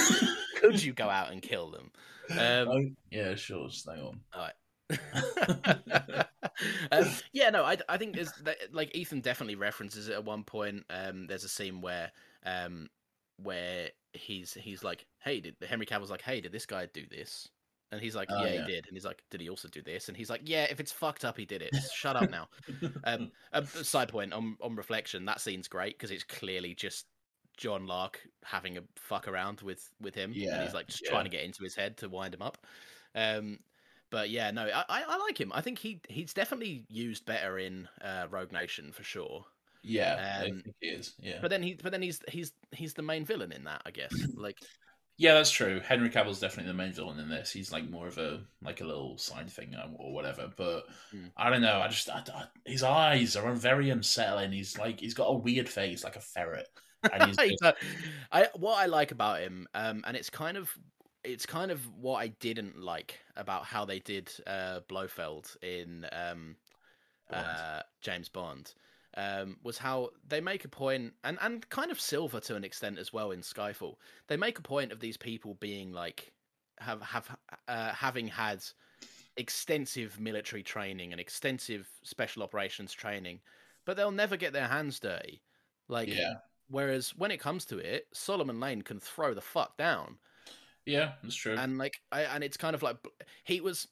could 0.55 0.83
you 0.83 0.93
go 0.93 1.09
out 1.09 1.33
and 1.33 1.43
kill 1.43 1.71
them? 1.71 1.91
Um, 2.37 2.69
Oh, 2.69 2.85
yeah, 3.11 3.35
sure. 3.35 3.71
Stay 3.71 4.01
on. 4.01 4.21
um, 6.93 7.17
yeah, 7.33 7.51
no, 7.51 7.65
I, 7.65 7.77
I 7.89 7.97
think 7.97 8.15
there's 8.15 8.33
like 8.73 8.95
Ethan 8.95 9.21
definitely 9.21 9.57
references 9.57 10.09
it 10.09 10.15
at 10.15 10.25
one 10.25 10.45
point. 10.45 10.85
Um, 10.91 11.27
there's 11.27 11.45
a 11.45 11.49
scene 11.49 11.81
where 11.81 12.13
um, 12.45 12.89
where 13.43 13.91
he's 14.15 14.55
he's 14.55 14.83
like, 14.85 15.07
"Hey, 15.21 15.41
did 15.41 15.57
Henry 15.67 15.87
Cavill's 15.87 16.11
like, 16.11 16.23
hey, 16.23 16.41
did 16.41 16.53
this 16.53 16.67
guy 16.67 16.87
do 16.87 17.05
this?" 17.11 17.49
And 17.93 18.01
he's 18.01 18.17
like, 18.17 18.29
Oh, 18.31 18.45
"Yeah, 18.45 18.53
yeah. 18.55 18.61
he 18.67 18.73
did." 18.73 18.87
And 18.87 18.97
he's 18.97 19.05
like, 19.05 19.23
"Did 19.31 19.41
he 19.41 19.49
also 19.51 19.69
do 19.69 19.83
this?" 19.83 20.09
And 20.09 20.17
he's 20.17 20.31
like, 20.31 20.41
"Yeah, 20.45 20.65
if 20.65 20.81
it's 20.81 20.91
fucked 20.93 21.25
up, 21.25 21.37
he 21.37 21.45
did 21.45 21.63
it. 21.63 21.75
Shut 21.95 22.17
up 22.17 22.31
now." 22.31 22.49
um, 23.05 23.31
a 23.53 23.65
side 23.67 24.09
point 24.09 24.33
on 24.33 24.57
on 24.61 24.75
reflection, 24.77 25.25
that 25.27 25.41
scene's 25.41 25.69
great 25.69 25.97
because 25.99 26.11
it's 26.11 26.25
clearly 26.25 26.75
just 26.75 27.07
John 27.57 27.87
Lark 27.87 28.21
having 28.43 28.79
a 28.79 28.83
fuck 28.97 29.29
around 29.29 29.61
with 29.61 29.89
with 30.01 30.15
him. 30.15 30.31
and 30.33 30.37
Yeah, 30.37 30.65
he's 30.65 30.75
like 30.75 30.89
just 30.89 31.05
yeah. 31.05 31.11
trying 31.11 31.25
to 31.25 31.31
get 31.31 31.45
into 31.45 31.63
his 31.63 31.75
head 31.75 31.97
to 31.99 32.09
wind 32.09 32.35
him 32.35 32.43
up. 32.43 32.59
Um, 33.15 33.61
but 34.11 34.31
yeah, 34.31 34.51
no, 34.51 34.63
I, 34.67 34.85
I, 34.89 35.03
I 35.09 35.17
like 35.19 35.39
him. 35.41 35.53
I 35.55 35.61
think 35.61 35.79
he 35.79 36.01
he's 36.09 36.35
definitely 36.35 36.85
used 36.89 37.25
better 37.27 37.59
in 37.59 37.89
uh, 38.01 38.27
Rogue 38.31 38.53
Nation 38.53 38.93
for 38.93 39.03
sure. 39.05 39.45
Yeah, 39.85 40.17
I 40.41 40.45
Um, 40.45 40.63
think 40.63 40.75
it 40.81 40.87
is. 40.87 41.15
Yeah, 41.21 41.39
But 41.41 41.51
then 41.51 41.63
he 41.63 41.75
but 41.75 41.93
then 41.93 42.03
he's 42.03 42.21
he's 42.29 42.53
he's 42.73 42.95
the 42.95 43.03
main 43.03 43.25
villain 43.25 43.53
in 43.53 43.65
that, 43.65 43.83
I 43.87 43.91
guess. 43.91 44.13
Like 44.37 44.57
yeah, 45.17 45.35
that's 45.35 45.51
true. 45.51 45.81
Henry 45.81 46.11
Cavill's 46.11 46.41
definitely 46.41 46.73
the 46.73 46.77
main 46.77 46.93
villain 46.93 47.21
in 47.21 47.29
this. 47.29 47.53
He's 47.53 47.71
like 47.71 47.89
more 47.89 48.09
of 48.09 48.19
a 48.19 48.43
like 48.63 48.81
a 48.81 48.85
little 48.85 49.17
side 49.17 49.49
thing 49.51 49.75
uh, 49.75 49.89
or 49.97 50.13
whatever. 50.13 50.51
But 50.57 50.85
Hmm. 51.13 51.27
I 51.37 51.51
don't 51.51 51.63
know. 51.63 51.81
I 51.81 51.89
just 51.89 52.11
I, 52.11 52.23
I- 52.35 52.49
his 52.67 52.83
eyes 52.83 53.37
are 53.37 53.53
very 53.53 53.91
unsettling. 53.91 54.53
He's 54.53 54.77
like 54.79 55.01
he's 55.01 55.15
got 55.15 55.27
a 55.29 55.35
weird 55.39 55.69
face, 55.69 56.03
like 56.03 56.17
a 56.17 56.21
ferret. 56.21 56.67
And 57.13 57.37
he's 57.39 57.39
a- 57.63 57.75
I 58.33 58.49
what 58.57 58.79
I 58.83 58.87
like 58.87 59.13
about 59.13 59.41
him, 59.41 59.69
um, 59.75 60.03
and 60.07 60.17
it's 60.17 60.31
kind 60.31 60.57
of 60.57 60.71
it's 61.23 61.47
kind 61.47 61.71
of 61.71 61.81
what 61.97 62.17
I 62.17 62.29
didn't 62.29 62.79
like 62.81 63.19
about 63.37 63.65
how 63.65 63.85
they 63.85 63.99
did 64.01 64.31
uh, 64.47 64.81
Blofeld 64.89 65.57
in 65.63 66.07
um, 66.13 66.57
Bond. 67.31 67.47
uh, 67.47 67.83
James 68.03 68.29
Bond. 68.29 68.75
Um, 69.17 69.59
was 69.63 69.79
how 69.79 70.11
they 70.27 70.41
make 70.41 70.65
a 70.65 70.69
point, 70.69 71.13
and, 71.23 71.39
and 71.41 71.69
kind 71.69 71.93
of 71.93 72.01
Silver 72.01 72.41
to 72.41 72.57
an 72.57 72.65
extent 72.65 72.99
as 72.99 73.13
well 73.13 73.31
in 73.31 73.41
Skyfall. 73.43 73.95
They 74.27 74.37
make 74.37 74.59
a 74.59 74.63
point 74.63 74.91
of 74.91 74.99
these 74.99 75.17
people 75.17 75.55
being 75.61 75.93
like 75.93 76.33
have 76.79 77.01
have 77.03 77.37
uh, 77.69 77.93
having 77.93 78.27
had 78.27 78.65
extensive 79.37 80.19
military 80.19 80.65
training 80.65 81.13
and 81.13 81.21
extensive 81.21 81.89
special 82.03 82.43
operations 82.43 82.93
training, 82.93 83.39
but 83.85 83.97
they'll 83.97 84.11
never 84.11 84.37
get 84.37 84.53
their 84.53 84.67
hands 84.67 84.99
dirty. 84.99 85.43
Like 85.87 86.09
yeah, 86.09 86.35
Whereas 86.69 87.15
when 87.17 87.31
it 87.31 87.41
comes 87.41 87.65
to 87.67 87.79
it, 87.79 88.07
Solomon 88.13 88.59
Lane 88.59 88.83
can 88.83 88.99
throw 88.99 89.35
the 89.35 89.41
fuck 89.41 89.77
down, 89.77 90.17
yeah, 90.87 91.13
that's 91.23 91.35
true. 91.35 91.57
and 91.57 91.79
like, 91.79 92.01
I, 92.11 92.23
and 92.23 92.43
it's 92.43 92.57
kind 92.57 92.75
of 92.75 92.83
like 92.83 92.97
he 93.45 93.61
was, 93.61 93.87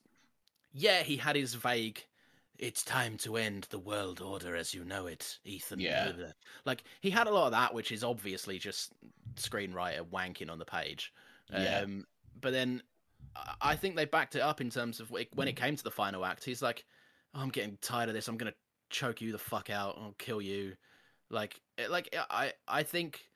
yeah, 0.73 1.03
he 1.03 1.17
had 1.17 1.35
his 1.35 1.53
vague. 1.53 2.03
It's 2.63 2.81
time 2.81 3.17
to 3.17 3.35
end 3.35 3.67
the 3.71 3.77
world 3.77 4.21
order 4.21 4.55
as 4.55 4.73
you 4.73 4.85
know 4.85 5.07
it, 5.07 5.37
Ethan. 5.43 5.81
Yeah. 5.81 6.13
like 6.63 6.85
he 7.01 7.09
had 7.09 7.27
a 7.27 7.31
lot 7.31 7.47
of 7.47 7.51
that, 7.51 7.73
which 7.73 7.91
is 7.91 8.05
obviously 8.05 8.57
just 8.57 8.93
screenwriter 9.35 10.01
wanking 10.09 10.49
on 10.49 10.59
the 10.59 10.65
page. 10.65 11.11
Yeah. 11.51 11.79
Um, 11.79 12.05
but 12.39 12.53
then 12.53 12.81
I- 13.61 13.75
think 13.75 13.97
they 13.97 14.05
backed 14.05 14.37
it 14.37 14.41
up 14.41 14.61
in 14.61 14.69
terms 14.69 15.01
of 15.01 15.11
when 15.11 15.47
it 15.49 15.57
came 15.57 15.75
to 15.75 15.83
the 15.83 15.91
final 15.91 16.23
act. 16.25 16.45
He's 16.45 16.61
like, 16.61 16.85
oh, 17.33 17.41
"I'm 17.41 17.49
getting 17.49 17.77
tired 17.81 18.07
of 18.07 18.15
this. 18.15 18.29
I'm 18.29 18.37
gonna 18.37 18.53
choke 18.89 19.19
you 19.19 19.33
the 19.33 19.37
fuck 19.37 19.69
out. 19.69 19.97
I'll 19.99 20.15
kill 20.17 20.41
you." 20.41 20.77
Like, 21.29 21.59
like 21.89 22.15
I, 22.29 22.53
I 22.65 22.83
think 22.83 23.27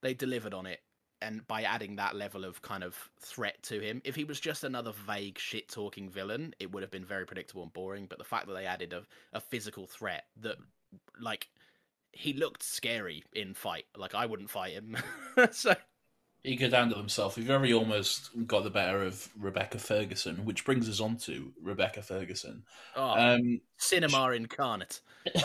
they 0.00 0.12
delivered 0.14 0.54
on 0.54 0.66
it 0.66 0.80
and 1.22 1.46
by 1.46 1.62
adding 1.62 1.96
that 1.96 2.16
level 2.16 2.44
of 2.44 2.62
kind 2.62 2.84
of 2.84 2.96
threat 3.20 3.62
to 3.64 3.80
him. 3.80 4.02
If 4.04 4.14
he 4.14 4.24
was 4.24 4.40
just 4.40 4.64
another 4.64 4.92
vague 4.92 5.38
shit 5.38 5.68
talking 5.68 6.10
villain, 6.10 6.54
it 6.58 6.72
would 6.72 6.82
have 6.82 6.90
been 6.90 7.04
very 7.04 7.26
predictable 7.26 7.62
and 7.62 7.72
boring. 7.72 8.06
But 8.06 8.18
the 8.18 8.24
fact 8.24 8.46
that 8.48 8.54
they 8.54 8.66
added 8.66 8.92
a, 8.92 9.04
a 9.32 9.40
physical 9.40 9.86
threat 9.86 10.24
that 10.42 10.56
like 11.20 11.48
he 12.12 12.32
looked 12.34 12.62
scary 12.62 13.24
in 13.32 13.54
fight. 13.54 13.86
Like 13.96 14.14
I 14.14 14.26
wouldn't 14.26 14.50
fight 14.50 14.72
him. 14.74 14.96
so 15.52 15.74
He 16.42 16.56
could 16.56 16.72
handle 16.72 16.98
himself. 16.98 17.36
He 17.36 17.42
very 17.42 17.72
almost 17.72 18.30
got 18.46 18.64
the 18.64 18.70
better 18.70 19.02
of 19.02 19.28
Rebecca 19.38 19.78
Ferguson, 19.78 20.44
which 20.44 20.64
brings 20.64 20.88
us 20.88 21.00
on 21.00 21.16
to 21.18 21.52
Rebecca 21.62 22.02
Ferguson. 22.02 22.64
oh, 22.94 23.18
Um, 23.18 23.60
cinema 23.78 24.30
incarnate. 24.32 25.00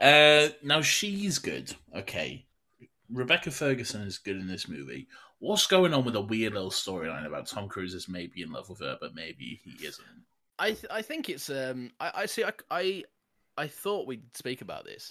uh, 0.00 0.48
now 0.62 0.80
she's 0.82 1.38
good. 1.38 1.74
Okay, 1.94 2.46
Rebecca 3.12 3.50
Ferguson 3.50 4.02
is 4.02 4.18
good 4.18 4.36
in 4.36 4.46
this 4.46 4.68
movie. 4.68 5.06
What's 5.38 5.66
going 5.66 5.92
on 5.92 6.04
with 6.04 6.16
a 6.16 6.20
weird 6.20 6.54
little 6.54 6.70
storyline 6.70 7.26
about 7.26 7.46
Tom 7.46 7.68
Cruise 7.68 7.94
is 7.94 8.08
maybe 8.08 8.42
in 8.42 8.52
love 8.52 8.68
with 8.68 8.80
her, 8.80 8.96
but 9.00 9.14
maybe 9.14 9.60
he 9.64 9.86
isn't? 9.86 10.06
I 10.58 10.68
th- 10.72 10.86
I 10.90 11.02
think 11.02 11.28
it's 11.28 11.50
um 11.50 11.90
I, 12.00 12.12
I 12.14 12.26
see 12.26 12.44
I, 12.44 12.52
I 12.70 13.04
I 13.58 13.66
thought 13.66 14.06
we'd 14.06 14.36
speak 14.36 14.60
about 14.62 14.84
this. 14.84 15.10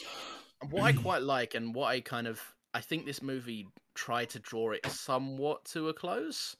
What 0.70 0.84
I 0.84 0.94
quite 0.94 1.22
like 1.24 1.56
and 1.56 1.74
what 1.76 1.88
I 1.88 2.00
kind 2.02 2.28
of 2.28 2.40
I 2.74 2.80
think 2.82 3.06
this 3.06 3.22
movie 3.22 3.68
tried 3.96 4.30
to 4.30 4.40
draw 4.40 4.72
it 4.72 4.86
somewhat 4.86 5.66
to 5.66 5.90
a 5.90 5.94
close. 5.94 6.56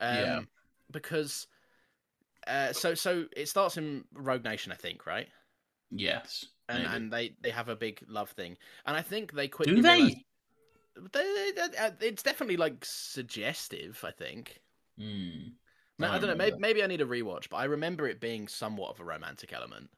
Um, 0.00 0.16
Yeah. 0.16 0.40
Because 0.90 1.46
uh, 2.46 2.72
so 2.72 2.94
so 2.94 3.26
it 3.36 3.48
starts 3.48 3.76
in 3.76 4.04
Rogue 4.12 4.44
Nation, 4.44 4.72
I 4.72 4.76
think, 4.76 5.06
right? 5.06 5.28
Yes, 5.90 6.46
And 6.68 6.84
and 6.86 7.12
they 7.12 7.36
they 7.40 7.50
have 7.50 7.68
a 7.68 7.76
big 7.76 8.02
love 8.08 8.30
thing, 8.30 8.56
and 8.86 8.96
I 8.96 9.02
think 9.02 9.32
they 9.32 9.46
quickly 9.48 9.76
do 9.76 9.82
they? 9.82 9.88
realised- 9.94 10.16
they, 10.16 10.18
they- 10.18 10.20
uh, 10.20 10.31
it's 11.14 12.22
definitely 12.22 12.56
like 12.56 12.84
suggestive. 12.84 14.02
I 14.06 14.10
think. 14.10 14.60
Hmm. 14.98 15.50
Ma- 15.98 16.12
I 16.12 16.18
don't 16.18 16.28
know. 16.28 16.34
Maybe, 16.34 16.56
maybe 16.58 16.82
I 16.82 16.86
need 16.86 17.00
a 17.00 17.06
rewatch, 17.06 17.48
but 17.48 17.58
I 17.58 17.64
remember 17.64 18.08
it 18.08 18.20
being 18.20 18.48
somewhat 18.48 18.90
of 18.90 19.00
a 19.00 19.04
romantic 19.04 19.52
element. 19.52 19.90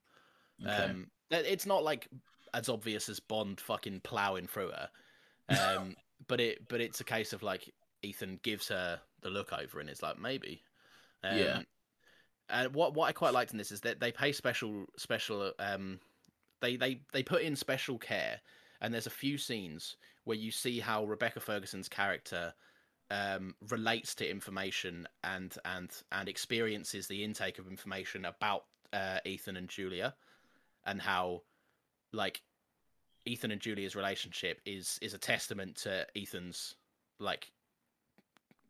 Okay. 0.63 0.73
Um, 0.73 1.11
it's 1.31 1.67
not 1.67 1.83
like 1.83 2.09
as 2.53 2.69
obvious 2.69 3.09
as 3.09 3.21
Bond 3.21 3.61
fucking 3.61 4.01
plowing 4.01 4.47
through 4.47 4.71
her, 4.71 4.89
um, 5.49 5.97
but 6.29 6.41
it 6.41 6.69
but 6.69 6.81
it's 6.81 7.01
a 7.01 7.05
case 7.05 7.33
of 7.33 7.43
like 7.43 7.73
Ethan 8.03 8.39
gives 8.43 8.69
her 8.69 9.01
the 9.23 9.31
look 9.31 9.53
over, 9.53 9.81
and 9.81 9.89
it's 9.89 10.03
like 10.03 10.19
maybe, 10.19 10.63
um, 11.23 11.37
Yeah. 11.37 11.63
And 12.51 12.75
what 12.75 12.95
what 12.95 13.09
I 13.09 13.13
quite 13.13 13.33
liked 13.33 13.53
in 13.53 13.59
this 13.59 13.73
is 13.73 13.81
that 13.81 14.01
they 14.01 14.13
pay 14.13 14.31
special 14.33 14.85
special 14.97 15.53
um, 15.59 15.99
they 16.61 16.77
they 16.77 17.01
they 17.13 17.23
put 17.23 17.43
in 17.43 17.57
special 17.57 17.99
care, 17.99 18.41
and 18.81 18.93
there's 18.93 19.07
a 19.07 19.11
few 19.11 19.39
scenes 19.39 19.97
where 20.25 20.37
you 20.37 20.51
see 20.51 20.81
how 20.81 21.05
Rebecca 21.05 21.41
Ferguson's 21.41 21.89
character 21.89 22.55
um, 23.11 23.55
relates 23.69 24.15
to 24.17 24.31
information 24.31 25.07
and 25.23 25.57
and 25.65 25.91
and 26.11 26.29
experiences 26.29 27.07
the 27.07 27.23
intake 27.23 27.59
of 27.59 27.69
information 27.69 28.25
about 28.25 28.65
uh, 28.93 29.19
Ethan 29.25 29.57
and 29.57 29.69
Julia, 29.69 30.15
and 30.87 31.01
how 31.01 31.43
like 32.13 32.43
Ethan 33.27 33.51
and 33.51 33.61
Julia's 33.61 33.97
relationship 33.97 34.61
is 34.65 34.99
is 35.03 35.15
a 35.15 35.19
testament 35.19 35.77
to 35.77 36.07
Ethan's 36.17 36.75
like 37.19 37.51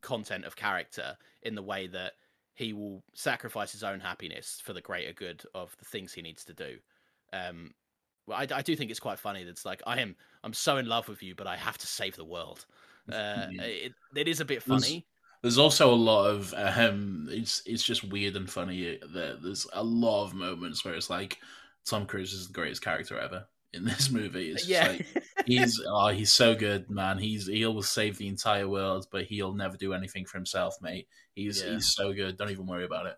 content 0.00 0.44
of 0.44 0.56
character 0.56 1.16
in 1.42 1.54
the 1.54 1.62
way 1.62 1.86
that 1.86 2.12
he 2.54 2.72
will 2.72 3.02
sacrifice 3.14 3.72
his 3.72 3.82
own 3.82 4.00
happiness 4.00 4.60
for 4.62 4.72
the 4.72 4.80
greater 4.80 5.12
good 5.12 5.42
of 5.54 5.76
the 5.78 5.84
things 5.84 6.12
he 6.12 6.22
needs 6.22 6.44
to 6.44 6.52
do. 6.52 6.76
Um, 7.32 7.72
well, 8.26 8.38
I, 8.38 8.46
I 8.54 8.62
do 8.62 8.74
think 8.76 8.90
it's 8.90 9.00
quite 9.00 9.18
funny. 9.18 9.44
That 9.44 9.50
it's 9.50 9.64
like 9.64 9.82
I 9.86 10.00
am 10.00 10.16
I'm 10.42 10.52
so 10.54 10.76
in 10.78 10.86
love 10.86 11.08
with 11.08 11.22
you, 11.22 11.34
but 11.34 11.46
I 11.46 11.56
have 11.56 11.78
to 11.78 11.86
save 11.86 12.16
the 12.16 12.24
world. 12.24 12.66
Uh, 13.10 13.46
Yeah. 13.50 13.62
it, 13.62 13.94
it 14.16 14.28
is 14.28 14.40
a 14.40 14.44
bit 14.44 14.62
funny. 14.62 15.06
There's 15.42 15.58
also 15.58 15.92
a 15.92 15.94
lot 15.94 16.26
of 16.30 16.54
um, 16.56 17.28
it's 17.30 17.62
it's 17.66 17.84
just 17.84 18.02
weird 18.04 18.36
and 18.36 18.50
funny. 18.50 18.98
That 19.12 19.40
there's 19.42 19.66
a 19.72 19.84
lot 19.84 20.24
of 20.24 20.34
moments 20.34 20.84
where 20.84 20.94
it's 20.94 21.10
like 21.10 21.38
Tom 21.84 22.06
Cruise 22.06 22.32
is 22.32 22.46
the 22.46 22.54
greatest 22.54 22.82
character 22.82 23.18
ever 23.18 23.46
in 23.74 23.84
this 23.90 24.10
movie. 24.10 24.50
It's 24.50 24.66
yeah, 24.66 24.88
like, 24.88 25.06
he's 25.44 25.78
oh 25.86 26.08
he's 26.08 26.32
so 26.32 26.54
good, 26.54 26.88
man. 26.88 27.18
He's 27.18 27.46
he'll 27.46 27.82
save 27.82 28.16
the 28.16 28.28
entire 28.28 28.68
world, 28.68 29.06
but 29.12 29.26
he'll 29.26 29.52
never 29.54 29.76
do 29.76 29.92
anything 29.92 30.24
for 30.24 30.38
himself, 30.38 30.76
mate. 30.80 31.08
He's 31.34 31.62
Yeah. 31.62 31.72
he's 31.74 31.92
so 31.92 32.14
good. 32.14 32.38
Don't 32.38 32.50
even 32.50 32.66
worry 32.66 32.84
about 32.84 33.06
it. 33.06 33.16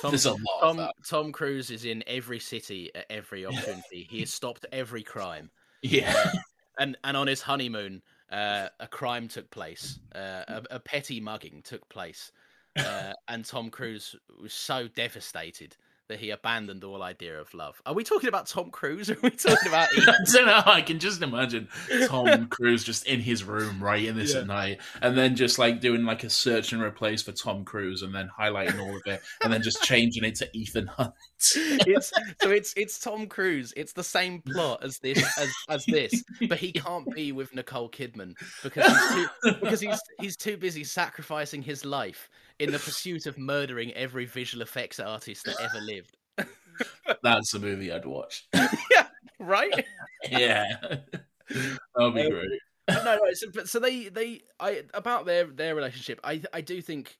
Tom- 0.00 0.10
There's 0.10 0.26
a 0.26 0.32
lot 0.32 0.60
Tom. 0.60 0.88
Tom 1.08 1.32
Cruise 1.32 1.70
is 1.70 1.84
in 1.84 2.02
every 2.06 2.38
city 2.38 2.90
at 2.94 3.06
every 3.10 3.46
opportunity. 3.46 4.06
he 4.10 4.20
has 4.20 4.32
stopped 4.32 4.66
every 4.72 5.02
crime. 5.02 5.50
Yeah, 5.82 6.32
and 6.78 6.96
and 7.04 7.16
on 7.16 7.26
his 7.26 7.42
honeymoon, 7.42 8.02
uh, 8.30 8.68
a 8.80 8.86
crime 8.88 9.28
took 9.28 9.50
place. 9.50 9.98
Uh, 10.14 10.42
a, 10.48 10.62
a 10.72 10.80
petty 10.80 11.20
mugging 11.20 11.62
took 11.62 11.88
place, 11.88 12.32
uh, 12.78 13.12
and 13.28 13.44
Tom 13.44 13.70
Cruise 13.70 14.14
was 14.40 14.52
so 14.52 14.88
devastated 14.88 15.76
that 16.08 16.20
he 16.20 16.30
abandoned 16.30 16.84
all 16.84 17.02
idea 17.02 17.40
of 17.40 17.52
love. 17.54 17.80
Are 17.84 17.94
we 17.94 18.04
talking 18.04 18.28
about 18.28 18.46
Tom 18.46 18.70
Cruise? 18.70 19.10
Or 19.10 19.14
are 19.14 19.18
we 19.22 19.30
talking 19.30 19.68
about? 19.68 19.88
I 19.96 20.14
don't 20.32 20.46
know. 20.46 20.62
I 20.66 20.82
can 20.82 20.98
just 20.98 21.22
imagine 21.22 21.68
Tom 22.06 22.46
Cruise 22.48 22.84
just 22.84 23.06
in 23.06 23.20
his 23.20 23.44
room 23.44 23.82
writing 23.82 24.14
this 24.16 24.34
Yeah. 24.34 24.40
at 24.40 24.46
night, 24.46 24.80
and 25.02 25.16
then 25.16 25.36
just 25.36 25.58
like 25.58 25.80
doing 25.80 26.04
like 26.04 26.24
a 26.24 26.30
search 26.30 26.72
and 26.72 26.82
replace 26.82 27.22
for 27.22 27.32
Tom 27.32 27.64
Cruise, 27.64 28.02
and 28.02 28.14
then 28.14 28.30
highlighting 28.38 28.80
all 28.80 28.94
of 28.94 29.02
it, 29.06 29.20
and 29.42 29.52
then 29.52 29.62
just 29.62 29.82
changing 29.82 30.24
it 30.24 30.34
to 30.36 30.48
Ethan 30.56 30.86
Hunt. 30.86 31.12
it's 31.38 32.12
so 32.40 32.50
it's 32.50 32.72
it's 32.76 32.98
Tom 32.98 33.26
Cruise. 33.26 33.72
It's 33.76 33.92
the 33.92 34.04
same 34.04 34.42
plot 34.42 34.82
as 34.82 34.98
this 34.98 35.18
as, 35.38 35.52
as 35.68 35.84
this, 35.86 36.24
but 36.48 36.58
he 36.58 36.72
can't 36.72 37.12
be 37.14 37.32
with 37.32 37.54
Nicole 37.54 37.90
Kidman 37.90 38.34
because 38.62 38.86
he's 38.86 39.28
too, 39.42 39.52
because 39.60 39.80
he's 39.80 40.00
he's 40.20 40.36
too 40.36 40.56
busy 40.56 40.84
sacrificing 40.84 41.62
his 41.62 41.84
life 41.84 42.28
in 42.58 42.72
the 42.72 42.78
pursuit 42.78 43.26
of 43.26 43.38
murdering 43.38 43.92
every 43.94 44.24
visual 44.24 44.62
effects 44.62 44.98
artist 45.00 45.44
that 45.44 45.56
ever 45.60 45.80
lived. 45.80 46.16
That's 47.22 47.54
a 47.54 47.58
movie 47.58 47.92
I'd 47.92 48.04
watch. 48.04 48.46
yeah, 48.54 49.06
Right? 49.38 49.84
Yeah, 50.30 50.76
that'd 50.80 51.08
be 51.50 51.78
Um, 51.96 52.12
great. 52.12 52.60
no, 52.88 53.02
no. 53.04 53.20
So, 53.32 53.46
but 53.52 53.68
so 53.68 53.78
they 53.80 54.08
they 54.08 54.42
I 54.60 54.82
about 54.94 55.26
their 55.26 55.44
their 55.44 55.74
relationship. 55.74 56.20
I 56.24 56.42
I 56.52 56.60
do 56.60 56.80
think 56.80 57.18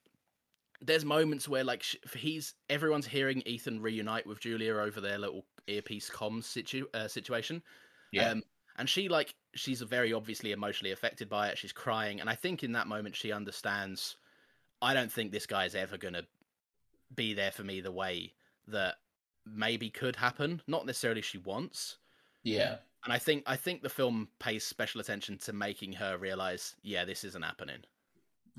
there's 0.80 1.05
moments 1.05 1.49
where 1.49 1.64
like 1.64 1.84
he's 2.14 2.55
everyone's 2.68 3.07
hearing 3.07 3.43
Ethan 3.47 3.80
reunite 3.80 4.26
with 4.26 4.41
Julia 4.41 4.74
over 4.76 5.01
their 5.01 5.18
little 5.18 5.45
earpiece 5.66 6.11
comms 6.11 6.45
situ- 6.45 6.89
uh, 6.95 7.09
situation. 7.09 7.62
Yeah, 8.12 8.30
Um, 8.30 8.43
and 8.76 8.89
she 8.89 9.09
like 9.09 9.34
she's 9.55 9.80
very 9.80 10.12
obviously 10.12 10.53
emotionally 10.53 10.93
affected 10.93 11.28
by 11.28 11.49
it. 11.49 11.59
She's 11.59 11.72
crying, 11.72 12.20
and 12.20 12.28
I 12.30 12.34
think 12.34 12.62
in 12.62 12.72
that 12.72 12.87
moment 12.87 13.16
she 13.16 13.32
understands. 13.32 14.16
I 14.82 14.94
don't 14.94 15.10
think 15.12 15.32
this 15.32 15.46
guy's 15.46 15.74
ever 15.74 15.96
gonna 15.98 16.24
be 17.14 17.34
there 17.34 17.50
for 17.52 17.64
me 17.64 17.80
the 17.80 17.92
way 17.92 18.34
that 18.68 18.96
maybe 19.44 19.90
could 19.90 20.16
happen. 20.16 20.62
Not 20.66 20.86
necessarily 20.86 21.22
she 21.22 21.38
wants. 21.38 21.98
yeah. 22.42 22.78
And 23.04 23.12
I 23.12 23.18
think 23.18 23.44
I 23.46 23.54
think 23.56 23.82
the 23.82 23.88
film 23.88 24.28
pays 24.40 24.64
special 24.64 25.00
attention 25.00 25.38
to 25.38 25.52
making 25.52 25.92
her 25.94 26.18
realize, 26.18 26.74
yeah, 26.82 27.04
this 27.04 27.22
isn't 27.24 27.42
happening. 27.44 27.84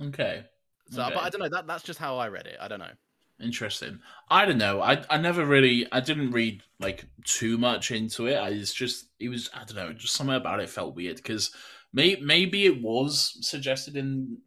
Okay. 0.02 0.46
So, 0.90 1.04
Okay. 1.04 1.14
but 1.14 1.24
I 1.24 1.30
don't 1.30 1.42
know. 1.42 1.50
That 1.50 1.68
that's 1.68 1.84
just 1.84 2.00
how 2.00 2.18
I 2.18 2.28
read 2.30 2.48
it. 2.48 2.58
I 2.62 2.68
don't 2.68 2.80
know. 2.80 2.94
Interesting. 3.40 4.00
I 4.30 4.46
don't 4.46 4.58
know. 4.58 4.82
I 4.82 5.04
I 5.10 5.18
never 5.18 5.46
really 5.46 5.86
I 5.92 6.00
didn't 6.00 6.32
read 6.32 6.64
like 6.80 7.06
too 7.24 7.58
much 7.58 7.92
into 7.92 8.28
it. 8.28 8.36
I 8.36 8.50
was 8.52 8.74
just 8.74 9.10
it 9.20 9.30
was 9.30 9.50
I 9.54 9.60
don't 9.66 9.76
know, 9.76 9.94
just 9.94 10.16
something 10.16 10.36
about 10.36 10.60
it 10.60 10.70
felt 10.70 10.96
weird 10.96 11.18
because 11.18 11.52
may, 11.94 12.16
maybe 12.16 12.66
it 12.66 12.82
was 12.82 13.38
suggested 13.48 13.96
in 13.96 14.38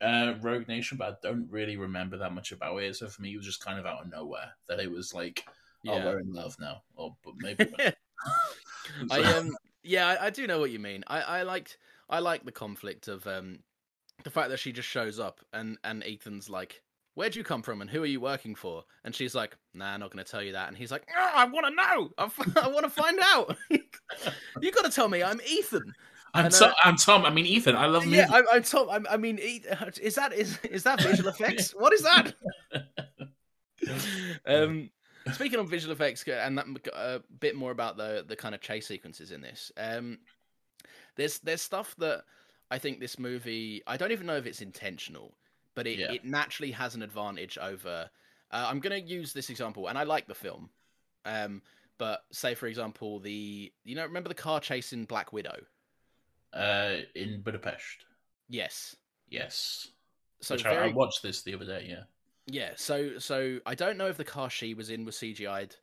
uh 0.00 0.34
Rogue 0.40 0.68
Nation, 0.68 0.98
but 0.98 1.08
I 1.08 1.28
don't 1.28 1.48
really 1.50 1.76
remember 1.76 2.16
that 2.18 2.34
much 2.34 2.52
about 2.52 2.76
it. 2.82 2.96
So 2.96 3.08
for 3.08 3.22
me 3.22 3.32
it 3.32 3.36
was 3.36 3.46
just 3.46 3.64
kind 3.64 3.78
of 3.78 3.86
out 3.86 4.02
of 4.04 4.10
nowhere 4.10 4.52
that 4.68 4.80
it 4.80 4.90
was 4.90 5.14
like 5.14 5.44
oh 5.48 5.52
Yeah. 5.96 6.04
we're 6.04 6.20
in 6.20 6.32
love 6.32 6.56
now. 6.60 6.82
Or 6.96 7.16
but 7.24 7.34
maybe. 7.38 7.66
I 9.10 9.22
um 9.34 9.50
yeah, 9.82 10.08
I, 10.08 10.26
I 10.26 10.30
do 10.30 10.46
know 10.46 10.58
what 10.58 10.70
you 10.70 10.78
mean. 10.78 11.04
I 11.06 11.20
I 11.20 11.42
liked 11.42 11.78
I 12.08 12.18
like 12.20 12.44
the 12.44 12.52
conflict 12.52 13.08
of 13.08 13.26
um 13.26 13.60
the 14.24 14.30
fact 14.30 14.50
that 14.50 14.58
she 14.58 14.72
just 14.72 14.88
shows 14.88 15.18
up 15.18 15.40
and 15.52 15.78
and 15.84 16.02
Ethan's 16.04 16.48
like, 16.50 16.82
"Where'd 17.14 17.36
you 17.36 17.44
come 17.44 17.62
from 17.62 17.80
and 17.80 17.90
who 17.90 18.02
are 18.02 18.06
you 18.06 18.20
working 18.20 18.54
for?" 18.54 18.84
And 19.04 19.14
she's 19.14 19.34
like, 19.34 19.56
"Nah, 19.74 19.92
I'm 19.94 20.00
not 20.00 20.10
going 20.10 20.24
to 20.24 20.30
tell 20.30 20.42
you 20.42 20.52
that." 20.52 20.68
And 20.68 20.76
he's 20.76 20.90
like, 20.90 21.06
"Ah, 21.16 21.32
"I 21.36 21.44
want 21.44 21.66
to 21.66 21.74
know. 21.74 22.10
I, 22.18 22.24
f- 22.24 22.56
I 22.64 22.68
want 22.68 22.84
to 22.84 22.90
find 22.90 23.18
out. 23.22 23.56
you 23.70 24.72
got 24.72 24.84
to 24.84 24.90
tell 24.90 25.08
me. 25.08 25.22
I'm 25.22 25.40
Ethan." 25.46 25.92
I'm 26.36 26.50
Tom, 26.50 26.70
uh, 26.70 26.74
I'm 26.84 26.96
Tom. 26.96 27.24
I 27.24 27.30
mean 27.30 27.46
Ethan. 27.46 27.76
I 27.76 27.86
love 27.86 28.04
movies. 28.04 28.18
Yeah, 28.18 28.28
I, 28.30 28.42
I'm 28.56 28.62
Tom. 28.62 28.88
I'm, 28.90 29.06
I 29.08 29.16
mean, 29.16 29.38
is 29.38 30.14
that 30.14 30.32
is 30.32 30.58
is 30.64 30.82
that 30.84 31.00
visual 31.00 31.28
effects? 31.30 31.74
What 31.78 31.92
is 31.92 32.02
that? 32.02 32.34
um, 34.46 34.90
speaking 35.32 35.58
of 35.58 35.68
visual 35.68 35.92
effects, 35.92 36.24
and 36.28 36.58
that 36.58 36.66
a 36.94 37.20
bit 37.40 37.56
more 37.56 37.70
about 37.70 37.96
the 37.96 38.24
the 38.26 38.36
kind 38.36 38.54
of 38.54 38.60
chase 38.60 38.86
sequences 38.86 39.32
in 39.32 39.40
this. 39.40 39.72
Um, 39.76 40.18
there's 41.16 41.38
there's 41.40 41.62
stuff 41.62 41.94
that 41.98 42.24
I 42.70 42.78
think 42.78 43.00
this 43.00 43.18
movie. 43.18 43.82
I 43.86 43.96
don't 43.96 44.12
even 44.12 44.26
know 44.26 44.36
if 44.36 44.46
it's 44.46 44.60
intentional, 44.60 45.34
but 45.74 45.86
it, 45.86 45.98
Yeah. 45.98 46.12
it 46.12 46.24
naturally 46.24 46.72
has 46.72 46.94
an 46.94 47.02
advantage 47.02 47.58
over. 47.58 48.10
Uh, 48.50 48.66
I'm 48.68 48.80
going 48.80 49.02
to 49.02 49.08
use 49.08 49.32
this 49.32 49.50
example, 49.50 49.88
and 49.88 49.98
I 49.98 50.04
like 50.04 50.26
the 50.28 50.34
film. 50.34 50.70
Um, 51.24 51.62
but 51.98 52.24
say 52.30 52.54
for 52.54 52.66
example, 52.66 53.18
the 53.20 53.72
you 53.84 53.94
know 53.96 54.02
remember 54.04 54.28
the 54.28 54.34
car 54.34 54.60
chase 54.60 54.92
in 54.92 55.04
Black 55.04 55.32
Widow. 55.32 55.58
Uh, 56.52 56.98
in 57.14 57.42
Budapest. 57.42 58.04
Yes. 58.48 58.96
Yes. 59.28 59.88
So 60.40 60.54
Which 60.54 60.64
I, 60.66 60.86
I 60.86 60.92
watched 60.92 61.22
this 61.22 61.42
the 61.42 61.54
other 61.54 61.66
day. 61.66 61.86
Yeah. 61.88 62.04
Yeah, 62.48 62.70
so 62.76 63.18
so 63.18 63.58
I 63.66 63.74
don't 63.74 63.98
know 63.98 64.06
if 64.06 64.16
the 64.16 64.24
car 64.24 64.48
she 64.48 64.74
was 64.74 64.90
in 64.90 65.04
was 65.04 65.16
CGI'd, 65.16 65.76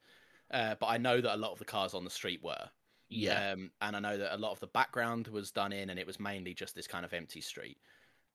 uh, 0.52 0.76
but 0.80 0.86
I 0.88 0.98
know 0.98 1.20
that 1.20 1.36
a 1.36 1.38
lot 1.38 1.52
of 1.52 1.60
the 1.60 1.66
cars 1.66 1.94
on 1.94 2.06
the 2.06 2.10
street 2.10 2.42
were. 2.42 2.70
Yeah. 3.10 3.52
Um, 3.52 3.72
and 3.82 3.96
I 3.96 4.00
know 4.00 4.18
that 4.18 4.34
a 4.34 4.38
lot 4.38 4.54
of 4.54 4.62
the 4.62 4.68
background 4.68 5.28
was 5.28 5.52
done 5.52 5.74
in, 5.74 5.90
and 5.90 6.00
it 6.00 6.08
was 6.08 6.22
mainly 6.22 6.54
just 6.54 6.74
this 6.74 6.88
kind 6.88 7.04
of 7.04 7.14
empty 7.14 7.42
street. 7.42 7.78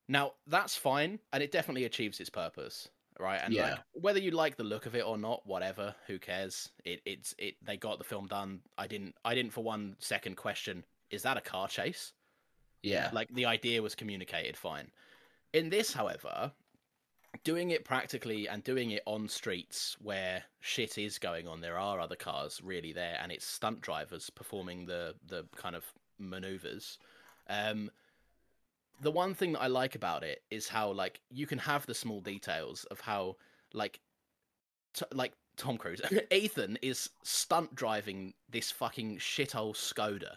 Now 0.09 0.33
that's 0.47 0.77
fine, 0.77 1.19
and 1.33 1.43
it 1.43 1.53
definitely 1.53 1.85
achieves 1.85 2.21
its 2.21 2.29
purpose, 2.29 2.89
right? 3.19 3.41
And 3.43 3.55
Yeah. 3.55 3.71
like, 3.71 3.79
whether 3.93 4.21
you 4.21 4.31
like 4.33 4.57
the 4.57 4.65
look 4.65 4.85
of 4.85 4.95
it 4.95 5.07
or 5.07 5.17
not, 5.17 5.47
whatever, 5.47 5.95
who 6.07 6.19
cares? 6.19 6.69
It 6.85 7.01
it's 7.07 7.35
it. 7.39 7.55
They 7.63 7.79
got 7.79 7.97
the 7.97 8.05
film 8.05 8.27
done. 8.27 8.61
I 8.77 8.87
didn't. 8.87 9.15
I 9.25 9.35
didn't 9.35 9.53
for 9.53 9.65
one 9.65 9.97
second 10.01 10.37
question: 10.37 10.85
Is 11.11 11.23
that 11.23 11.39
a 11.39 11.43
car 11.43 11.67
chase? 11.67 12.13
Yeah. 12.83 13.11
Like 13.13 13.29
the 13.35 13.47
idea 13.47 13.83
was 13.83 13.95
communicated 13.95 14.57
fine. 14.57 14.91
In 15.53 15.71
this, 15.71 15.93
however, 15.93 16.53
doing 17.45 17.71
it 17.71 17.85
practically 17.85 18.49
and 18.49 18.63
doing 18.65 18.91
it 18.91 19.03
on 19.07 19.29
streets 19.29 19.97
where 20.01 20.45
shit 20.61 20.99
is 20.99 21.19
going 21.19 21.49
on, 21.49 21.61
there 21.61 21.79
are 21.79 22.01
other 22.01 22.17
cars 22.17 22.61
really 22.63 22.93
there, 22.93 23.19
and 23.23 23.33
it's 23.33 23.47
stunt 23.47 23.81
drivers 23.81 24.31
performing 24.31 24.87
the 24.87 25.15
the 25.27 25.45
kind 25.57 25.75
of 25.75 25.85
maneuvers. 26.19 26.99
Um, 27.49 27.91
the 29.01 29.11
one 29.11 29.35
thing 29.35 29.53
that 29.53 29.61
I 29.61 29.69
like 29.69 29.95
about 29.95 30.23
it 30.25 30.43
is 30.51 30.69
how 30.69 30.93
like 30.93 31.21
you 31.31 31.47
can 31.47 31.59
have 31.59 31.87
the 31.87 31.95
small 31.95 32.21
details 32.21 32.85
of 32.91 33.01
how 33.01 33.37
like 33.73 34.01
t- 34.95 35.07
like 35.13 35.33
Tom 35.57 35.77
Cruise, 35.79 36.01
Ethan 36.31 36.79
is 36.83 37.11
stunt 37.23 37.75
driving 37.75 38.35
this 38.51 38.71
fucking 38.71 39.19
shithole 39.19 39.75
Skoda. 39.75 40.37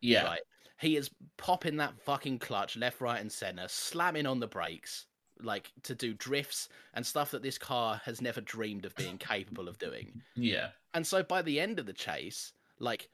yeah. 0.00 0.24
Right. 0.24 0.40
He 0.78 0.96
is 0.96 1.10
popping 1.36 1.76
that 1.78 1.98
fucking 2.00 2.38
clutch 2.38 2.76
left, 2.76 3.00
right, 3.00 3.20
and 3.20 3.32
center, 3.32 3.66
slamming 3.68 4.26
on 4.26 4.40
the 4.40 4.46
brakes, 4.46 5.06
like 5.42 5.72
to 5.84 5.94
do 5.94 6.12
drifts 6.14 6.68
and 6.94 7.04
stuff 7.04 7.30
that 7.30 7.42
this 7.42 7.58
car 7.58 8.00
has 8.04 8.20
never 8.20 8.40
dreamed 8.40 8.84
of 8.84 8.94
being 8.96 9.18
capable 9.18 9.68
of 9.68 9.78
doing. 9.78 10.22
Yeah. 10.34 10.68
And 10.94 11.06
so 11.06 11.22
by 11.22 11.42
the 11.42 11.60
end 11.60 11.78
of 11.78 11.86
the 11.86 11.92
chase, 11.92 12.52
like 12.78 13.08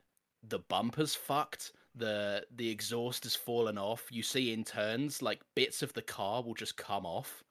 the 0.49 0.59
bumper's 0.59 1.15
fucked, 1.15 1.73
the 1.95 2.45
the 2.55 2.69
exhaust 2.69 3.25
has 3.25 3.37
fallen 3.37 3.79
off. 3.79 4.07
You 4.11 4.23
see 4.23 4.53
in 4.53 4.65
turns, 4.65 5.23
like 5.23 5.41
bits 5.55 5.83
of 5.83 5.93
the 5.93 6.03
car 6.03 6.43
will 6.43 6.55
just 6.55 6.77
come 6.77 7.07
off, 7.07 7.45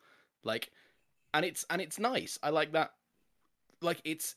like, 0.43 0.71
and 1.33 1.45
it's 1.45 1.65
and 1.69 1.81
it's 1.81 1.99
nice. 1.99 2.37
I 2.43 2.49
like 2.49 2.73
that. 2.73 2.91
Like 3.81 4.01
it's, 4.03 4.35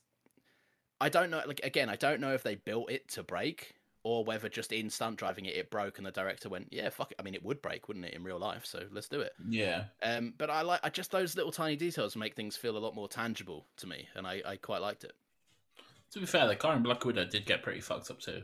I 1.00 1.08
don't 1.08 1.30
know. 1.30 1.42
Like 1.46 1.60
again, 1.64 1.88
I 1.88 1.96
don't 1.96 2.20
know 2.20 2.32
if 2.32 2.42
they 2.42 2.54
built 2.54 2.90
it 2.90 3.08
to 3.10 3.22
break 3.22 3.74
or 4.04 4.22
whether 4.22 4.50
just 4.50 4.70
in 4.70 4.90
stunt 4.90 5.16
driving 5.16 5.46
it 5.46 5.56
it 5.56 5.70
broke 5.70 5.96
and 5.96 6.06
the 6.06 6.12
director 6.12 6.48
went, 6.48 6.68
yeah, 6.70 6.90
fuck 6.90 7.10
it. 7.10 7.16
I 7.18 7.22
mean, 7.22 7.34
it 7.34 7.42
would 7.42 7.60
break, 7.62 7.88
wouldn't 7.88 8.04
it, 8.04 8.14
in 8.14 8.22
real 8.22 8.38
life? 8.38 8.64
So 8.64 8.84
let's 8.92 9.08
do 9.08 9.20
it. 9.20 9.32
Yeah. 9.48 9.84
Um, 10.02 10.34
but 10.36 10.50
I 10.50 10.60
like 10.62 10.80
I 10.84 10.90
just 10.90 11.10
those 11.10 11.36
little 11.36 11.50
tiny 11.50 11.74
details 11.74 12.14
make 12.14 12.36
things 12.36 12.56
feel 12.56 12.76
a 12.76 12.78
lot 12.78 12.94
more 12.94 13.08
tangible 13.08 13.66
to 13.78 13.86
me, 13.86 14.06
and 14.14 14.26
I, 14.26 14.42
I 14.46 14.56
quite 14.56 14.82
liked 14.82 15.04
it. 15.04 15.14
To 16.12 16.20
be 16.20 16.26
fair, 16.26 16.46
the 16.46 16.54
car 16.54 16.76
in 16.76 16.82
Black 16.82 17.04
Widow 17.04 17.24
did 17.24 17.46
get 17.46 17.62
pretty 17.62 17.80
fucked 17.80 18.10
up 18.10 18.20
too. 18.20 18.42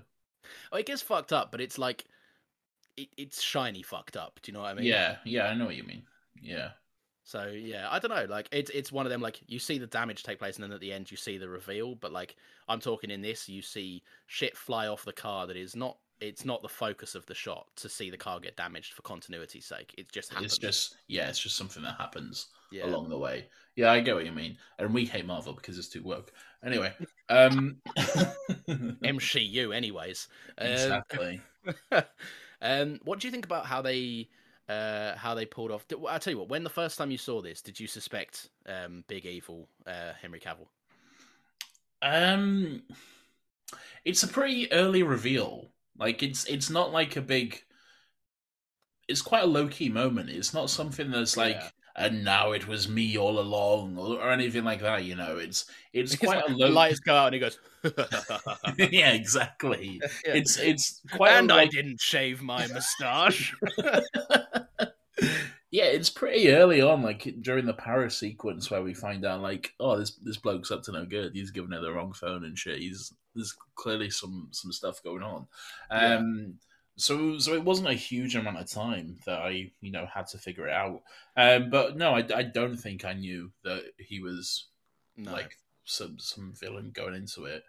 Oh, 0.73 0.79
it 0.79 0.87
gets 0.87 1.03
fucked 1.03 1.33
up, 1.33 1.53
but 1.53 1.61
it's 1.61 1.79
like 1.79 2.07
it, 2.97 3.09
it's 3.17 3.43
shiny 3.43 3.83
fucked 3.83 4.17
up. 4.17 4.41
Do 4.43 4.51
you 4.51 4.55
know 4.55 4.63
what 4.63 4.71
I 4.71 4.75
mean? 4.75 4.87
yeah. 4.87 5.17
Yeah. 5.25 5.45
I 5.45 5.55
know 5.55 5.67
what 5.67 5.77
you 5.77 5.85
mean. 5.85 6.03
Yeah. 6.41 6.71
So 7.25 7.47
yeah, 7.49 7.89
I 7.91 7.99
don't 7.99 8.11
know. 8.11 8.27
Like 8.29 8.49
it's 8.51 8.71
it's 8.71 8.91
one 8.91 9.07
of 9.07 9.11
them. 9.11 9.21
Like 9.21 9.41
you 9.47 9.59
see 9.59 9.79
the 9.79 9.87
damage 9.87 10.23
take 10.23 10.39
place, 10.39 10.57
and 10.57 10.65
then 10.65 10.73
at 10.73 10.81
the 10.81 10.93
end 10.93 11.11
you 11.11 11.17
see 11.17 11.39
the 11.39 11.49
reveal. 11.49 11.95
But 11.95 12.13
like 12.13 12.37
I'm 12.69 12.81
talking 12.81 13.11
in 13.11 13.21
this, 13.21 13.49
you 13.49 13.63
see 13.63 14.03
shit 14.27 14.57
fly 14.57 14.89
off 14.89 15.05
the 15.05 15.13
car 15.13 15.47
that 15.47 15.57
is 15.57 15.77
not. 15.77 15.99
It's 16.21 16.45
not 16.45 16.61
the 16.61 16.69
focus 16.69 17.15
of 17.15 17.25
the 17.25 17.35
shot 17.35 17.67
to 17.77 17.89
see 17.89 18.11
the 18.11 18.17
car 18.19 18.41
get 18.41 18.55
damaged 18.55 18.93
for 18.93 19.01
continuity's 19.01 19.65
sake. 19.65 19.95
It 19.97 20.13
just 20.13 20.31
happens. 20.31 20.53
It's 20.53 20.59
just 20.59 20.97
yeah, 21.09 21.29
it's 21.31 21.39
just 21.39 21.57
something 21.57 21.83
that 21.83 21.95
happens 21.99 22.49
Yeah. 22.71 22.87
along 22.87 23.09
the 23.09 23.19
way. 23.19 23.47
Yeah, 23.75 23.91
I 23.91 24.01
get 24.01 24.17
what 24.17 24.27
you 24.27 24.33
mean. 24.33 24.59
And 24.79 24.93
we 24.93 25.07
hate 25.07 25.25
Marvel 25.25 25.55
because 25.55 25.79
it's 25.79 25.89
too 25.89 26.03
woke. 26.03 26.33
Anyway, 26.63 26.93
um 27.31 27.77
MCU, 28.69 29.75
anyways. 29.75 30.29
Um, 30.59 30.67
exactly. 30.67 31.41
um, 32.63 33.01
what 33.05 33.21
do 33.21 33.27
you 33.27 33.33
think 33.33 33.47
about 33.47 33.65
how 33.67 33.81
they 33.81 34.29
uh, 34.71 35.17
how 35.17 35.35
they 35.35 35.47
pulled 35.47 35.71
off? 35.71 35.85
I'll 36.09 36.21
tell 36.21 36.33
you 36.33 36.39
what. 36.39 36.49
When 36.49 36.63
the 36.63 36.71
first 36.71 36.97
time 36.97 37.11
you 37.11 37.19
saw 37.19 37.43
this, 37.43 37.61
did 37.61 37.81
you 37.81 37.87
suspect 37.87 38.51
um, 38.67 39.05
Big 39.09 39.27
Evil 39.27 39.69
uh, 39.87 40.13
Henry 40.21 40.41
Cavill? 40.41 40.69
Um, 42.03 42.83
it's 44.05 44.23
a 44.23 44.29
pretty 44.29 44.73
early 44.73 45.03
reveal. 45.03 45.71
Like 45.99 46.23
it's 46.23 46.45
it's 46.47 46.71
not 46.71 46.93
like 46.93 47.17
a 47.17 47.21
big. 47.21 47.61
It's 49.09 49.23
quite 49.23 49.43
a 49.43 49.47
low 49.47 49.67
key 49.67 49.89
moment. 49.89 50.31
It's 50.31 50.55
not 50.55 50.71
something 50.71 51.11
that's 51.11 51.37
like, 51.37 51.57
Yeah. 51.57 51.69
And 52.01 52.25
now 52.25 52.53
it 52.53 52.67
was 52.67 52.89
me 52.89 53.17
all 53.19 53.39
along, 53.39 53.97
or, 53.99 54.17
or 54.21 54.31
anything 54.31 54.65
like 54.65 54.81
that. 54.81 55.05
You 55.05 55.15
know, 55.17 55.37
it's 55.39 55.67
it's 55.93 56.15
It's 56.15 56.21
quite 56.23 56.37
like 56.39 56.49
a 56.49 56.53
low. 56.53 56.69
lights 56.69 57.01
go 57.01 57.15
out 57.15 57.33
and 57.33 57.35
he 57.35 57.41
goes, 57.41 57.59
yeah, 58.93 59.13
exactly. 59.13 60.01
Yeah. 60.27 60.35
It's 60.35 60.59
it's 60.59 61.01
quite. 61.13 61.33
and 61.33 61.51
a 61.51 61.55
I 61.55 61.65
low- 61.65 61.71
didn't 61.71 62.01
shave 62.01 62.43
my 62.43 62.67
moustache. 62.67 63.55
yeah, 65.71 65.85
it's 65.85 66.11
pretty 66.11 66.51
early 66.53 66.81
on, 66.81 67.03
like 67.03 67.35
during 67.43 67.67
the 67.67 67.73
Paris 67.75 68.17
sequence 68.19 68.71
where 68.71 68.83
we 68.83 68.95
find 68.95 69.25
out, 69.25 69.41
like, 69.43 69.73
oh, 69.79 69.99
this 69.99 70.13
this 70.17 70.37
bloke's 70.37 70.71
up 70.71 70.83
to 70.85 70.93
no 70.93 71.05
good. 71.05 71.33
He's 71.35 71.51
given 71.53 71.73
her 71.73 71.81
the 71.81 71.93
wrong 71.93 72.13
phone 72.13 72.45
and 72.45 72.59
shit. 72.59 72.79
He's 72.81 73.13
there's 73.35 73.55
clearly 73.77 74.11
some 74.11 74.49
some 74.51 74.73
stuff 74.73 75.03
going 75.03 75.23
on. 75.23 75.47
Yeah. 75.91 76.17
Um, 76.17 76.55
So 76.97 77.39
so 77.39 77.55
it 77.55 77.65
wasn't 77.65 77.89
a 77.89 77.95
huge 77.95 78.37
amount 78.37 78.59
of 78.59 78.71
time 78.71 79.19
that 79.25 79.41
I 79.41 79.73
you 79.81 79.91
know 79.91 80.07
had 80.07 80.27
to 80.29 80.39
figure 80.39 80.69
it 80.69 80.73
out. 80.75 81.03
Um, 81.37 81.71
but 81.71 81.97
no, 81.97 82.15
I, 82.15 82.27
I 82.35 82.43
don't 82.43 82.77
think 82.77 83.05
I 83.05 83.15
knew 83.15 83.51
that 83.65 83.85
he 83.99 84.21
was 84.21 84.69
no. 85.17 85.33
like 85.33 85.57
some 85.85 86.19
some 86.19 86.53
villain 86.55 86.91
going 86.93 87.15
into 87.15 87.47
it. 87.47 87.65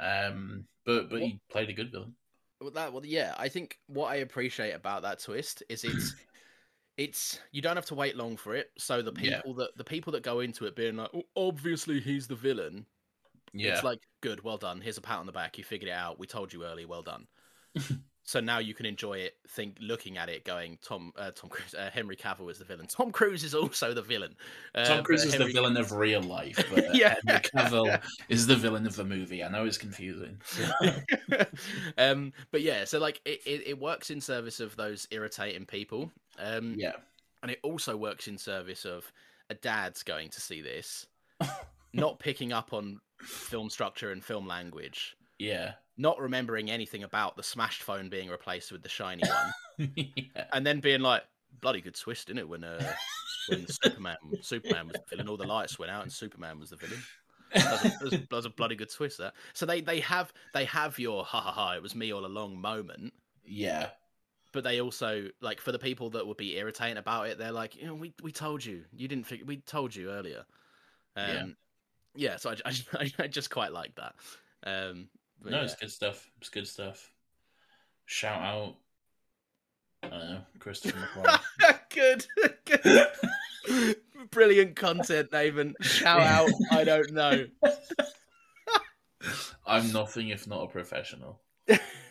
Um, 0.00 0.66
but 0.84 1.08
but 1.10 1.22
he 1.22 1.40
played 1.50 1.70
a 1.70 1.74
good 1.74 1.90
villain. 1.92 2.14
Well, 2.60 2.70
that 2.72 2.92
well, 2.92 3.04
yeah. 3.04 3.34
I 3.38 3.48
think 3.48 3.78
what 3.86 4.06
I 4.10 4.16
appreciate 4.16 4.72
about 4.72 5.02
that 5.02 5.18
twist 5.20 5.62
is 5.68 5.84
it's 5.84 6.14
it's 6.98 7.40
you 7.52 7.62
don't 7.62 7.76
have 7.76 7.86
to 7.88 7.94
wait 7.94 8.16
long 8.16 8.36
for 8.36 8.54
it. 8.56 8.72
So 8.78 9.02
the 9.02 9.12
Yeah. 9.18 9.42
people 9.42 9.54
that 9.56 9.76
the 9.76 9.84
people 9.84 10.12
that 10.14 10.22
go 10.22 10.40
into 10.40 10.66
it 10.66 10.76
being 10.76 10.96
like, 10.96 11.10
oh, 11.14 11.24
obviously 11.36 12.00
he's 12.00 12.28
the 12.28 12.36
villain. 12.36 12.86
Yeah, 13.52 13.70
It's 13.70 13.82
like 13.84 14.00
good, 14.22 14.42
well 14.44 14.58
done. 14.58 14.80
Here's 14.82 14.98
a 14.98 15.02
pat 15.02 15.18
on 15.20 15.26
the 15.26 15.32
back. 15.32 15.58
You 15.58 15.64
figured 15.64 15.90
it 15.90 15.92
out. 15.94 16.18
We 16.18 16.26
told 16.28 16.52
you 16.52 16.64
early. 16.64 16.86
Well 16.86 17.02
done. 17.02 17.26
so 18.26 18.40
now 18.40 18.58
you 18.58 18.72
can 18.72 18.86
enjoy 18.86 19.18
it. 19.18 19.34
Think 19.48 19.76
looking 19.80 20.16
at 20.16 20.28
it, 20.30 20.44
going 20.44 20.78
Tom 20.82 21.12
uh, 21.16 21.30
Tom 21.30 21.50
Cruise, 21.50 21.74
uh, 21.74 21.90
Henry 21.92 22.16
Cavill 22.16 22.50
is 22.50 22.58
the 22.58 22.64
villain. 22.64 22.86
Tom 22.86 23.12
Cruise 23.12 23.44
is 23.44 23.54
also 23.54 23.92
the 23.92 24.02
villain. 24.02 24.34
Uh, 24.74 24.84
Tom 24.84 25.04
Cruise 25.04 25.24
is 25.24 25.32
Henry- 25.32 25.48
the 25.48 25.52
villain 25.52 25.76
of 25.76 25.92
real 25.92 26.22
life, 26.22 26.56
but 26.74 26.94
Yeah. 26.94 27.14
Henry 27.26 27.42
Cavill 27.42 28.00
is 28.30 28.46
the 28.46 28.56
villain 28.56 28.86
of 28.86 28.96
the 28.96 29.04
movie. 29.04 29.44
I 29.44 29.48
know 29.48 29.66
it's 29.66 29.78
confusing. 29.78 30.40
um, 31.98 32.32
but 32.50 32.62
yeah, 32.62 32.84
so 32.84 32.98
like 32.98 33.20
it, 33.26 33.40
it, 33.44 33.62
it 33.66 33.78
works 33.78 34.10
in 34.10 34.20
service 34.20 34.58
of 34.58 34.74
those 34.76 35.06
irritating 35.10 35.66
people. 35.66 36.10
Um, 36.38 36.74
yeah, 36.78 36.92
and 37.42 37.50
it 37.50 37.60
also 37.62 37.96
works 37.96 38.26
in 38.26 38.38
service 38.38 38.86
of 38.86 39.12
a 39.50 39.54
dad's 39.54 40.02
going 40.02 40.30
to 40.30 40.40
see 40.40 40.62
this, 40.62 41.06
not 41.92 42.18
picking 42.18 42.54
up 42.54 42.72
on 42.72 43.00
film 43.20 43.68
structure 43.68 44.12
and 44.12 44.24
film 44.24 44.46
language, 44.46 45.14
yeah, 45.38 45.72
not 45.96 46.18
remembering 46.18 46.70
anything 46.70 47.02
about 47.04 47.36
the 47.36 47.42
smashed 47.42 47.82
phone 47.82 48.08
being 48.08 48.28
replaced 48.28 48.72
with 48.72 48.82
the 48.82 48.88
shiny 48.88 49.22
one, 49.78 49.92
yeah. 49.96 50.44
and 50.52 50.66
then 50.66 50.80
being 50.80 51.00
like, 51.00 51.22
bloody 51.60 51.80
good 51.80 51.94
twist, 51.94 52.26
didn't 52.26 52.40
it? 52.40 52.48
When 52.48 52.64
uh, 52.64 52.92
when 53.48 53.66
Superman 53.68 54.16
Superman 54.40 54.88
was 54.88 54.96
the 54.96 55.16
villain, 55.16 55.28
all 55.28 55.36
the 55.36 55.44
lights 55.46 55.78
went 55.78 55.90
out 55.92 56.02
and 56.02 56.12
Superman 56.12 56.58
was 56.58 56.70
the 56.70 56.76
villain. 56.76 57.02
That 57.54 57.94
was, 58.02 58.12
a, 58.12 58.16
that 58.18 58.32
was 58.32 58.46
a 58.46 58.50
bloody 58.50 58.74
good 58.74 58.90
twist 58.90 59.18
there. 59.18 59.32
So 59.52 59.66
they 59.66 59.80
they 59.80 60.00
have 60.00 60.32
they 60.52 60.64
have 60.64 60.98
your 60.98 61.24
ha 61.24 61.40
ha 61.40 61.52
ha 61.52 61.72
it 61.74 61.82
was 61.82 61.94
me 61.94 62.12
all 62.12 62.26
along 62.26 62.60
moment, 62.60 63.12
yeah. 63.44 63.90
but 64.52 64.64
they 64.64 64.80
also 64.80 65.28
like 65.40 65.60
for 65.60 65.70
the 65.72 65.78
people 65.78 66.10
that 66.10 66.26
would 66.26 66.36
be 66.36 66.56
irritating 66.56 66.96
about 66.96 67.28
it, 67.28 67.38
they're 67.38 67.52
like, 67.52 67.76
you 67.76 67.86
know, 67.86 67.94
we 67.94 68.12
we 68.22 68.32
told 68.32 68.64
you, 68.64 68.84
you 68.92 69.06
didn't 69.08 69.26
figure, 69.26 69.46
we 69.46 69.58
told 69.58 69.94
you 69.94 70.10
earlier. 70.10 70.44
Um, 71.16 71.26
Yeah. 71.28 71.46
yeah. 72.32 72.36
So 72.36 72.50
I, 72.50 72.72
I, 72.94 73.12
I 73.20 73.26
just 73.28 73.50
quite 73.50 73.72
like 73.72 73.94
that. 73.96 74.14
Um, 74.66 75.08
but 75.42 75.52
No, 75.52 75.58
yeah. 75.58 75.64
it's 75.64 75.74
good 75.74 75.90
stuff. 75.90 76.26
It's 76.40 76.48
good 76.48 76.66
stuff. 76.66 77.10
Shout 78.06 78.40
out, 78.42 78.76
I 80.02 80.08
don't 80.08 80.30
know, 80.30 80.40
Christopher 80.58 80.98
McQuarrie. 80.98 81.40
good, 81.94 82.26
good. 82.64 83.96
brilliant 84.30 84.76
content, 84.76 85.30
Nathan. 85.32 85.74
Shout 85.80 86.20
out. 86.20 86.50
I 86.70 86.84
don't 86.84 87.12
know. 87.12 87.46
I'm 89.66 89.90
nothing 89.92 90.28
if 90.28 90.46
not 90.46 90.64
a 90.64 90.68
professional. 90.68 91.40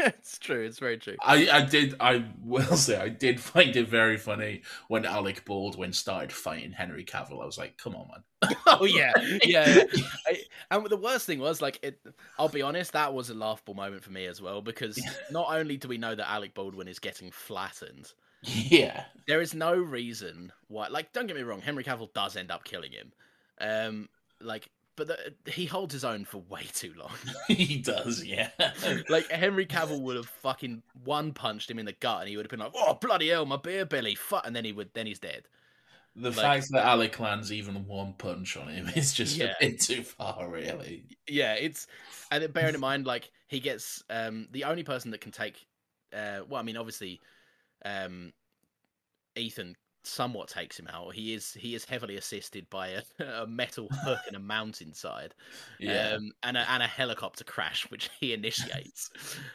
It's 0.06 0.38
true. 0.40 0.64
It's 0.66 0.80
very 0.80 0.98
true. 0.98 1.16
I, 1.22 1.50
I 1.50 1.62
did 1.62 1.96
I 2.00 2.26
will 2.44 2.78
say 2.78 2.98
I 2.98 3.10
did 3.10 3.40
find 3.52 3.76
it 3.76 3.88
very 3.88 4.18
funny 4.18 4.62
when 4.88 5.06
Alec 5.06 5.46
Baldwin 5.46 5.94
started 5.94 6.32
fighting 6.32 6.72
Henry 6.72 7.04
Cavill. 7.04 7.42
I 7.42 7.46
was 7.46 7.58
like, 7.58 7.78
come 7.78 7.96
on, 7.96 8.08
man. 8.10 8.56
Oh 8.68 8.86
yeah, 8.86 9.14
yeah. 9.44 9.84
I, 10.28 10.42
And 10.72 10.86
the 10.88 10.98
worst 10.98 11.26
thing 11.26 11.40
was, 11.40 11.62
like, 11.62 11.80
it, 11.84 12.00
I'll 12.38 12.50
be 12.50 12.62
honest, 12.62 12.92
that 12.94 13.14
was 13.14 13.30
a 13.30 13.34
laughable 13.34 13.74
moment 13.74 14.04
for 14.04 14.12
me 14.12 14.26
as 14.26 14.42
well 14.42 14.62
because 14.62 15.02
not 15.32 15.48
only 15.50 15.78
do 15.78 15.88
we 15.88 15.98
know 15.98 16.14
that 16.16 16.30
Alec 16.30 16.54
Baldwin 16.54 16.88
is 16.88 17.00
getting 17.00 17.32
flattened, 17.32 18.12
Yeah. 18.42 19.06
there 19.28 19.42
is 19.42 19.54
no 19.54 19.74
reason 19.76 20.52
why. 20.68 20.88
Like, 20.90 21.14
don't 21.14 21.28
get 21.28 21.36
me 21.38 21.44
wrong, 21.44 21.62
Henry 21.62 21.84
Cavill 21.84 22.12
does 22.14 22.36
end 22.36 22.52
up 22.52 22.64
killing 22.66 22.92
him. 22.92 23.14
Um, 23.62 24.10
like, 24.42 24.70
but 24.96 25.08
the, 25.08 25.34
he 25.52 25.66
holds 25.66 25.94
his 25.94 26.04
own 26.06 26.26
for 26.26 26.40
way 26.50 26.64
too 26.74 26.94
long. 26.98 27.12
he 27.48 27.78
does, 27.78 28.24
yeah. 28.24 28.50
like 29.10 29.30
Henry 29.32 29.66
Cavill 29.66 30.02
would 30.02 30.16
have 30.16 30.28
fucking 30.28 30.84
one 31.04 31.34
punched 31.34 31.70
him 31.70 31.80
in 31.80 31.86
the 31.86 31.94
gut, 31.94 32.22
and 32.22 32.30
he 32.30 32.38
would 32.38 32.46
have 32.46 32.52
been 32.52 32.60
like, 32.60 32.74
"Oh 32.76 32.96
bloody 33.02 33.30
hell, 33.30 33.46
my 33.46 33.58
beer 33.58 33.86
belly!" 33.86 34.16
Fuck, 34.16 34.46
and 34.46 34.56
then 34.56 34.66
he 34.66 34.72
would, 34.72 34.94
then 34.94 35.08
he's 35.08 35.20
dead. 35.20 35.48
The 36.16 36.30
Like- 36.30 36.38
fact 36.38 36.68
that 36.72 36.86
Alec 36.86 37.20
lands 37.20 37.52
even 37.52 37.88
one 37.88 38.14
punch 38.14 38.56
on 38.56 38.68
him 38.68 38.88
is 38.96 39.14
just 39.14 39.36
Yeah. 39.36 39.54
a 39.60 39.70
bit 39.70 39.80
too 39.82 40.04
far, 40.04 40.48
really. 40.48 41.06
Yeah, 41.28 41.54
it's 41.56 41.88
and 42.32 42.54
bearing 42.54 42.76
in 42.76 42.80
mind, 42.80 43.08
like 43.08 43.32
he 43.48 43.60
gets 43.60 44.04
um 44.10 44.48
the 44.52 44.66
only 44.66 44.84
person 44.84 45.12
that 45.12 45.22
can 45.22 45.32
take, 45.32 45.66
uh, 46.14 46.42
well, 46.48 46.60
I 46.60 46.64
mean, 46.64 46.78
obviously, 46.78 47.20
um, 47.84 48.32
Ethan 49.36 49.76
somewhat 50.04 50.48
takes 50.50 50.78
him 50.80 50.88
out. 50.88 51.14
He 51.16 51.34
is 51.34 51.54
he 51.54 51.76
is 51.76 51.86
heavily 51.86 52.18
assisted 52.18 52.70
by 52.70 52.90
a, 52.90 53.02
a 53.44 53.48
metal 53.48 53.88
hook 53.92 54.20
and 54.28 54.36
a 54.36 54.40
mountainside. 54.40 55.34
Yeah. 55.80 56.14
um, 56.18 56.32
and 56.44 56.56
a, 56.58 56.70
and 56.72 56.84
a 56.84 56.88
helicopter 56.88 57.44
crash, 57.44 57.90
which 57.90 58.10
he 58.20 58.34
initiates. 58.34 59.10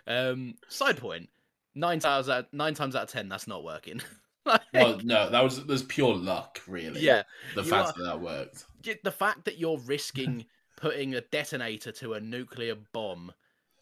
um, 0.06 0.54
side 0.68 0.96
point: 0.98 1.28
nine 1.74 2.00
times 2.00 2.28
out 2.28 2.52
nine 2.52 2.74
times 2.74 2.94
out 2.96 3.04
of 3.04 3.10
ten, 3.10 3.28
that's 3.28 3.46
not 3.46 3.64
working. 3.64 4.00
Like, 4.46 4.62
well, 4.72 4.98
no, 5.04 5.28
that 5.28 5.44
was 5.44 5.66
there's 5.66 5.82
pure 5.82 6.14
luck, 6.16 6.62
really. 6.66 7.02
yeah, 7.02 7.24
The 7.54 7.62
fact 7.62 7.88
are- 7.88 7.92
that 7.98 8.04
that 8.04 8.20
worked. 8.22 8.64
the 9.04 9.12
fact 9.12 9.44
that 9.44 9.58
you're 9.58 9.76
risking 9.80 10.46
putting 10.74 11.14
a 11.14 11.20
detonator 11.20 11.92
to 11.92 12.14
a 12.14 12.20
nuclear 12.20 12.74
bomb 12.94 13.30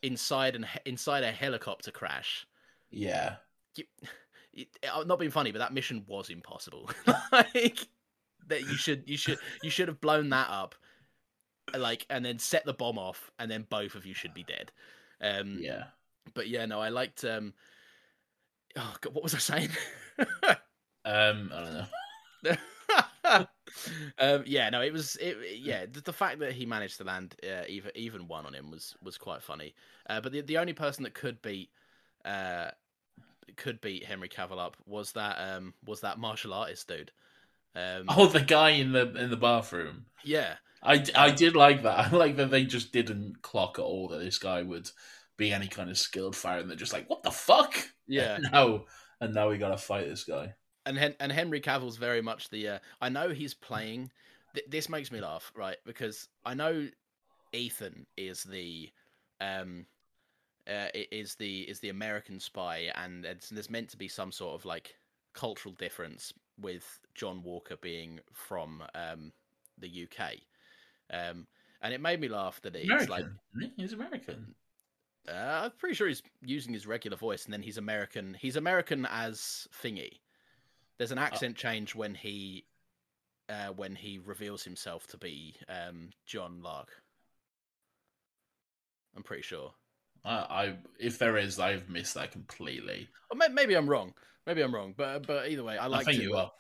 inside 0.02 0.56
an 0.56 0.66
inside 0.84 1.22
a 1.22 1.30
helicopter 1.30 1.92
crash. 1.92 2.48
Yeah. 2.90 3.36
You, 3.76 3.84
it, 4.56 4.68
I'm 4.92 5.06
not 5.06 5.18
being 5.18 5.30
funny, 5.30 5.52
but 5.52 5.58
that 5.58 5.72
mission 5.72 6.04
was 6.06 6.30
impossible. 6.30 6.90
like 7.32 7.86
that, 8.48 8.62
you 8.62 8.76
should 8.76 9.04
you 9.06 9.16
should 9.16 9.38
you 9.62 9.70
should 9.70 9.88
have 9.88 10.00
blown 10.00 10.30
that 10.30 10.48
up, 10.50 10.74
like, 11.76 12.06
and 12.10 12.24
then 12.24 12.38
set 12.38 12.64
the 12.64 12.72
bomb 12.74 12.98
off, 12.98 13.30
and 13.38 13.50
then 13.50 13.66
both 13.68 13.94
of 13.94 14.06
you 14.06 14.14
should 14.14 14.34
be 14.34 14.44
dead. 14.44 14.72
Um, 15.20 15.58
Yeah. 15.60 15.84
but 16.34 16.48
yeah, 16.48 16.66
no, 16.66 16.80
I 16.80 16.88
liked. 16.88 17.24
Um, 17.24 17.54
oh 18.76 18.94
God, 19.00 19.14
what 19.14 19.22
was 19.22 19.34
I 19.34 19.38
saying? 19.38 19.70
Um, 21.08 21.52
I 21.54 21.86
don't 22.42 22.58
know. 23.24 23.46
um, 24.18 24.42
yeah, 24.44 24.68
no, 24.70 24.82
it 24.82 24.92
was. 24.92 25.16
It, 25.20 25.36
yeah, 25.60 25.86
the, 25.86 26.00
the 26.00 26.12
fact 26.12 26.40
that 26.40 26.52
he 26.52 26.66
managed 26.66 26.96
to 26.98 27.04
land 27.04 27.36
uh, 27.44 27.62
even 27.68 27.92
even 27.94 28.26
one 28.26 28.44
on 28.44 28.54
him 28.54 28.72
was 28.72 28.96
was 29.02 29.16
quite 29.16 29.40
funny. 29.40 29.74
Uh, 30.08 30.20
but 30.20 30.32
the 30.32 30.40
the 30.40 30.58
only 30.58 30.72
person 30.72 31.04
that 31.04 31.14
could 31.14 31.40
beat 31.42 31.70
uh, 32.24 32.70
could 33.56 33.80
beat 33.80 34.04
Henry 34.04 34.28
Cavill 34.28 34.58
up 34.58 34.76
was 34.86 35.12
that 35.12 35.36
um 35.38 35.74
was 35.84 36.00
that 36.00 36.18
martial 36.18 36.52
artist 36.54 36.88
dude. 36.88 37.12
Um, 37.74 38.06
Oh, 38.08 38.26
the 38.26 38.40
guy 38.40 38.70
in 38.70 38.92
the 38.92 39.12
in 39.16 39.30
the 39.30 39.36
bathroom. 39.36 40.06
yeah, 40.24 40.54
I, 40.82 41.04
I 41.14 41.30
did 41.30 41.54
like 41.54 41.82
that. 41.82 41.98
I 42.12 42.16
like 42.16 42.36
that 42.36 42.50
they 42.50 42.64
just 42.64 42.92
didn't 42.92 43.42
clock 43.42 43.78
at 43.78 43.82
all 43.82 44.08
that 44.08 44.18
this 44.20 44.38
guy 44.38 44.62
would 44.62 44.88
be 45.36 45.52
any 45.52 45.68
kind 45.68 45.90
of 45.90 45.98
skilled 45.98 46.34
fighter, 46.34 46.60
and 46.62 46.70
they're 46.70 46.76
just 46.76 46.92
like, 46.94 47.08
"What 47.10 47.22
the 47.22 47.30
fuck?" 47.30 47.74
yeah. 48.06 48.36
And 48.36 48.48
now, 48.50 48.84
and 49.20 49.34
now 49.34 49.50
we 49.50 49.58
gotta 49.58 49.76
fight 49.76 50.08
this 50.08 50.24
guy. 50.24 50.54
and 50.86 50.96
Hen- 50.96 51.16
and 51.20 51.30
Henry 51.30 51.60
Cavill's 51.60 51.98
very 51.98 52.22
much 52.22 52.48
the. 52.48 52.68
Uh, 52.68 52.78
I 53.00 53.10
know 53.10 53.28
he's 53.28 53.52
playing. 53.52 54.10
Th- 54.54 54.66
this 54.70 54.88
makes 54.88 55.12
me 55.12 55.20
laugh, 55.20 55.52
right? 55.54 55.76
Because 55.84 56.28
I 56.46 56.54
know 56.54 56.88
Ethan 57.52 58.06
is 58.16 58.42
the, 58.44 58.90
um, 59.40 59.84
uh, 60.68 60.88
is 60.94 61.34
the 61.36 61.60
is 61.62 61.80
the 61.80 61.90
American 61.90 62.40
spy, 62.40 62.90
and 62.94 63.24
it's, 63.24 63.50
there's 63.50 63.70
meant 63.70 63.88
to 63.90 63.96
be 63.96 64.08
some 64.08 64.32
sort 64.32 64.54
of 64.54 64.64
like 64.64 64.94
cultural 65.34 65.74
difference 65.74 66.32
with 66.60 66.98
John 67.14 67.42
Walker 67.42 67.76
being 67.80 68.20
from 68.32 68.82
um 68.94 69.32
the 69.78 70.06
UK, 70.08 70.34
um, 71.12 71.46
and 71.82 71.94
it 71.94 72.00
made 72.00 72.20
me 72.20 72.28
laugh 72.28 72.60
that 72.62 72.74
it's 72.74 72.84
American. 72.84 73.38
like? 73.54 73.72
He's 73.76 73.92
American. 73.92 74.54
uh, 75.28 75.60
I'm 75.64 75.72
pretty 75.78 75.94
sure 75.94 76.08
he's 76.08 76.22
using 76.42 76.72
his 76.72 76.86
regular 76.86 77.16
voice, 77.16 77.44
and 77.44 77.52
then 77.52 77.62
he's 77.62 77.78
American. 77.78 78.34
He's 78.34 78.56
American 78.56 79.06
as 79.10 79.68
Thingy. 79.82 80.20
There's 80.98 81.12
an 81.12 81.18
accent 81.18 81.56
change 81.56 81.94
when 81.94 82.14
he, 82.14 82.64
uh, 83.50 83.68
when 83.76 83.94
he 83.94 84.18
reveals 84.18 84.64
himself 84.64 85.06
to 85.08 85.18
be 85.18 85.54
um, 85.68 86.08
John 86.24 86.62
Lark. 86.62 86.90
I'm 89.14 89.22
pretty 89.22 89.42
sure. 89.42 89.74
I, 90.26 90.64
I 90.64 90.74
if 90.98 91.18
there 91.18 91.36
is, 91.36 91.58
I've 91.58 91.88
missed 91.88 92.14
that 92.14 92.32
completely. 92.32 93.08
Or 93.30 93.38
maybe 93.50 93.74
I'm 93.74 93.88
wrong. 93.88 94.12
Maybe 94.46 94.62
I'm 94.62 94.74
wrong. 94.74 94.94
But 94.96 95.26
but 95.26 95.48
either 95.48 95.64
way, 95.64 95.78
I 95.78 95.84
I, 95.84 95.88
like. 95.88 96.06
think 96.06 96.22
you 96.22 96.36
are. 96.36 96.50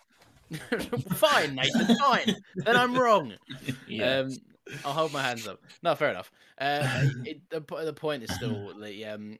fine, 1.14 1.56
Nathan. 1.56 1.96
Fine. 1.96 2.36
then 2.56 2.76
I'm 2.76 2.96
wrong. 2.96 3.34
Yeah. 3.88 4.20
Um, 4.20 4.36
I'll 4.84 4.92
hold 4.92 5.12
my 5.12 5.22
hands 5.22 5.46
up. 5.46 5.60
No, 5.82 5.94
fair 5.94 6.10
enough. 6.10 6.30
Uh, 6.58 7.08
it, 7.24 7.40
the 7.50 7.60
the 7.84 7.92
point 7.92 8.22
is 8.22 8.34
still 8.34 8.72
the 8.80 9.04
um, 9.04 9.38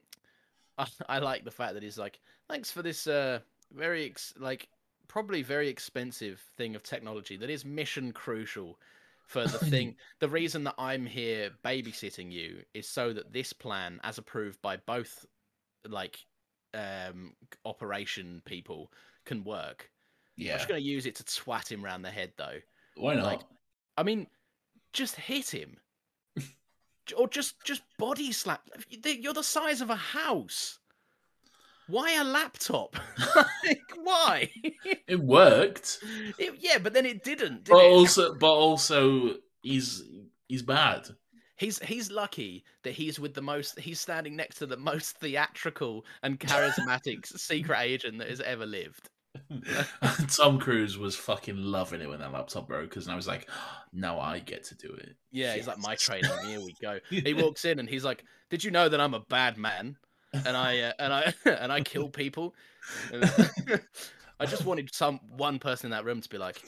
I, 0.77 0.87
I 1.09 1.19
like 1.19 1.43
the 1.43 1.51
fact 1.51 1.73
that 1.73 1.83
he's 1.83 1.97
like, 1.97 2.19
thanks 2.49 2.71
for 2.71 2.81
this 2.81 3.07
uh 3.07 3.39
very 3.73 4.05
ex- 4.05 4.33
like 4.37 4.69
probably 5.07 5.41
very 5.41 5.67
expensive 5.67 6.39
thing 6.57 6.75
of 6.75 6.83
technology 6.83 7.37
that 7.37 7.49
is 7.49 7.65
mission 7.65 8.11
crucial 8.11 8.77
for 9.27 9.45
the 9.45 9.57
thing. 9.71 9.95
the 10.19 10.27
reason 10.29 10.63
that 10.63 10.75
I'm 10.77 11.05
here 11.05 11.51
babysitting 11.63 12.31
you 12.31 12.63
is 12.73 12.89
so 12.89 13.13
that 13.13 13.31
this 13.31 13.53
plan, 13.53 13.99
as 14.03 14.17
approved 14.17 14.61
by 14.61 14.77
both 14.77 15.25
like 15.87 16.17
um 16.73 17.33
operation 17.65 18.41
people, 18.45 18.91
can 19.25 19.43
work. 19.43 19.89
Yeah, 20.35 20.53
I'm 20.53 20.57
just 20.59 20.67
gonna 20.69 20.79
use 20.79 21.05
it 21.05 21.15
to 21.15 21.23
twat 21.23 21.71
him 21.71 21.83
round 21.83 22.03
the 22.03 22.09
head 22.11 22.33
though. 22.37 22.59
Why 22.95 23.15
not? 23.15 23.25
like- 23.25 23.41
I 23.97 24.03
mean, 24.03 24.27
just 24.93 25.15
hit 25.15 25.49
him, 25.49 25.77
or 27.17 27.27
just 27.27 27.55
just 27.63 27.81
body 27.97 28.31
slap. 28.31 28.61
You're 28.89 29.33
the 29.33 29.43
size 29.43 29.81
of 29.81 29.89
a 29.89 29.95
house. 29.95 30.79
Why 31.89 32.13
a 32.19 32.23
laptop? 32.23 32.95
like, 33.65 33.81
why? 34.03 34.49
it 35.07 35.19
worked, 35.19 35.99
It- 36.37 36.55
yeah, 36.59 36.77
but 36.79 36.93
then 36.93 37.05
it 37.05 37.23
didn't. 37.23 37.63
Did 37.65 37.71
but 37.71 37.83
it? 37.85 37.91
also, 37.91 38.35
but 38.35 38.51
also, 38.53 39.35
he's 39.61 40.03
he's 40.47 40.61
bad. 40.63 41.07
He's 41.55 41.79
he's 41.79 42.11
lucky 42.11 42.63
that 42.83 42.91
he's 42.93 43.19
with 43.19 43.33
the 43.33 43.41
most. 43.41 43.79
He's 43.79 43.99
standing 43.99 44.35
next 44.35 44.57
to 44.57 44.65
the 44.65 44.77
most 44.77 45.17
theatrical 45.17 46.05
and 46.23 46.39
charismatic 46.39 47.25
secret 47.37 47.79
agent 47.81 48.19
that 48.19 48.29
has 48.29 48.41
ever 48.41 48.65
lived. 48.65 49.09
Tom 50.35 50.59
Cruise 50.59 50.97
was 50.97 51.15
fucking 51.15 51.57
loving 51.57 52.01
it 52.01 52.09
when 52.09 52.19
that 52.19 52.31
laptop 52.33 52.67
broke 52.67 52.89
because 52.89 53.07
I 53.07 53.15
was 53.15 53.27
like, 53.27 53.47
oh, 53.51 53.77
now 53.93 54.19
I 54.19 54.39
get 54.39 54.63
to 54.65 54.75
do 54.75 54.93
it. 54.93 55.15
Yeah, 55.31 55.55
he's 55.55 55.67
like 55.67 55.77
my 55.79 55.91
Yes. 55.91 56.01
training. 56.01 56.31
Here 56.45 56.59
we 56.59 56.73
go. 56.81 56.99
He 57.09 57.33
walks 57.33 57.65
in 57.65 57.79
and 57.79 57.89
he's 57.89 58.03
like, 58.03 58.23
"Did 58.49 58.63
you 58.63 58.71
know 58.71 58.89
that 58.89 58.99
I'm 58.99 59.13
a 59.13 59.19
bad 59.21 59.57
man 59.57 59.97
and 60.45 60.55
I 60.57 60.79
uh, 60.79 60.93
and 60.99 61.13
I 61.13 61.33
and 61.45 61.71
I 61.71 61.81
kill 61.81 62.09
people?" 62.09 62.53
I 64.39 64.45
just 64.45 64.65
wanted 64.65 64.93
some 64.93 65.19
one 65.35 65.59
person 65.59 65.87
in 65.87 65.91
that 65.91 66.05
room 66.05 66.21
to 66.21 66.29
be 66.29 66.37
like, 66.37 66.61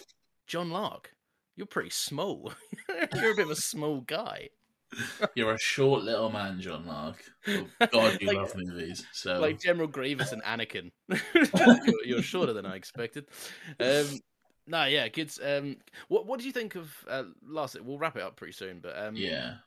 "John 0.47 0.69
Lark, 0.71 1.13
you're 1.55 1.67
pretty 1.67 1.89
small. 1.91 2.53
you're 3.15 3.31
a 3.31 3.35
bit 3.35 3.45
of 3.45 3.51
a 3.51 3.55
small 3.55 4.01
guy." 4.01 4.49
You're 5.35 5.53
a 5.53 5.59
short 5.59 6.01
little 6.01 6.31
man, 6.31 6.59
John 6.59 6.87
Lark. 6.87 7.23
Oh, 7.47 7.67
God, 7.91 8.17
you 8.19 8.25
Like- 8.27 8.37
love 8.37 8.55
movies. 8.55 9.05
So 9.13 9.39
like 9.39 9.61
General 9.61 9.87
Grievous 9.87 10.31
and 10.31 10.41
Anakin. 10.41 10.89
you're, 11.35 12.05
you're 12.05 12.21
shorter 12.23 12.53
than 12.53 12.65
I 12.65 12.75
expected. 12.75 13.27
Um, 13.79 14.19
no, 14.65 14.85
yeah, 14.85 15.07
kids. 15.09 15.39
Um, 15.43 15.77
what 16.07 16.25
what 16.25 16.39
do 16.39 16.47
you 16.47 16.51
think 16.51 16.75
of? 16.75 16.91
Uh, 17.07 17.25
last, 17.47 17.79
we'll 17.79 17.99
wrap 17.99 18.15
it 18.15 18.23
up 18.23 18.35
pretty 18.35 18.53
soon, 18.53 18.79
but 18.79 18.97
um, 18.97 19.15
yeah, 19.15 19.57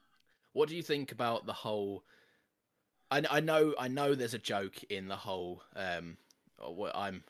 what 0.55 0.69
do 0.69 0.75
you 0.75 0.83
think 0.83 1.13
about 1.13 1.47
the 1.47 1.53
whole? 1.53 2.03
I, 3.13 3.23
I 3.31 3.41
know 3.41 3.75
I 3.79 3.89
know 3.89 4.15
there's 4.15 4.35
a 4.35 4.39
joke 4.39 4.83
in 4.85 5.07
the 5.07 5.17
whole. 5.17 5.63
Um, 5.77 6.17
oh, 6.59 6.91
I'm, 6.95 7.23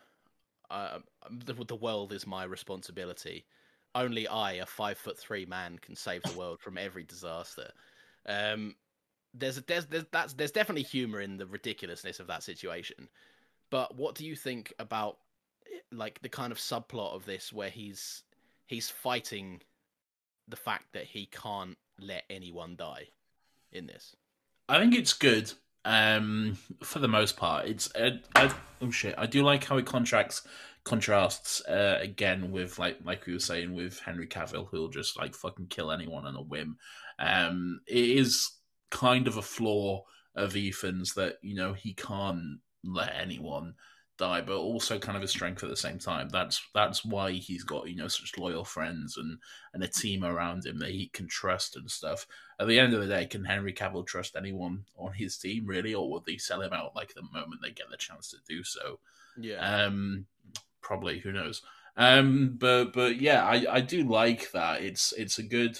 I, 0.70 0.86
I'm- 0.86 1.04
the, 1.44 1.54
the 1.54 1.76
world 1.76 2.12
is 2.12 2.26
my 2.26 2.44
responsibility. 2.44 3.44
Only 3.94 4.26
I, 4.28 4.52
a 4.54 4.66
five 4.66 4.96
foot 4.96 5.18
three 5.18 5.44
man, 5.44 5.78
can 5.78 5.96
save 5.96 6.22
the 6.22 6.38
world 6.38 6.60
from 6.60 6.78
every 6.78 7.02
disaster. 7.04 7.70
Um, 8.26 8.76
there's 9.34 9.56
there's, 9.62 9.86
there's 9.86 10.06
that's 10.12 10.34
there's 10.34 10.52
definitely 10.52 10.84
humor 10.84 11.20
in 11.20 11.36
the 11.36 11.46
ridiculousness 11.46 12.20
of 12.20 12.28
that 12.28 12.44
situation. 12.44 13.08
But 13.70 13.96
what 13.96 14.14
do 14.14 14.24
you 14.24 14.36
think 14.36 14.72
about 14.78 15.18
like 15.90 16.22
the 16.22 16.28
kind 16.28 16.52
of 16.52 16.58
subplot 16.58 17.14
of 17.14 17.26
this 17.26 17.52
where 17.52 17.70
he's 17.70 18.22
he's 18.66 18.88
fighting 18.88 19.62
the 20.46 20.56
fact 20.56 20.92
that 20.92 21.04
he 21.04 21.26
can't 21.26 21.76
let 21.98 22.22
anyone 22.30 22.76
die 22.76 23.08
in 23.72 23.86
this? 23.86 24.14
I 24.68 24.78
think 24.78 24.94
it's 24.94 25.12
good. 25.12 25.52
Um, 25.84 26.58
for 26.82 27.00
the 27.00 27.08
most 27.08 27.36
part, 27.36 27.66
it's 27.66 27.94
uh, 27.94 28.18
I, 28.36 28.52
oh 28.80 28.90
shit. 28.90 29.14
I 29.18 29.26
do 29.26 29.42
like 29.42 29.64
how 29.64 29.78
it 29.78 29.86
contracts 29.86 30.42
contrasts 30.84 31.64
uh, 31.66 31.98
again 32.00 32.50
with 32.50 32.78
like 32.78 32.98
like 33.04 33.26
we 33.26 33.32
were 33.32 33.38
saying 33.38 33.72
with 33.74 33.98
Henry 34.00 34.26
Cavill, 34.26 34.68
who'll 34.68 34.88
just 34.88 35.18
like 35.18 35.34
fucking 35.34 35.66
kill 35.66 35.90
anyone 35.90 36.26
on 36.26 36.36
a 36.36 36.42
whim. 36.42 36.76
Um, 37.18 37.80
it 37.86 38.18
is 38.18 38.52
kind 38.90 39.26
of 39.26 39.36
a 39.36 39.42
flaw 39.42 40.04
of 40.34 40.56
Ethan's 40.56 41.14
that 41.14 41.36
you 41.42 41.54
know 41.54 41.72
he 41.72 41.94
can't 41.94 42.60
let 42.84 43.14
anyone 43.14 43.74
die, 44.22 44.40
but 44.40 44.56
also 44.56 44.98
kind 44.98 45.16
of 45.16 45.22
a 45.24 45.28
strength 45.28 45.62
at 45.64 45.70
the 45.70 45.76
same 45.76 45.98
time. 45.98 46.28
That's 46.28 46.60
that's 46.74 47.04
why 47.04 47.32
he's 47.32 47.64
got 47.64 47.88
you 47.88 47.96
know 47.96 48.08
such 48.08 48.38
loyal 48.38 48.64
friends 48.64 49.16
and 49.16 49.38
and 49.74 49.82
a 49.82 49.88
team 49.88 50.24
around 50.24 50.64
him 50.64 50.78
that 50.78 50.90
he 50.90 51.08
can 51.08 51.26
trust 51.28 51.76
and 51.76 51.90
stuff. 51.90 52.26
At 52.60 52.68
the 52.68 52.78
end 52.78 52.94
of 52.94 53.00
the 53.00 53.08
day, 53.14 53.26
can 53.26 53.44
Henry 53.44 53.72
Cavill 53.72 54.06
trust 54.06 54.36
anyone 54.36 54.84
on 54.96 55.12
his 55.12 55.36
team 55.36 55.66
really, 55.66 55.94
or 55.94 56.10
would 56.10 56.24
they 56.24 56.36
sell 56.36 56.62
him 56.62 56.72
out 56.72 56.94
like 56.94 57.14
the 57.14 57.22
moment 57.22 57.60
they 57.62 57.70
get 57.70 57.90
the 57.90 57.96
chance 57.96 58.30
to 58.30 58.36
do 58.48 58.62
so? 58.62 58.98
Yeah. 59.36 59.58
Um, 59.58 60.26
probably. 60.80 61.18
Who 61.20 61.32
knows? 61.32 61.62
Um, 61.96 62.56
but 62.58 62.92
but 62.92 63.20
yeah, 63.20 63.44
I 63.44 63.66
I 63.76 63.80
do 63.80 64.04
like 64.04 64.50
that. 64.52 64.82
It's 64.82 65.12
it's 65.12 65.38
a 65.38 65.42
good, 65.42 65.78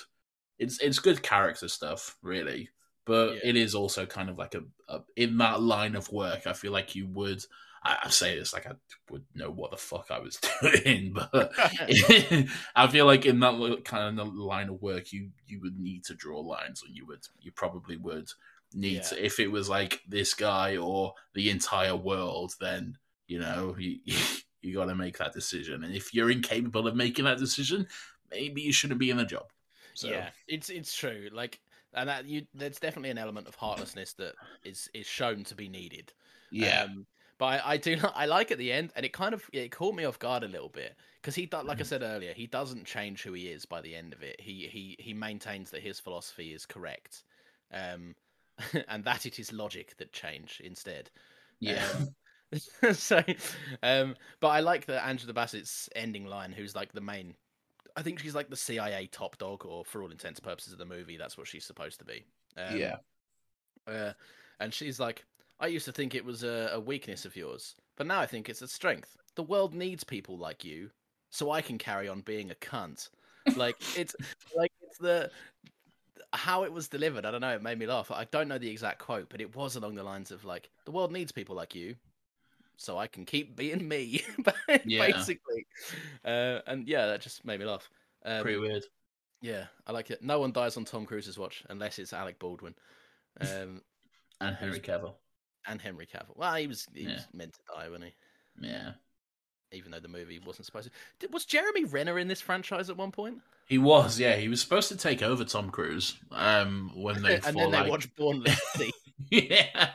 it's 0.59 0.79
it's 0.81 0.99
good 0.99 1.23
character 1.23 1.69
stuff, 1.69 2.17
really. 2.23 2.71
But 3.05 3.35
Yeah. 3.35 3.41
it 3.51 3.57
is 3.57 3.75
also 3.75 4.07
kind 4.07 4.31
of 4.31 4.39
like 4.39 4.55
a, 4.55 4.63
a 4.89 5.01
in 5.17 5.39
that 5.39 5.61
line 5.63 5.97
of 5.97 6.13
work. 6.13 6.47
I 6.47 6.53
feel 6.53 6.73
like 6.73 6.95
you 6.95 7.07
would. 7.09 7.45
I, 7.85 7.99
I 8.05 8.09
say 8.11 8.39
this 8.39 8.53
like 8.53 8.67
I 8.67 8.73
would 9.11 9.25
know 9.35 9.51
what 9.51 9.71
the 9.71 9.77
fuck 9.77 10.11
I 10.11 10.19
was 10.19 10.39
doing, 10.63 11.13
but 11.15 11.53
I 12.77 12.89
feel 12.89 13.07
like 13.07 13.27
in 13.27 13.41
that 13.41 13.83
kind 13.85 14.21
of 14.21 14.35
line 14.35 14.69
of 14.69 14.81
work, 14.83 15.13
you 15.13 15.31
you 15.47 15.61
would 15.61 15.79
need 15.79 16.05
to 16.05 16.15
draw 16.15 16.41
lines, 16.41 16.83
and 16.87 16.95
you 16.97 17.07
would 17.07 17.23
you 17.41 17.53
probably 17.53 17.97
would 17.97 18.29
need 18.73 19.03
Yeah. 19.03 19.09
to. 19.09 19.25
If 19.25 19.41
it 19.41 19.49
was 19.51 19.69
like 19.69 20.01
this 20.09 20.35
guy 20.35 20.77
or 20.77 21.15
the 21.35 21.51
entire 21.51 21.97
world, 21.97 22.55
then 22.61 22.99
you 23.27 23.39
know 23.39 23.75
you 23.79 23.99
you 24.63 24.75
got 24.75 24.87
to 24.87 24.95
make 24.95 25.19
that 25.19 25.33
decision. 25.33 25.85
And 25.85 25.95
if 25.95 26.15
you're 26.15 26.31
incapable 26.31 26.87
of 26.87 26.95
making 26.97 27.25
that 27.25 27.39
decision, 27.39 27.87
maybe 28.31 28.63
you 28.63 28.73
shouldn't 28.73 29.01
be 29.01 29.11
in 29.11 29.17
the 29.17 29.25
job. 29.25 29.47
So 29.95 30.09
Yeah, 30.11 30.31
it's 30.49 30.69
it's 30.71 30.95
true. 30.95 31.29
Like, 31.33 31.61
and 31.95 32.09
that 32.09 32.27
you, 32.27 32.47
there's 32.55 32.79
definitely 32.79 33.11
an 33.11 33.19
element 33.19 33.47
of 33.49 33.55
heartlessness 33.57 34.15
that 34.15 34.35
is 34.65 34.89
is 34.95 35.07
shown 35.07 35.45
to 35.45 35.55
be 35.55 35.69
needed. 35.69 36.13
yeah, 36.51 36.85
Um, 36.85 37.07
but 37.43 37.61
I, 37.65 37.73
I 37.73 37.77
do 37.77 37.97
I 38.15 38.27
like 38.27 38.53
at 38.53 38.59
the 38.59 38.71
end, 38.71 38.93
and 38.95 39.05
it 39.05 39.13
kind 39.13 39.35
of 39.35 39.51
it 39.53 39.73
caught 39.73 39.97
me 39.97 40.05
off 40.05 40.21
guard 40.21 40.45
a 40.45 40.49
little 40.49 40.69
bit 40.69 40.95
because 41.21 41.35
he, 41.35 41.49
like 41.51 41.81
I 41.81 41.83
said 41.83 42.03
earlier, 42.03 42.33
he 42.33 42.47
doesn't 42.47 42.85
change 42.85 43.23
who 43.25 43.33
he 43.33 43.49
is 43.49 43.67
by 43.67 43.81
the 43.81 43.97
end 43.97 44.13
of 44.13 44.23
it. 44.23 44.41
He 44.41 44.69
he 44.71 44.95
he 45.01 45.13
maintains 45.13 45.73
that 45.73 45.83
his 45.83 45.99
philosophy 45.99 46.53
is 46.53 46.67
correct, 46.67 47.25
um, 47.75 48.15
and 48.89 49.03
that 49.03 49.27
it 49.27 49.41
is 49.41 49.53
logic 49.53 49.97
that 49.97 50.13
change 50.13 50.63
instead. 50.63 51.11
yeah, 51.59 51.85
Um, 52.53 52.93
so, 52.93 53.21
um, 53.83 54.15
but 54.39 54.49
I 54.49 54.61
like 54.61 54.87
that 54.87 55.05
Angela 55.05 55.33
Bassett's 55.33 55.89
ending 55.97 56.27
line, 56.27 56.53
who's 56.53 56.77
like 56.77 56.93
the 56.93 57.01
main. 57.01 57.35
I 57.97 58.03
think 58.03 58.21
she's 58.21 58.37
like 58.37 58.51
the 58.51 58.57
CIA 58.57 59.09
top 59.09 59.37
dog, 59.39 59.67
or 59.67 59.85
for 59.85 60.01
all 60.01 60.13
intents 60.13 60.39
and 60.39 60.47
purposes 60.47 60.75
of 60.75 60.79
the 60.79 60.85
movie, 60.85 61.17
that's 61.17 61.37
what 61.37 61.49
she's 61.49 61.65
supposed 61.65 61.99
to 61.99 62.05
be. 62.05 62.25
Um, 62.57 62.77
yeah. 62.77 62.97
uh, 63.89 64.13
and 64.61 64.73
she's 64.73 65.01
like, 65.01 65.25
I 65.63 65.69
used 65.69 65.85
to 65.87 65.93
think 65.93 66.15
it 66.15 66.25
was 66.25 66.43
a, 66.43 66.71
a 66.73 66.81
weakness 66.81 67.25
of 67.25 67.37
yours, 67.37 67.77
but 67.97 68.07
now 68.07 68.21
I 68.21 68.27
think 68.27 68.49
it's 68.49 68.63
a 68.63 68.69
strength. 68.69 69.17
The 69.37 69.45
world 69.45 69.75
needs 69.75 70.03
people 70.03 70.37
like 70.37 70.65
you, 70.65 70.91
so 71.31 71.53
I 71.53 71.63
can 71.63 71.79
carry 71.79 72.09
on 72.09 72.21
being 72.21 72.51
a 72.51 72.55
cunt. 72.57 73.09
Like 73.57 73.77
it's 73.97 74.15
like 74.57 74.73
it's 74.83 74.99
the 74.99 75.31
how 76.33 76.65
it 76.65 76.73
was 76.73 76.89
delivered. 76.89 77.25
I 77.25 77.31
don't 77.31 77.41
know. 77.41 77.55
It 77.55 77.63
made 77.63 77.79
me 77.79 77.87
laugh. 77.87 78.11
I 78.11 78.25
don't 78.25 78.49
know 78.49 78.59
the 78.59 78.69
exact 78.69 78.99
quote, 78.99 79.29
but 79.31 79.41
it 79.41 79.55
was 79.55 79.77
along 79.77 79.95
the 79.95 80.03
lines 80.03 80.33
of 80.33 80.45
like, 80.45 80.69
"The 80.85 80.91
world 80.91 81.13
needs 81.13 81.31
people 81.31 81.55
like 81.55 81.75
you, 81.77 81.95
so 82.77 82.99
I 82.99 83.07
can 83.07 83.25
keep 83.25 83.57
being 83.57 83.87
me." 83.87 84.23
Yeah. 84.85 85.07
Basically, 85.07 85.67
uh, 86.25 86.61
and 86.67 86.89
yeah, 86.89 87.07
that 87.07 87.21
just 87.21 87.45
made 87.45 87.61
me 87.61 87.67
laugh. 87.67 87.89
Um, 88.25 88.43
Pretty 88.43 88.59
weird. 88.59 88.85
yeah, 89.43 89.67
I 89.87 89.93
like 89.93 90.11
it. 90.11 90.23
No 90.23 90.41
one 90.41 90.51
dies 90.51 90.77
on 90.77 90.85
Tom 90.85 91.05
Cruise's 91.05 91.39
watch 91.39 91.63
unless 91.69 91.99
it's 91.99 92.13
Alec 92.13 92.39
Baldwin. 92.39 92.75
Um, 93.41 93.83
And 94.41 94.57
Henry 94.57 94.81
Cavill. 94.81 95.15
And 95.67 95.81
Henry 95.81 96.07
Cavill. 96.07 96.37
Well, 96.37 96.55
he 96.55 96.67
was 96.67 96.87
he 96.95 97.07
was 97.07 97.27
meant 97.33 97.53
to 97.55 97.61
die, 97.75 97.89
wasn't 97.89 98.05
he? 98.61 98.67
Yeah, 98.69 98.93
Even 99.73 99.93
though 99.93 100.01
the 100.01 100.09
movie 100.09 100.39
wasn't 100.45 100.67
supposed 100.67 100.89
to. 100.89 100.93
Did, 101.21 101.33
was 101.33 101.45
Jeremy 101.45 101.85
Renner 101.85 102.19
in 102.19 102.29
this 102.29 102.41
franchise 102.41 102.91
at 102.91 102.97
one 102.97 103.13
point? 103.13 103.39
he 103.69 103.79
was. 103.79 104.19
Yeah, 104.19 104.37
he 104.37 104.49
was 104.49 104.61
supposed 104.61 104.89
to 104.89 104.97
take 104.97 105.23
over 105.23 105.45
Tom 105.45 105.71
Cruise. 105.71 106.19
Um, 106.33 106.91
when 106.95 107.23
they 107.23 107.35
and 107.37 107.45
thought, 107.45 107.55
then 107.55 107.71
they 107.71 107.79
like, 107.79 107.91
watched 107.91 108.15
Bourne 108.17 108.43
Legacy. 108.43 108.93
yeah. 109.31 109.91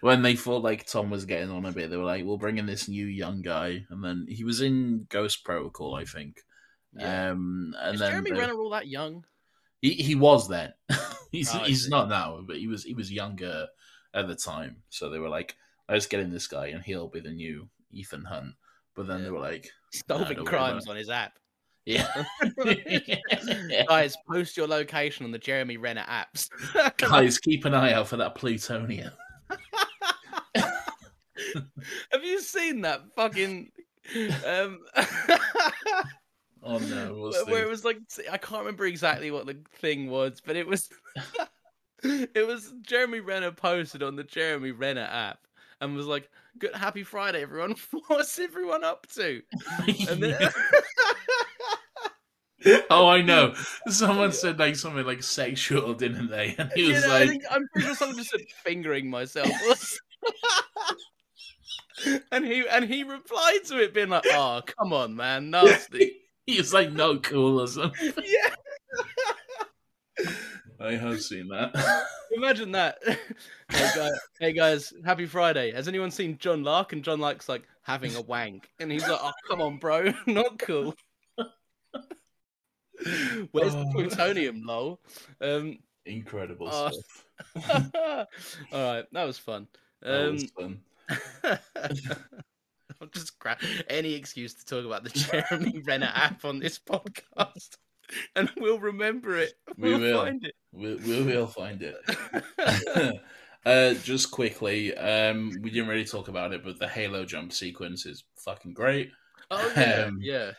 When 0.00 0.22
they 0.22 0.36
thought 0.36 0.62
like 0.62 0.86
Tom 0.86 1.10
was 1.10 1.24
getting 1.24 1.50
on 1.50 1.64
a 1.64 1.72
bit, 1.72 1.90
they 1.90 1.96
were 1.96 2.04
like, 2.04 2.24
"We'll 2.24 2.36
bring 2.36 2.58
in 2.58 2.66
this 2.66 2.88
new 2.88 3.06
young 3.06 3.42
guy," 3.42 3.84
and 3.90 4.04
then 4.04 4.26
he 4.28 4.44
was 4.44 4.60
in 4.60 5.06
Ghost 5.08 5.44
Protocol, 5.44 5.94
I 5.94 6.04
think. 6.04 6.36
Yeah. 6.96 7.30
Um, 7.30 7.74
and 7.80 7.94
Is 7.94 8.00
then 8.00 8.10
Jeremy 8.10 8.30
they- 8.32 8.38
Renner 8.38 8.54
all 8.58 8.70
that 8.70 8.86
young? 8.86 9.24
he 9.82 9.94
he 9.94 10.14
was 10.14 10.48
then. 10.48 10.72
he's 11.32 11.52
Oh, 11.54 11.58
he's 11.58 11.88
not 11.88 12.08
now, 12.08 12.40
but 12.46 12.56
he 12.58 12.68
was 12.68 12.84
he 12.84 12.94
was 12.94 13.10
younger 13.10 13.66
at 14.16 14.26
the 14.26 14.34
time. 14.34 14.82
So 14.88 15.08
they 15.08 15.20
were 15.20 15.28
like, 15.28 15.54
"Let's 15.88 16.06
get 16.06 16.18
in 16.20 16.32
this 16.32 16.48
guy, 16.48 16.68
and 16.68 16.82
he'll 16.82 17.06
be 17.06 17.20
the 17.20 17.30
new 17.30 17.68
Ethan 17.92 18.24
Hunt." 18.24 18.54
But 18.96 19.06
then 19.06 19.18
Yeah. 19.18 19.24
they 19.26 19.30
were 19.30 19.38
like, 19.40 19.70
Solving 20.08 20.44
crimes 20.44 20.88
on 20.88 20.96
his 20.96 21.08
app. 21.10 21.38
"Yeah, 21.84 22.08
Guys, 23.88 24.16
post 24.28 24.56
your 24.56 24.66
location 24.66 25.24
on 25.24 25.30
the 25.30 25.38
Jeremy 25.38 25.76
Renner 25.76 26.04
apps. 26.08 26.48
guys, 26.96 27.38
keep 27.38 27.64
an 27.64 27.74
eye 27.74 27.92
out 27.92 28.08
for 28.08 28.16
that 28.16 28.34
plutonium." 28.34 29.12
Have 32.12 32.24
you 32.24 32.40
seen 32.40 32.80
that 32.82 33.02
fucking? 33.14 33.70
Um, 34.44 34.80
Oh 36.68 36.78
no, 36.78 37.30
where 37.46 37.62
it 37.62 37.68
was 37.68 37.84
like 37.84 37.98
I 38.30 38.38
can't 38.38 38.60
remember 38.60 38.86
exactly 38.86 39.30
what 39.30 39.46
the 39.46 39.56
thing 39.76 40.08
was, 40.10 40.40
but 40.44 40.56
it 40.56 40.66
was 40.66 40.88
it 42.02 42.46
was 42.46 42.72
Jeremy 42.82 43.20
Renner 43.20 43.52
posted 43.52 44.02
on 44.02 44.16
the 44.16 44.24
Jeremy 44.24 44.72
Renner 44.72 45.08
app 45.10 45.46
and 45.80 45.96
was 45.96 46.06
like, 46.06 46.30
"Good 46.58 46.74
happy 46.74 47.02
Friday, 47.02 47.42
everyone. 47.42 47.74
What's 48.08 48.38
everyone 48.38 48.84
up 48.84 49.06
to?" 49.14 49.42
And 50.08 50.22
then 50.22 50.50
oh, 52.90 53.08
I 53.08 53.22
know. 53.22 53.54
Someone 53.88 54.32
said 54.32 54.58
like 54.58 54.76
something 54.76 55.04
like 55.04 55.22
sexual, 55.22 55.94
didn't 55.94 56.28
they? 56.28 56.54
And 56.58 56.70
he 56.74 56.88
You 56.88 56.94
was 56.94 57.02
know, 57.04 57.10
like, 57.10 57.42
I'm 57.50 57.68
pretty 57.72 57.86
sure 57.86 57.96
someone 57.96 58.16
just 58.16 58.30
said 58.30 58.40
fingering 58.64 59.10
myself. 59.10 59.50
and 62.32 62.44
he 62.44 62.66
and 62.68 62.84
he 62.84 63.04
replied 63.04 63.60
to 63.66 63.82
it 63.82 63.94
being 63.94 64.08
like, 64.08 64.24
"Oh, 64.26 64.60
come 64.66 64.92
on, 64.92 65.16
man, 65.16 65.50
nasty." 65.50 66.12
he 66.46 66.58
was 66.58 66.72
like, 66.72 66.92
"No, 66.92 67.18
cool" 67.18 67.60
or 67.60 67.66
something. 67.66 68.12
yeah, 68.24 68.50
I 70.80 70.92
have 70.92 71.20
seen 71.22 71.48
that. 71.48 71.72
imagine 72.36 72.72
that. 72.72 72.98
hey, 73.70 73.90
guys, 73.94 74.12
hey 74.40 74.52
guys, 74.52 74.92
happy 75.04 75.26
Friday. 75.26 75.72
Has 75.72 75.88
anyone 75.88 76.10
seen 76.10 76.36
John 76.38 76.62
Lark? 76.62 76.92
And 76.92 77.02
John 77.02 77.20
Lark's 77.20 77.48
like 77.48 77.64
having 77.82 78.14
a 78.16 78.20
wank, 78.20 78.68
and 78.78 78.90
he's 78.92 79.06
like, 79.08 79.18
"Oh, 79.22 79.32
come 79.48 79.60
on, 79.62 79.78
bro, 79.78 80.12
not 80.26 80.58
cool." 80.58 80.94
Where's 83.52 83.72
the 83.74 83.84
Oh. 83.86 83.92
plutonium, 83.92 84.62
lol? 84.64 85.00
Um, 85.40 85.78
Incredible 86.06 86.68
Oh. 86.70 86.90
stuff. 86.90 88.26
all 88.72 88.94
right, 88.94 89.04
that 89.12 89.24
was 89.24 89.38
fun. 89.38 89.66
That 90.02 90.28
Um, 90.28 90.32
was 90.34 90.50
fun. 90.50 90.80
I'll 93.00 93.08
just 93.08 93.38
grab 93.38 93.58
any 93.88 94.14
excuse 94.14 94.54
to 94.54 94.64
talk 94.64 94.84
about 94.86 95.04
the 95.04 95.10
Jeremy 95.10 95.80
Renner 95.84 96.10
app 96.14 96.44
on 96.44 96.58
this 96.58 96.78
podcast, 96.78 97.76
and 98.36 98.50
we'll 98.56 98.78
remember 98.78 99.36
it. 99.36 99.54
We 99.76 99.90
We'll 99.90 100.00
will. 100.00 100.24
find 100.24 100.44
it. 100.44 100.54
We, 100.72 100.94
we 100.96 101.22
will 101.22 101.46
find 101.46 101.82
it. 101.82 101.96
uh, 103.66 103.94
just 103.94 104.30
quickly, 104.30 104.96
um, 104.96 105.60
we 105.62 105.70
didn't 105.70 105.88
really 105.88 106.04
talk 106.04 106.28
about 106.28 106.52
it, 106.52 106.64
but 106.64 106.78
the 106.78 106.88
Halo 106.88 107.24
jump 107.24 107.52
sequence 107.52 108.06
is 108.06 108.24
fucking 108.36 108.74
great. 108.74 109.10
oh 109.50 109.72
yeah, 109.76 110.04
Um, 110.08 110.18
yeah. 110.20 110.52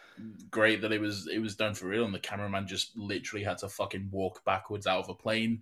Great 0.50 0.82
that 0.82 0.92
it 0.92 1.00
was 1.00 1.28
it 1.28 1.40
was 1.40 1.56
done 1.56 1.76
for 1.76 1.88
real, 1.88 2.06
and 2.06 2.14
the 2.14 2.20
cameraman 2.20 2.66
just 2.68 2.98
literally 2.98 3.44
had 3.44 3.60
to 3.60 3.70
fucking 3.70 4.10
walk 4.12 4.44
backwards 4.46 4.88
out 4.88 5.00
of 5.04 5.10
a 5.10 5.14
plane. 5.14 5.62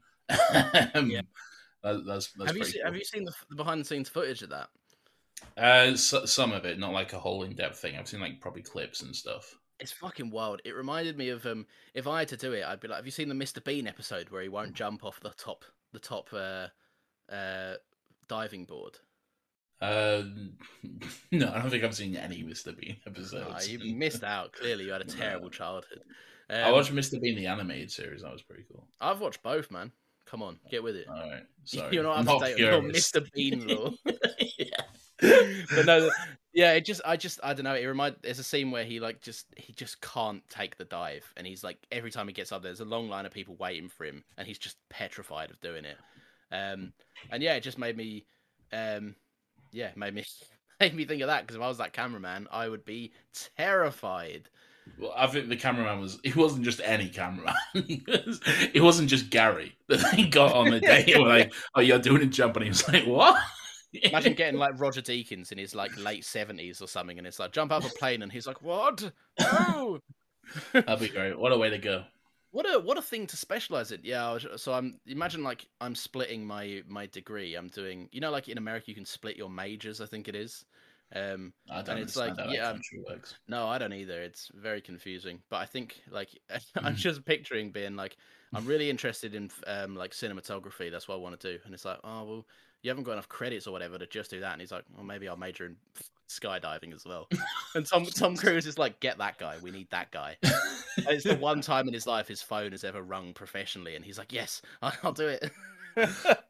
Um, 0.93 1.09
Yeah. 1.09 1.21
that, 1.83 2.05
that's 2.05 2.31
that's 2.33 2.51
Have 2.51 2.57
you 2.57 2.63
seen, 2.63 2.81
cool. 2.81 2.85
have 2.85 2.95
you 2.95 3.03
seen 3.03 3.25
the, 3.25 3.33
the 3.49 3.55
behind 3.55 3.81
the 3.81 3.85
scenes 3.85 4.09
footage 4.09 4.41
of 4.43 4.49
that? 4.51 4.69
Uh, 5.57 5.95
so, 5.95 6.25
some 6.25 6.51
of 6.53 6.65
it, 6.65 6.79
not 6.79 6.93
like 6.93 7.13
a 7.13 7.19
whole 7.19 7.43
in 7.43 7.53
depth 7.55 7.79
thing. 7.79 7.95
I've 7.97 8.07
seen 8.07 8.21
like 8.21 8.39
probably 8.39 8.61
clips 8.61 9.01
and 9.01 9.15
stuff. 9.15 9.53
It's 9.79 9.91
fucking 9.91 10.29
wild. 10.31 10.61
It 10.63 10.75
reminded 10.75 11.17
me 11.17 11.29
of 11.29 11.45
um. 11.45 11.65
If 11.93 12.07
I 12.07 12.19
had 12.19 12.29
to 12.29 12.37
do 12.37 12.53
it, 12.53 12.63
I'd 12.65 12.79
be 12.79 12.87
like, 12.87 12.97
have 12.97 13.05
you 13.05 13.11
seen 13.11 13.29
the 13.29 13.35
Mr 13.35 13.63
Bean 13.63 13.87
episode 13.87 14.29
where 14.29 14.41
he 14.41 14.49
won't 14.49 14.73
jump 14.73 15.03
off 15.03 15.19
the 15.19 15.31
top 15.31 15.65
the 15.91 15.99
top 15.99 16.29
uh 16.33 16.67
uh 17.31 17.75
diving 18.27 18.65
board? 18.65 18.99
Uh, 19.81 20.23
no, 21.31 21.51
I 21.53 21.59
don't 21.61 21.69
think 21.69 21.83
I've 21.83 21.95
seen 21.95 22.15
any 22.15 22.43
Mr. 22.43 22.75
Bean 22.77 22.97
episodes. 23.05 23.69
you 23.69 23.79
missed 23.95 24.23
out. 24.23 24.53
Clearly, 24.53 24.85
you 24.85 24.91
had 24.91 25.01
a 25.01 25.05
terrible 25.05 25.49
childhood. 25.49 26.01
Um, 26.49 26.63
I 26.63 26.71
watched 26.71 26.93
Mr. 26.93 27.19
Bean 27.21 27.35
the 27.35 27.47
animated 27.47 27.91
series. 27.91 28.21
That 28.21 28.31
was 28.31 28.41
pretty 28.41 28.63
cool. 28.71 28.87
I've 29.01 29.19
watched 29.19 29.43
both, 29.43 29.71
man. 29.71 29.91
Come 30.25 30.41
on, 30.41 30.59
get 30.71 30.81
with 30.81 30.95
it. 30.95 31.07
All 31.07 31.15
right, 31.15 31.43
sorry. 31.65 31.93
You're 31.93 32.03
not 32.03 32.27
up 32.27 32.39
to 32.39 32.45
date. 32.45 32.57
You're. 32.57 32.81
Mr. 32.81 33.31
Bean 33.33 33.67
law. 33.67 33.91
yeah. 34.57 34.81
but 35.21 35.85
no, 35.85 36.09
yeah, 36.55 36.71
it 36.71 36.85
just, 36.85 37.01
I 37.03 37.17
just, 37.17 37.39
I 37.43 37.53
don't 37.53 37.65
know. 37.65 37.75
It 37.75 37.85
remind. 37.85 38.15
There's 38.21 38.39
a 38.39 38.43
scene 38.43 38.71
where 38.71 38.85
he 38.85 39.01
like 39.01 39.21
just, 39.21 39.45
he 39.57 39.73
just 39.73 40.01
can't 40.01 40.41
take 40.49 40.77
the 40.77 40.85
dive, 40.85 41.25
and 41.35 41.45
he's 41.45 41.65
like, 41.65 41.77
every 41.91 42.09
time 42.09 42.27
he 42.27 42.33
gets 42.33 42.53
up, 42.53 42.63
there's 42.63 42.79
a 42.79 42.85
long 42.85 43.09
line 43.09 43.25
of 43.25 43.33
people 43.33 43.57
waiting 43.59 43.89
for 43.89 44.05
him, 44.05 44.23
and 44.37 44.47
he's 44.47 44.57
just 44.57 44.77
petrified 44.89 45.51
of 45.51 45.59
doing 45.59 45.83
it. 45.83 45.97
Um, 46.53 46.93
and 47.29 47.43
yeah, 47.43 47.55
it 47.55 47.61
just 47.61 47.77
made 47.77 47.97
me, 47.97 48.25
um, 48.71 49.15
yeah, 49.73 49.91
made 49.97 50.15
me, 50.15 50.23
made 50.79 50.95
me 50.95 51.03
think 51.03 51.21
of 51.21 51.27
that 51.27 51.41
because 51.41 51.57
if 51.57 51.61
I 51.61 51.67
was 51.67 51.79
that 51.79 51.91
cameraman, 51.91 52.47
I 52.49 52.69
would 52.69 52.85
be 52.85 53.11
terrified. 53.57 54.49
Well, 54.97 55.13
I 55.13 55.27
think 55.27 55.49
the 55.49 55.57
cameraman 55.57 55.99
was. 55.99 56.19
He 56.23 56.31
wasn't 56.33 56.63
just 56.63 56.79
any 56.83 57.09
cameraman. 57.09 57.53
It 57.75 58.81
wasn't 58.81 59.09
just 59.09 59.29
Gary 59.29 59.75
that 59.89 60.15
they 60.15 60.23
got 60.27 60.53
on 60.53 60.69
the 60.69 60.79
day. 60.81 61.03
They 61.05 61.19
were 61.19 61.27
like, 61.27 61.53
"Oh, 61.73 61.81
you're 61.81 61.99
doing 61.99 62.21
a 62.21 62.27
jump," 62.27 62.55
and 62.55 62.63
he 62.63 62.69
was 62.69 62.87
like, 62.87 63.05
"What?" 63.05 63.41
Imagine 64.03 64.33
getting 64.35 64.59
like 64.59 64.79
Roger 64.79 65.01
Deakins 65.01 65.51
in 65.51 65.57
his 65.57 65.75
like 65.75 65.95
late 65.97 66.25
seventies 66.25 66.81
or 66.81 66.87
something, 66.87 67.17
and 67.17 67.25
it's 67.27 67.39
like 67.39 67.51
jump 67.51 67.71
out 67.71 67.85
of 67.85 67.91
a 67.91 67.95
plane, 67.95 68.21
and 68.21 68.31
he's 68.31 68.47
like, 68.47 68.61
"What? 68.61 69.11
No!" 69.39 69.99
That'd 70.73 70.99
be 70.99 71.07
great. 71.09 71.37
What 71.37 71.51
a 71.51 71.57
way 71.57 71.69
to 71.69 71.77
go. 71.77 72.03
What 72.51 72.65
a 72.65 72.79
what 72.79 72.97
a 72.97 73.01
thing 73.01 73.27
to 73.27 73.37
specialize 73.37 73.91
in. 73.91 74.01
Yeah, 74.03 74.29
I 74.29 74.33
was- 74.33 74.61
so 74.61 74.73
I'm 74.73 74.99
imagine 75.05 75.43
like 75.43 75.67
I'm 75.81 75.95
splitting 75.95 76.45
my 76.45 76.83
my 76.87 77.05
degree. 77.07 77.55
I'm 77.55 77.67
doing 77.67 78.07
you 78.11 78.21
know 78.21 78.31
like 78.31 78.47
in 78.47 78.57
America 78.57 78.85
you 78.87 78.95
can 78.95 79.05
split 79.05 79.35
your 79.37 79.49
majors. 79.49 79.99
I 80.01 80.05
think 80.05 80.27
it 80.27 80.35
is. 80.35 80.63
Um, 81.15 81.53
I 81.69 81.81
don't 81.81 81.97
and 81.97 81.99
it's 81.99 82.15
like 82.15 82.35
how 82.37 82.49
yeah, 82.49 82.63
that 82.63 82.71
country 82.73 83.03
works. 83.07 83.35
no, 83.47 83.67
I 83.67 83.77
don't 83.77 83.93
either. 83.93 84.21
It's 84.21 84.49
very 84.55 84.81
confusing. 84.81 85.41
But 85.49 85.57
I 85.57 85.65
think 85.65 86.01
like. 86.09 86.29
I'm 86.75 86.95
just 86.95 87.25
picturing 87.25 87.71
being 87.71 87.95
like 87.95 88.17
I'm 88.53 88.65
really 88.65 88.89
interested 88.89 89.35
in 89.35 89.51
um 89.67 89.95
like 89.95 90.11
cinematography. 90.11 90.89
That's 90.91 91.07
what 91.07 91.15
I 91.15 91.19
want 91.19 91.39
to 91.39 91.51
do. 91.53 91.59
And 91.65 91.73
it's 91.73 91.85
like 91.85 91.99
oh 92.03 92.23
well 92.23 92.45
you 92.85 92.89
haven't 92.89 93.03
got 93.03 93.13
enough 93.13 93.27
credits 93.27 93.65
or 93.65 93.71
whatever 93.71 93.97
to 93.97 94.05
just 94.05 94.29
do 94.29 94.39
that. 94.41 94.51
And 94.51 94.61
he's 94.61 94.71
like 94.71 94.83
well 94.95 95.03
maybe 95.03 95.27
I'll 95.27 95.35
major 95.35 95.65
in 95.65 95.75
skydiving 96.29 96.93
as 96.93 97.03
well. 97.03 97.27
and 97.75 97.83
Tom 97.85 98.05
Tom 98.05 98.37
Cruise 98.37 98.67
is 98.67 98.77
like 98.77 98.99
get 98.99 99.17
that 99.17 99.39
guy. 99.39 99.55
We 99.61 99.71
need 99.71 99.89
that 99.89 100.11
guy. 100.11 100.37
It's 100.97 101.23
the 101.23 101.35
one 101.35 101.61
time 101.61 101.87
in 101.87 101.93
his 101.95 102.05
life 102.05 102.27
his 102.27 102.43
phone 102.43 102.71
has 102.71 102.83
ever 102.83 103.01
rung 103.01 103.33
professionally, 103.33 103.95
and 103.95 104.05
he's 104.05 104.19
like 104.19 104.31
yes 104.31 104.61
I'll 104.81 105.13
do 105.13 105.27
it. 105.27 105.51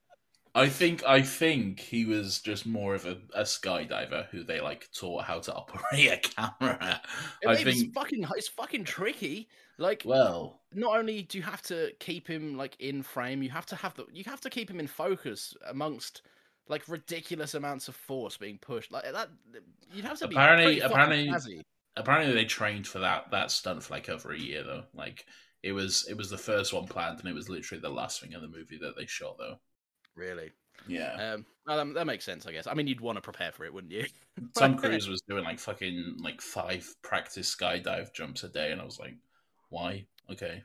I 0.56 0.70
think 0.70 1.03
I 1.06 1.22
think 1.22 1.82
he 1.82 2.06
was 2.06 2.39
just 2.39 2.66
more 2.66 2.95
of 2.95 3.06
a, 3.06 3.18
a 3.34 3.43
skydiver 3.43 4.28
who 4.28 4.43
they 4.43 4.62
like 4.62 4.89
taught 4.97 5.26
how 5.26 5.39
to 5.39 5.53
operate 5.53 6.10
a 6.14 6.18
camera. 6.18 7.01
I 7.45 7.56
think 7.56 7.68
it's 7.68 7.84
fucking 7.93 8.26
it's 8.36 8.47
fucking 8.47 8.86
tricky. 8.86 9.49
Like 9.78 10.03
well, 10.06 10.62
not 10.74 10.97
only 10.97 11.24
do 11.24 11.38
you 11.38 11.43
have 11.43 11.62
to 11.64 11.91
keep 11.99 12.28
him 12.30 12.56
like 12.56 12.78
in 12.80 13.03
frame, 13.03 13.43
you 13.43 13.49
have 13.49 13.66
to 13.68 13.76
have 13.76 13.93
the 13.95 14.06
you 14.14 14.24
have 14.26 14.39
to 14.41 14.49
keep 14.49 14.70
him 14.70 14.80
in 14.80 14.88
focus 14.88 15.53
amongst 15.68 16.22
like 16.70 16.88
ridiculous 16.88 17.53
amounts 17.53 17.89
of 17.89 17.95
force 17.95 18.38
being 18.38 18.58
pushed. 18.58 18.91
Like 18.93 19.03
that, 19.12 19.30
you'd 19.93 20.06
have 20.06 20.18
to 20.20 20.28
be 20.30 20.36
Apparently- 20.36 20.80
apparently- 20.80 21.62
apparently 21.97 22.34
they 22.34 22.45
trained 22.45 22.88
for 22.88 22.99
that 22.99 23.30
that 23.32 23.51
stunt 23.51 23.84
for 23.84 23.93
like 23.93 24.08
over 24.08 24.32
a 24.32 24.39
year 24.39 24.64
though. 24.64 24.86
Like 24.93 25.26
it 25.64 25.74
was 25.74 26.08
it 26.10 26.16
was 26.16 26.30
the 26.30 26.38
first 26.38 26.72
one 26.72 26.86
planned 26.88 27.20
and 27.20 27.28
it 27.28 27.36
was 27.36 27.49
literally 27.49 27.82
the 27.82 27.89
last 27.89 28.22
thing 28.22 28.32
in 28.32 28.41
the 28.41 28.47
movie 28.47 28.78
that 28.78 28.95
they 28.95 29.06
shot 29.06 29.38
though. 29.38 29.60
Really, 30.16 30.51
Yeah. 30.88 31.34
um, 31.34 31.45
well, 31.68 31.86
that, 31.93 32.05
makes 32.05 32.24
sense, 32.24 32.45
I 32.45 32.51
guess. 32.51 32.68
I 32.68 32.74
mean, 32.74 32.88
you'd 32.88 33.01
want 33.01 33.18
to 33.18 33.22
prepare 33.22 33.51
for 33.51 33.66
it, 33.66 33.74
wouldn't 33.74 33.91
you? 33.91 34.05
Tom 34.57 34.78
Cruise 34.78 35.09
was 35.09 35.22
doing 35.28 35.43
like 35.43 35.59
fucking 35.59 36.18
like 36.20 36.41
five 36.41 36.88
practice 37.01 37.53
skydive 37.53 38.13
jumps 38.13 38.43
a 38.43 38.49
day 38.49 38.72
and 38.72 38.80
I 38.80 38.86
was 38.86 38.99
like, 38.99 39.16
why? 39.70 40.05
Okay. 40.32 40.63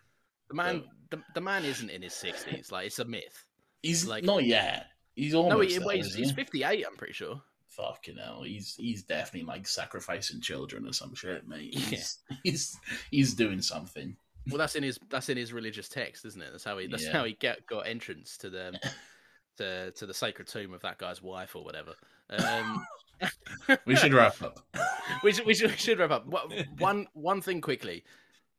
The 0.49 0.55
man, 0.55 0.85
the, 1.11 1.21
the 1.35 1.41
man 1.41 1.65
isn't 1.65 1.91
in 1.91 2.03
his 2.03 2.13
sixties. 2.15 2.71
Like 2.71 2.87
it's 2.87 2.99
a 2.99 3.05
myth. 3.05 3.45
He's 3.83 4.07
Like- 4.07 4.25
not 4.25 4.45
yet. 4.45 4.87
He's 5.17 5.35
almost 5.35 5.55
No, 5.55 5.61
he, 5.61 5.79
there, 5.79 5.97
he's, 5.97 6.07
isn't 6.09 6.23
he's 6.23 6.33
fifty-eight. 6.33 6.85
I'm 6.87 6.97
pretty 6.97 7.13
sure. 7.13 7.41
Fucking 7.69 8.17
hell, 8.17 8.43
he's 8.43 8.75
he's 8.77 9.03
definitely 9.05 9.47
like 9.47 9.67
sacrificing 9.67 10.41
children 10.41 10.87
or 10.87 10.93
some 10.93 11.15
shit, 11.15 11.47
mate. 11.49 11.75
Yeah. 11.75 11.81
He's 11.89 12.19
he's, 12.43 12.79
he's 13.11 13.35
doing 13.35 13.63
something. 13.63 14.17
Well, 14.49 14.59
that's 14.59 14.75
in 14.77 14.83
his 14.83 14.99
that's 15.09 15.29
in 15.29 15.37
his 15.37 15.53
religious 15.53 15.89
text, 15.89 16.25
isn't 16.25 16.41
it? 16.41 16.49
That's 16.53 16.65
how 16.65 16.79
he 16.79 16.87
that's 16.87 17.05
Yeah. 17.05 17.13
how 17.13 17.25
he 17.25 17.35
get 17.35 17.67
got 17.67 17.87
entrance 17.87 18.37
to 18.39 18.51
the 18.51 18.79
to 19.61 19.91
to 19.93 20.07
the 20.07 20.15
sacred 20.15 20.49
tomb 20.49 20.73
of 20.75 20.83
that 20.83 20.99
guy's 20.99 21.23
wife 21.23 21.55
or 21.55 21.65
whatever. 21.65 21.95
Um, 22.31 22.85
We 23.85 23.97
should 23.97 24.15
wrap 24.15 24.41
up. 24.43 24.61
we 25.23 25.33
should 25.33 25.45
we 25.47 25.55
should, 25.55 25.71
we 25.71 25.77
should 25.77 25.99
wrap 25.99 26.11
up. 26.11 26.27
One 26.79 27.07
one 27.13 27.43
thing 27.43 27.61
quickly, 27.61 28.05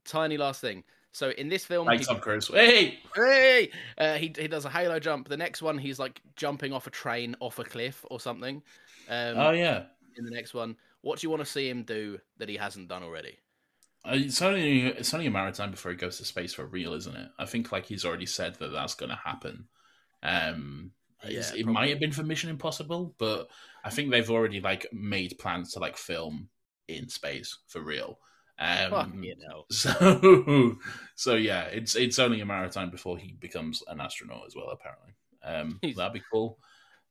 tiny 0.05 0.37
last 0.37 0.61
thing. 0.61 0.83
So 1.13 1.31
in 1.31 1.49
this 1.49 1.65
film, 1.65 1.87
Like 1.87 1.99
he, 1.99 2.05
Tom 2.05 2.19
Cruise. 2.19 2.47
Hey, 2.47 2.99
hey, 3.15 3.71
uh, 3.97 4.15
he 4.15 4.31
he 4.37 4.47
does 4.47 4.65
a 4.65 4.69
halo 4.69 4.99
jump. 4.99 5.27
The 5.27 5.37
next 5.37 5.61
one, 5.61 5.77
he's 5.77 5.99
like 5.99 6.21
jumping 6.35 6.73
off 6.73 6.87
a 6.87 6.91
train 6.91 7.35
off 7.39 7.59
a 7.59 7.63
cliff 7.63 8.05
or 8.09 8.19
something. 8.19 8.61
Um, 9.09 9.37
oh 9.37 9.51
yeah. 9.51 9.85
In 10.17 10.25
the 10.25 10.31
next 10.31 10.53
one, 10.53 10.77
what 11.01 11.19
do 11.19 11.25
you 11.25 11.29
want 11.31 11.41
to 11.41 11.49
see 11.49 11.67
him 11.67 11.83
do 11.83 12.19
that 12.37 12.47
he 12.47 12.57
hasn't 12.57 12.87
done 12.87 13.03
already? 13.03 13.37
Uh, 14.05 14.11
It's 14.13 14.41
only 14.41 14.87
it's 14.87 15.13
only 15.13 15.25
a 15.27 15.31
matter 15.31 15.49
of 15.49 15.55
time 15.55 15.71
before 15.71 15.91
he 15.91 15.97
goes 15.97 16.17
to 16.17 16.25
space 16.25 16.53
for 16.53 16.65
real, 16.65 16.93
isn't 16.93 17.15
it? 17.15 17.29
I 17.39 17.45
think 17.45 17.71
like 17.71 17.85
he's 17.85 18.05
already 18.05 18.25
said 18.27 18.55
that 18.55 18.71
that's 18.71 18.95
going 18.95 19.09
to 19.09 19.19
happen. 19.25 19.67
Um, 20.23 20.91
Yeah, 21.23 21.53
it 21.53 21.63
probably. 21.63 21.73
might 21.73 21.89
have 21.89 21.99
been 21.99 22.11
for 22.11 22.23
Mission 22.23 22.49
Impossible, 22.49 23.15
but 23.17 23.49
I 23.83 23.89
think 23.89 24.11
they've 24.11 24.29
already 24.29 24.59
like 24.59 24.87
made 24.91 25.37
plans 25.39 25.73
to 25.73 25.79
like 25.79 25.97
film 25.97 26.49
in 26.87 27.09
space 27.09 27.59
for 27.67 27.81
real. 27.81 28.19
Um, 28.59 29.13
you 29.21 29.35
know. 29.37 29.65
so 29.71 30.77
so 31.15 31.35
yeah, 31.35 31.63
it's 31.65 31.95
it's 31.95 32.19
only 32.19 32.41
a 32.41 32.45
matter 32.45 32.65
of 32.65 32.71
time 32.71 32.89
before 32.91 33.17
he 33.17 33.33
becomes 33.39 33.83
an 33.87 34.01
astronaut 34.01 34.45
as 34.47 34.55
well. 34.55 34.69
Apparently, 34.69 35.13
um, 35.43 35.81
that'd 35.95 36.13
be 36.13 36.23
cool. 36.31 36.59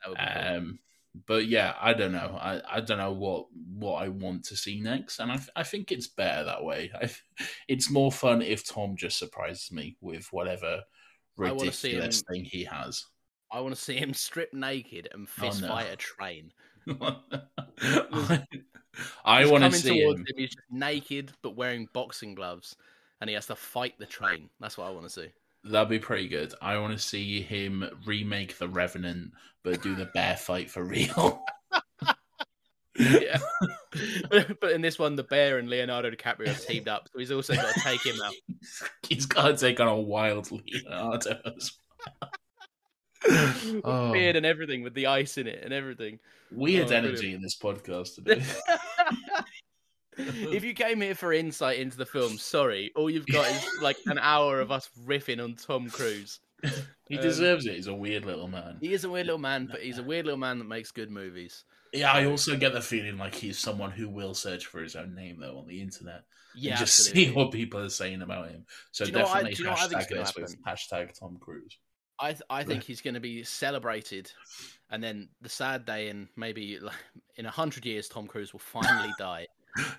That 0.02 0.10
would 0.10 0.20
be 0.20 0.26
cool. 0.26 0.52
Um, 0.56 0.78
but 1.26 1.46
yeah, 1.46 1.74
I 1.80 1.92
don't 1.94 2.12
know. 2.12 2.38
I, 2.40 2.60
I 2.76 2.80
don't 2.80 2.98
know 2.98 3.12
what 3.12 3.46
what 3.52 4.02
I 4.02 4.08
want 4.08 4.44
to 4.46 4.56
see 4.56 4.80
next, 4.80 5.18
and 5.18 5.32
I, 5.32 5.36
th- 5.36 5.50
I 5.56 5.62
think 5.64 5.90
it's 5.90 6.06
better 6.06 6.44
that 6.44 6.64
way. 6.64 6.90
I, 6.94 7.10
it's 7.68 7.90
more 7.90 8.12
fun 8.12 8.42
if 8.42 8.64
Tom 8.66 8.96
just 8.96 9.18
surprises 9.18 9.72
me 9.72 9.96
with 10.00 10.28
whatever 10.32 10.64
I 10.64 10.72
wanna 10.72 10.84
see 10.84 10.99
ridiculous 11.40 12.20
him- 12.20 12.24
thing 12.30 12.44
he 12.44 12.64
has. 12.64 13.06
I 13.52 13.60
want 13.60 13.74
to 13.74 13.80
see 13.80 13.96
him 13.96 14.14
strip 14.14 14.54
naked 14.54 15.08
and 15.12 15.26
oh, 15.26 15.42
fist 15.42 15.62
no. 15.62 15.68
fight 15.68 15.92
a 15.92 15.96
train. 15.96 16.52
I, 17.00 18.46
I 19.24 19.46
want 19.46 19.64
to 19.64 19.72
see 19.72 20.02
towards 20.02 20.20
him. 20.20 20.26
He's 20.36 20.50
just 20.50 20.70
naked 20.70 21.32
but 21.42 21.56
wearing 21.56 21.88
boxing 21.92 22.34
gloves, 22.34 22.76
and 23.20 23.28
he 23.28 23.34
has 23.34 23.46
to 23.46 23.56
fight 23.56 23.94
the 23.98 24.06
train. 24.06 24.50
That's 24.60 24.78
what 24.78 24.86
I 24.86 24.90
want 24.90 25.04
to 25.04 25.10
see. 25.10 25.28
That'd 25.64 25.88
be 25.88 25.98
pretty 25.98 26.28
good. 26.28 26.54
I 26.62 26.78
want 26.78 26.92
to 26.92 26.98
see 26.98 27.42
him 27.42 27.84
remake 28.06 28.56
The 28.56 28.68
Revenant, 28.68 29.32
but 29.62 29.82
do 29.82 29.94
the 29.94 30.06
bear 30.06 30.36
fight 30.36 30.70
for 30.70 30.84
real. 30.84 31.44
Yeah. 32.98 33.38
but 34.60 34.72
in 34.72 34.80
this 34.82 34.98
one, 34.98 35.16
the 35.16 35.22
bear 35.22 35.58
and 35.58 35.68
Leonardo 35.70 36.10
DiCaprio 36.10 36.48
have 36.48 36.64
teamed 36.66 36.88
up, 36.88 37.08
so 37.12 37.18
he's 37.18 37.30
also 37.30 37.54
got 37.54 37.72
to 37.74 37.80
take 37.80 38.04
him 38.04 38.16
out. 38.24 38.34
He's 39.08 39.26
got 39.26 39.48
to 39.48 39.56
take 39.56 39.80
on 39.80 39.88
a 39.88 39.96
wild 39.96 40.50
Leonardo 40.50 41.40
as 41.56 41.72
well. 42.20 42.30
Oh. 43.84 44.12
Beard 44.12 44.36
and 44.36 44.46
everything 44.46 44.82
with 44.82 44.94
the 44.94 45.06
ice 45.06 45.36
in 45.36 45.46
it 45.46 45.60
and 45.62 45.74
everything. 45.74 46.18
Weird 46.50 46.90
Oh, 46.90 46.94
energy 46.96 47.12
brilliant. 47.16 47.34
in 47.36 47.42
this 47.42 47.56
podcast 47.58 48.14
today. 48.14 48.42
if 50.16 50.64
you 50.64 50.72
came 50.74 51.00
here 51.00 51.14
for 51.14 51.32
insight 51.32 51.78
into 51.78 51.96
the 51.98 52.06
film, 52.06 52.38
sorry, 52.38 52.90
all 52.96 53.10
you've 53.10 53.26
got 53.26 53.46
is 53.50 53.66
like 53.82 53.98
an 54.06 54.18
hour 54.18 54.60
of 54.60 54.70
us 54.70 54.88
riffing 55.06 55.42
on 55.42 55.54
Tom 55.54 55.90
Cruise. 55.90 56.40
he 57.08 57.16
Um, 57.16 57.22
deserves 57.22 57.66
it. 57.66 57.76
He's 57.76 57.86
a 57.88 57.94
weird 57.94 58.24
little 58.24 58.48
man. 58.48 58.78
He 58.80 58.92
is 58.92 59.04
a 59.04 59.10
weird 59.10 59.26
little 59.26 59.38
man, 59.38 59.68
but 59.70 59.82
he's 59.82 59.98
a 59.98 60.02
weird 60.02 60.24
little 60.24 60.40
man 60.40 60.58
that 60.58 60.64
makes 60.68 60.90
good 60.90 61.10
movies. 61.10 61.64
Yeah, 61.92 62.12
I 62.12 62.26
also 62.26 62.56
get 62.56 62.72
the 62.72 62.80
feeling 62.80 63.18
like 63.18 63.34
he's 63.34 63.58
someone 63.58 63.90
who 63.90 64.08
will 64.08 64.34
search 64.34 64.66
for 64.66 64.80
his 64.82 64.94
own 64.96 65.14
name 65.14 65.38
though 65.40 65.58
on 65.58 65.66
the 65.66 65.80
internet 65.80 66.22
Yeah, 66.54 66.72
and 66.72 66.78
just 66.80 66.98
absolutely. 67.08 67.24
see 67.26 67.30
what 67.32 67.50
people 67.50 67.80
are 67.80 67.88
saying 67.88 68.22
about 68.22 68.48
him. 68.50 68.64
So 68.92 69.04
Do 69.04 69.10
you 69.10 69.16
know 69.18 69.24
what 69.24 69.30
I- 69.30 69.42
definitely 69.42 69.58
you 69.58 69.64
know 69.64 69.70
what 69.72 69.94
I 69.96 70.04
hashtag 70.04 70.36
with 70.40 70.64
hashtag 70.64 71.18
Tom 71.18 71.36
Cruise. 71.40 71.78
I 72.22 72.32
th- 72.32 72.42
I 72.50 72.64
think 72.64 72.82
he's 72.84 73.00
going 73.00 73.14
to 73.14 73.20
be 73.20 73.42
celebrated, 73.44 74.30
and 74.90 75.02
then 75.02 75.30
the 75.40 75.48
sad 75.48 75.86
day 75.86 76.10
and 76.10 76.28
maybe 76.36 76.78
like, 76.78 76.94
in 77.36 77.46
a 77.46 77.50
hundred 77.50 77.86
years, 77.86 78.08
Tom 78.08 78.26
Cruise 78.26 78.52
will 78.52 78.60
finally 78.60 79.10
die. 79.18 79.46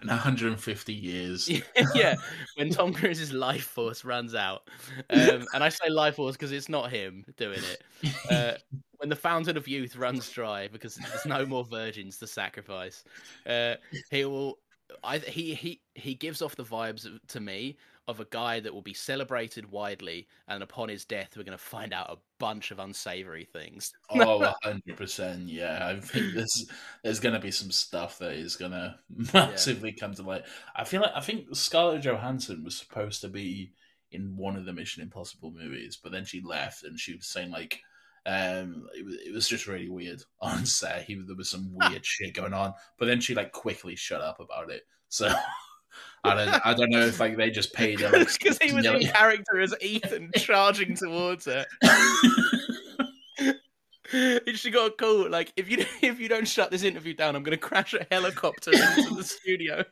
In 0.01 0.07
150 0.07 0.93
years, 0.93 1.49
yeah, 1.95 2.15
when 2.55 2.69
Tom 2.69 2.93
Cruise's 2.93 3.31
life 3.31 3.63
force 3.63 4.03
runs 4.03 4.35
out, 4.35 4.67
um, 5.09 5.45
and 5.53 5.63
I 5.63 5.69
say 5.69 5.89
life 5.89 6.15
force 6.15 6.35
because 6.35 6.51
it's 6.51 6.69
not 6.69 6.91
him 6.91 7.25
doing 7.37 7.59
it. 7.59 7.83
Uh, 8.29 8.57
when 8.97 9.09
the 9.09 9.15
fountain 9.15 9.57
of 9.57 9.67
youth 9.67 9.95
runs 9.95 10.29
dry 10.29 10.67
because 10.67 10.95
there's 10.95 11.25
no 11.25 11.45
more 11.45 11.63
virgins 11.63 12.17
to 12.17 12.27
sacrifice, 12.27 13.03
uh, 13.45 13.75
he 14.09 14.25
will. 14.25 14.59
I 15.03 15.19
he 15.19 15.53
he 15.53 15.81
he 15.95 16.15
gives 16.15 16.41
off 16.41 16.55
the 16.57 16.65
vibes 16.65 17.07
to 17.29 17.39
me 17.39 17.77
of 18.11 18.19
a 18.19 18.25
guy 18.25 18.59
that 18.59 18.73
will 18.73 18.83
be 18.83 18.93
celebrated 18.93 19.71
widely, 19.71 20.27
and 20.47 20.61
upon 20.61 20.89
his 20.89 21.05
death, 21.05 21.35
we're 21.35 21.43
going 21.43 21.57
to 21.57 21.63
find 21.63 21.93
out 21.93 22.11
a 22.11 22.17
bunch 22.37 22.69
of 22.71 22.79
unsavory 22.79 23.45
things. 23.45 23.91
oh, 24.11 24.39
100 24.39 24.97
percent. 24.97 25.47
Yeah, 25.47 25.87
I 25.87 25.99
think 25.99 26.35
there's 26.35 26.69
there's 27.03 27.19
gonna 27.19 27.39
be 27.39 27.51
some 27.51 27.71
stuff 27.71 28.19
that 28.19 28.33
is 28.33 28.55
gonna 28.55 28.99
massively 29.33 29.91
come 29.91 30.13
to 30.15 30.23
light. 30.23 30.43
I 30.75 30.83
feel 30.83 31.01
like 31.01 31.13
I 31.15 31.21
think 31.21 31.55
Scarlett 31.55 32.03
Johansson 32.03 32.63
was 32.63 32.77
supposed 32.77 33.21
to 33.21 33.29
be 33.29 33.73
in 34.11 34.35
one 34.35 34.57
of 34.57 34.65
the 34.65 34.73
Mission 34.73 35.01
Impossible 35.01 35.51
movies, 35.51 35.97
but 36.01 36.11
then 36.11 36.25
she 36.25 36.41
left 36.41 36.83
and 36.83 36.99
she 36.99 37.15
was 37.15 37.27
saying 37.27 37.51
like 37.51 37.79
um 38.27 38.87
it 38.95 39.03
was, 39.03 39.15
it 39.15 39.33
was 39.33 39.47
just 39.47 39.67
really 39.67 39.89
weird 39.89 40.21
on 40.41 40.65
set. 40.65 41.03
He, 41.03 41.15
there 41.15 41.35
was 41.35 41.49
some 41.49 41.71
weird 41.73 42.05
shit 42.05 42.33
going 42.33 42.53
on, 42.53 42.73
but 42.97 43.05
then 43.05 43.21
she 43.21 43.35
like 43.35 43.51
quickly 43.51 43.95
shut 43.95 44.21
up 44.21 44.39
about 44.39 44.69
it. 44.69 44.83
So 45.09 45.33
I 46.23 46.35
don't 46.35 46.65
I 46.65 46.73
don't 46.73 46.91
know 46.91 47.01
if 47.01 47.19
like 47.19 47.35
they 47.35 47.49
just 47.49 47.73
paid 47.73 48.01
like 48.01 48.11
because 48.11 48.57
he 48.61 48.71
was 48.73 48.85
in 48.87 49.01
character 49.01 49.59
as 49.59 49.73
Ethan 49.81 50.31
charging 50.37 50.95
towards 50.95 51.45
her. 51.45 51.65
And 54.13 54.57
she 54.57 54.71
got 54.71 54.87
a 54.87 54.91
call 54.91 55.29
like 55.29 55.53
if 55.55 55.71
you 55.71 55.85
if 56.01 56.19
you 56.19 56.27
don't 56.27 56.45
shut 56.45 56.69
this 56.69 56.83
interview 56.83 57.13
down, 57.13 57.33
I'm 57.33 57.43
going 57.43 57.57
to 57.57 57.65
crash 57.65 57.93
a 57.93 58.05
helicopter 58.11 58.71
into 58.73 59.15
the 59.15 59.23
studio. 59.23 59.85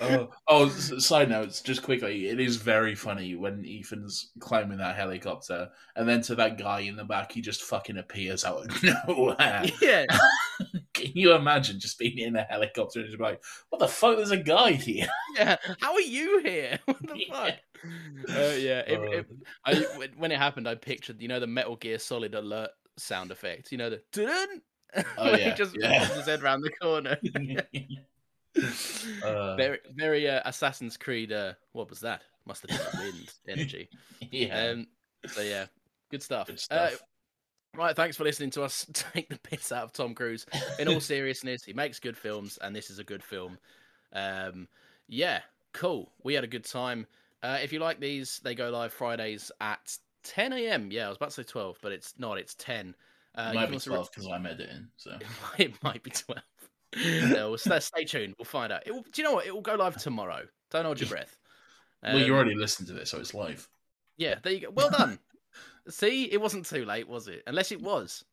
Oh, 0.00 0.28
oh, 0.48 0.68
side 0.68 1.28
notes, 1.28 1.60
just 1.60 1.82
quickly, 1.82 2.28
it 2.28 2.40
is 2.40 2.56
very 2.56 2.94
funny 2.94 3.34
when 3.34 3.64
Ethan's 3.66 4.30
climbing 4.38 4.78
that 4.78 4.96
helicopter, 4.96 5.68
and 5.96 6.08
then 6.08 6.20
to 6.22 6.34
that 6.36 6.58
guy 6.58 6.80
in 6.80 6.96
the 6.96 7.04
back, 7.04 7.32
he 7.32 7.40
just 7.40 7.62
fucking 7.62 7.98
appears 7.98 8.44
out 8.44 8.64
of 8.64 8.82
nowhere. 9.08 9.64
Yeah, 9.80 10.06
Can 10.94 11.12
you 11.14 11.34
imagine 11.34 11.80
just 11.80 11.98
being 11.98 12.18
in 12.18 12.36
a 12.36 12.42
helicopter 12.42 13.00
and 13.00 13.08
just 13.08 13.20
like, 13.20 13.42
"What 13.70 13.78
the 13.78 13.88
fuck? 13.88 14.16
There's 14.16 14.30
a 14.30 14.36
guy 14.36 14.72
here." 14.72 15.08
yeah. 15.36 15.56
How 15.80 15.94
are 15.94 16.00
you 16.00 16.40
here? 16.40 16.78
What 16.84 17.02
the 17.02 17.24
fuck? 17.30 17.54
Uh, 18.28 18.54
yeah, 18.58 18.80
it, 18.86 19.00
it, 19.00 19.26
I, 19.64 19.74
when- 20.16 20.32
it 20.32 20.38
happened, 20.38 20.68
I 20.68 20.74
pictured 20.74 21.20
you 21.20 21.28
know 21.28 21.40
the 21.40 21.46
Metal 21.46 21.76
Gear 21.76 21.98
Solid 21.98 22.34
alert 22.34 22.70
sound 22.98 23.30
effect. 23.30 23.72
You 23.72 23.78
know 23.78 23.90
the 23.90 24.02
Oh, 25.16 25.30
when 25.30 25.38
yeah, 25.38 25.50
he 25.50 25.54
just 25.54 25.76
yeah. 25.78 26.04
his 26.06 26.26
head 26.26 26.42
around 26.42 26.62
the 26.62 26.70
corner. 26.70 27.16
Uh, 29.24 29.56
very, 29.56 29.78
very 29.94 30.28
uh, 30.28 30.40
Assassin's 30.44 30.96
Creed. 30.96 31.32
Uh, 31.32 31.54
what 31.72 31.88
was 31.90 32.00
that? 32.00 32.22
Must 32.46 32.66
have 32.68 32.92
been 32.92 33.00
wind 33.00 33.32
energy. 33.48 33.88
yeah, 34.30 34.70
Um, 34.70 34.86
so 35.28 35.42
yeah, 35.42 35.66
good 36.10 36.22
stuff. 36.22 36.46
good 36.46 36.54
Uh, 36.70 36.88
stuff. 36.88 37.02
right, 37.76 37.94
thanks 37.94 38.16
for 38.16 38.24
listening 38.24 38.50
to 38.50 38.62
us 38.62 38.86
take 38.92 39.28
the 39.28 39.38
piss 39.38 39.70
out 39.72 39.84
of 39.84 39.92
Tom 39.92 40.14
Cruise. 40.14 40.46
In 40.78 40.88
all 40.88 41.00
seriousness, 41.00 41.62
he 41.64 41.72
makes 41.72 41.98
good 42.00 42.16
films, 42.16 42.58
and 42.62 42.74
this 42.74 42.90
is 42.90 42.98
a 42.98 43.04
good 43.04 43.22
film. 43.22 43.58
Um, 44.12 44.66
yeah, 45.08 45.40
cool. 45.72 46.10
We 46.24 46.34
had 46.34 46.44
a 46.44 46.48
good 46.48 46.64
time. 46.64 47.06
Uh, 47.42 47.58
if 47.62 47.72
you 47.72 47.78
like 47.78 48.00
these, 48.00 48.40
they 48.44 48.54
go 48.54 48.70
live 48.70 48.92
Fridays 48.92 49.50
at 49.60 49.96
10 50.24 50.52
a.m. 50.52 50.90
Yeah, 50.90 51.06
I 51.06 51.08
was 51.08 51.16
about 51.16 51.30
to 51.30 51.36
say 51.36 51.42
12, 51.44 51.78
but 51.82 51.92
it's 51.92 52.14
not. 52.18 52.36
It's 52.38 52.54
10. 52.56 52.94
Uh, 53.36 53.50
it 53.52 53.54
might 53.54 53.70
be 53.70 53.78
twelve 53.78 54.10
because 54.10 54.26
I'm 54.28 54.44
editing. 54.44 54.88
So 54.96 55.16
it 55.58 55.72
might 55.84 56.02
be 56.02 56.10
12. 56.10 56.42
No, 56.96 57.50
well, 57.50 57.58
stay, 57.58 57.80
stay 57.80 58.04
tuned. 58.04 58.34
We'll 58.38 58.44
find 58.44 58.72
out. 58.72 58.82
It 58.86 58.92
will, 58.92 59.02
do 59.02 59.22
you 59.22 59.24
know 59.24 59.34
what? 59.34 59.46
It 59.46 59.54
will 59.54 59.60
go 59.62 59.74
live 59.76 59.96
tomorrow. 59.96 60.42
Don't 60.70 60.84
hold 60.84 61.00
your 61.00 61.08
breath. 61.08 61.36
well, 62.02 62.18
you 62.18 62.26
Um, 62.26 62.32
already 62.32 62.54
listened 62.54 62.88
to 62.88 62.94
this, 62.94 63.10
so 63.10 63.18
it's 63.18 63.34
live. 63.34 63.68
yeah, 64.16 64.36
there 64.42 64.52
you 64.52 64.60
go. 64.60 64.70
Well 64.70 64.90
done. 64.90 65.18
See, 65.88 66.24
it 66.30 66.40
wasn't 66.40 66.66
too 66.66 66.84
late, 66.84 67.08
was 67.08 67.28
it? 67.28 67.42
Unless 67.46 67.72
it 67.72 67.80
was. 67.80 68.24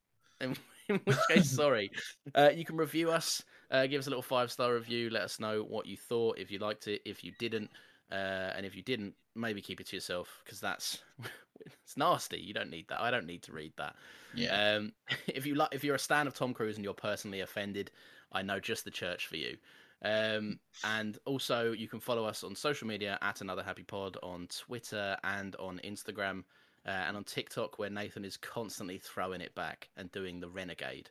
In, 0.42 0.56
in 0.90 0.98
which 1.06 1.18
case, 1.30 1.50
sorry. 1.56 1.92
Uh, 2.36 2.50
you 2.54 2.66
can 2.66 2.78
review 2.78 3.12
us. 3.12 3.44
Uh, 3.72 3.86
give 3.88 4.00
us 4.00 4.08
a 4.08 4.10
little 4.10 4.22
five 4.24 4.52
star 4.52 4.74
review. 4.74 5.10
Let 5.10 5.24
us 5.24 5.40
know 5.40 5.62
what 5.64 5.86
you 5.86 5.98
thought, 5.98 6.38
if 6.40 6.52
you 6.52 6.60
liked 6.60 6.88
it, 6.88 7.02
if 7.06 7.24
you 7.24 7.32
didn't, 7.40 7.70
uh, 8.12 8.16
and 8.56 8.66
if 8.66 8.76
you 8.76 8.82
didn't, 8.84 9.14
maybe 9.36 9.62
keep 9.62 9.80
it 9.82 9.88
to 9.88 9.96
yourself 9.96 10.42
because 10.44 10.60
that's 10.60 11.00
it's 11.66 11.98
nasty. 11.98 12.40
You 12.40 12.54
don't 12.54 12.70
need 12.70 12.88
that. 12.90 13.02
I 13.02 13.12
don't 13.12 13.26
need 13.28 13.44
to 13.44 13.52
read 13.52 13.74
that. 13.78 13.96
Yeah, 14.34 14.76
Um, 14.76 14.94
if 15.28 15.46
you 15.46 15.56
like, 15.56 15.70
if 15.74 15.84
you're 15.84 15.96
a 15.96 16.00
stan 16.00 16.28
of 16.28 16.34
Tom 16.36 16.54
Cruise 16.54 16.76
and 16.76 16.84
you're 16.84 16.94
personally 16.94 17.42
offended, 17.42 17.92
I 18.32 18.42
know 18.42 18.60
just 18.60 18.84
the 18.86 18.92
church 18.92 19.28
for 19.28 19.38
you. 19.38 19.58
Um, 20.04 20.60
and 20.84 21.18
also, 21.26 21.72
you 21.72 21.88
can 21.88 22.00
follow 22.00 22.26
us 22.26 22.44
on 22.44 22.56
social 22.56 22.88
media 22.88 23.18
at 23.22 23.42
Another 23.42 23.64
Happy 23.64 23.84
Pod 23.84 24.18
on 24.22 24.48
Twitter 24.48 25.18
and 25.24 25.56
on 25.58 25.80
Instagram 25.84 26.44
uh, 26.86 26.92
and 26.92 27.18
on 27.18 27.24
TikTok, 27.24 27.80
where 27.80 27.90
Nathan 27.90 28.24
is 28.24 28.38
constantly 28.38 28.98
throwing 29.00 29.42
it 29.42 29.56
back 29.56 29.90
and 29.98 30.12
doing 30.12 30.40
the 30.40 30.50
renegade. 30.50 31.10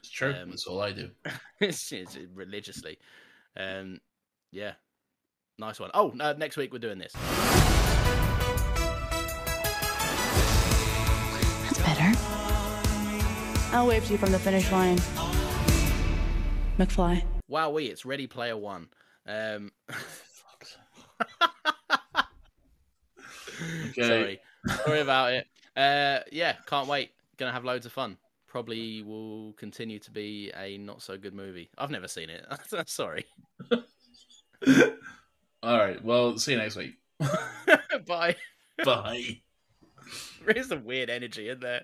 it's 0.00 0.10
true. 0.10 0.34
um, 0.34 0.50
That's 0.50 0.66
all 0.66 0.82
I 0.82 0.92
do. 0.92 1.10
it's, 1.60 1.90
it's 1.92 2.18
religiously. 2.34 2.98
Um, 3.56 4.00
yeah, 4.52 4.72
nice 5.58 5.80
one. 5.80 5.90
Oh, 5.94 6.12
uh, 6.20 6.34
next 6.36 6.56
week 6.58 6.72
we're 6.72 6.78
doing 6.78 6.98
this. 6.98 7.12
That's 11.62 11.78
better. 11.78 12.12
I'll 13.74 13.86
wave 13.86 14.04
to 14.06 14.12
you 14.12 14.18
from 14.18 14.32
the 14.32 14.38
finish 14.38 14.70
line. 14.70 14.98
McFly. 16.78 17.22
Wowee, 17.50 17.88
it's 17.88 18.04
Ready 18.04 18.26
Player 18.26 18.56
One. 18.56 18.88
Um, 19.26 19.72
Okay. 23.98 24.02
Sorry, 24.02 24.40
sorry 24.84 25.00
about 25.00 25.32
it. 25.32 25.46
Uh, 25.76 26.20
yeah, 26.32 26.54
can't 26.66 26.88
wait. 26.88 27.12
Gonna 27.38 27.52
have 27.52 27.64
loads 27.64 27.86
of 27.86 27.92
fun. 27.92 28.16
Probably 28.46 29.02
will 29.02 29.52
continue 29.54 29.98
to 30.00 30.10
be 30.10 30.50
a 30.56 30.78
not 30.78 31.02
so 31.02 31.16
good 31.18 31.34
movie. 31.34 31.70
I've 31.76 31.90
never 31.90 32.08
seen 32.08 32.30
it. 32.30 32.46
sorry. 32.86 33.24
All 35.62 35.78
right. 35.78 36.02
Well, 36.04 36.38
see 36.38 36.52
you 36.52 36.58
next 36.58 36.76
week. 36.76 36.94
Bye. 38.06 38.36
Bye. 38.84 39.40
There 40.44 40.56
is 40.56 40.68
some 40.68 40.84
weird 40.84 41.10
energy 41.10 41.48
in 41.48 41.60
there. 41.60 41.82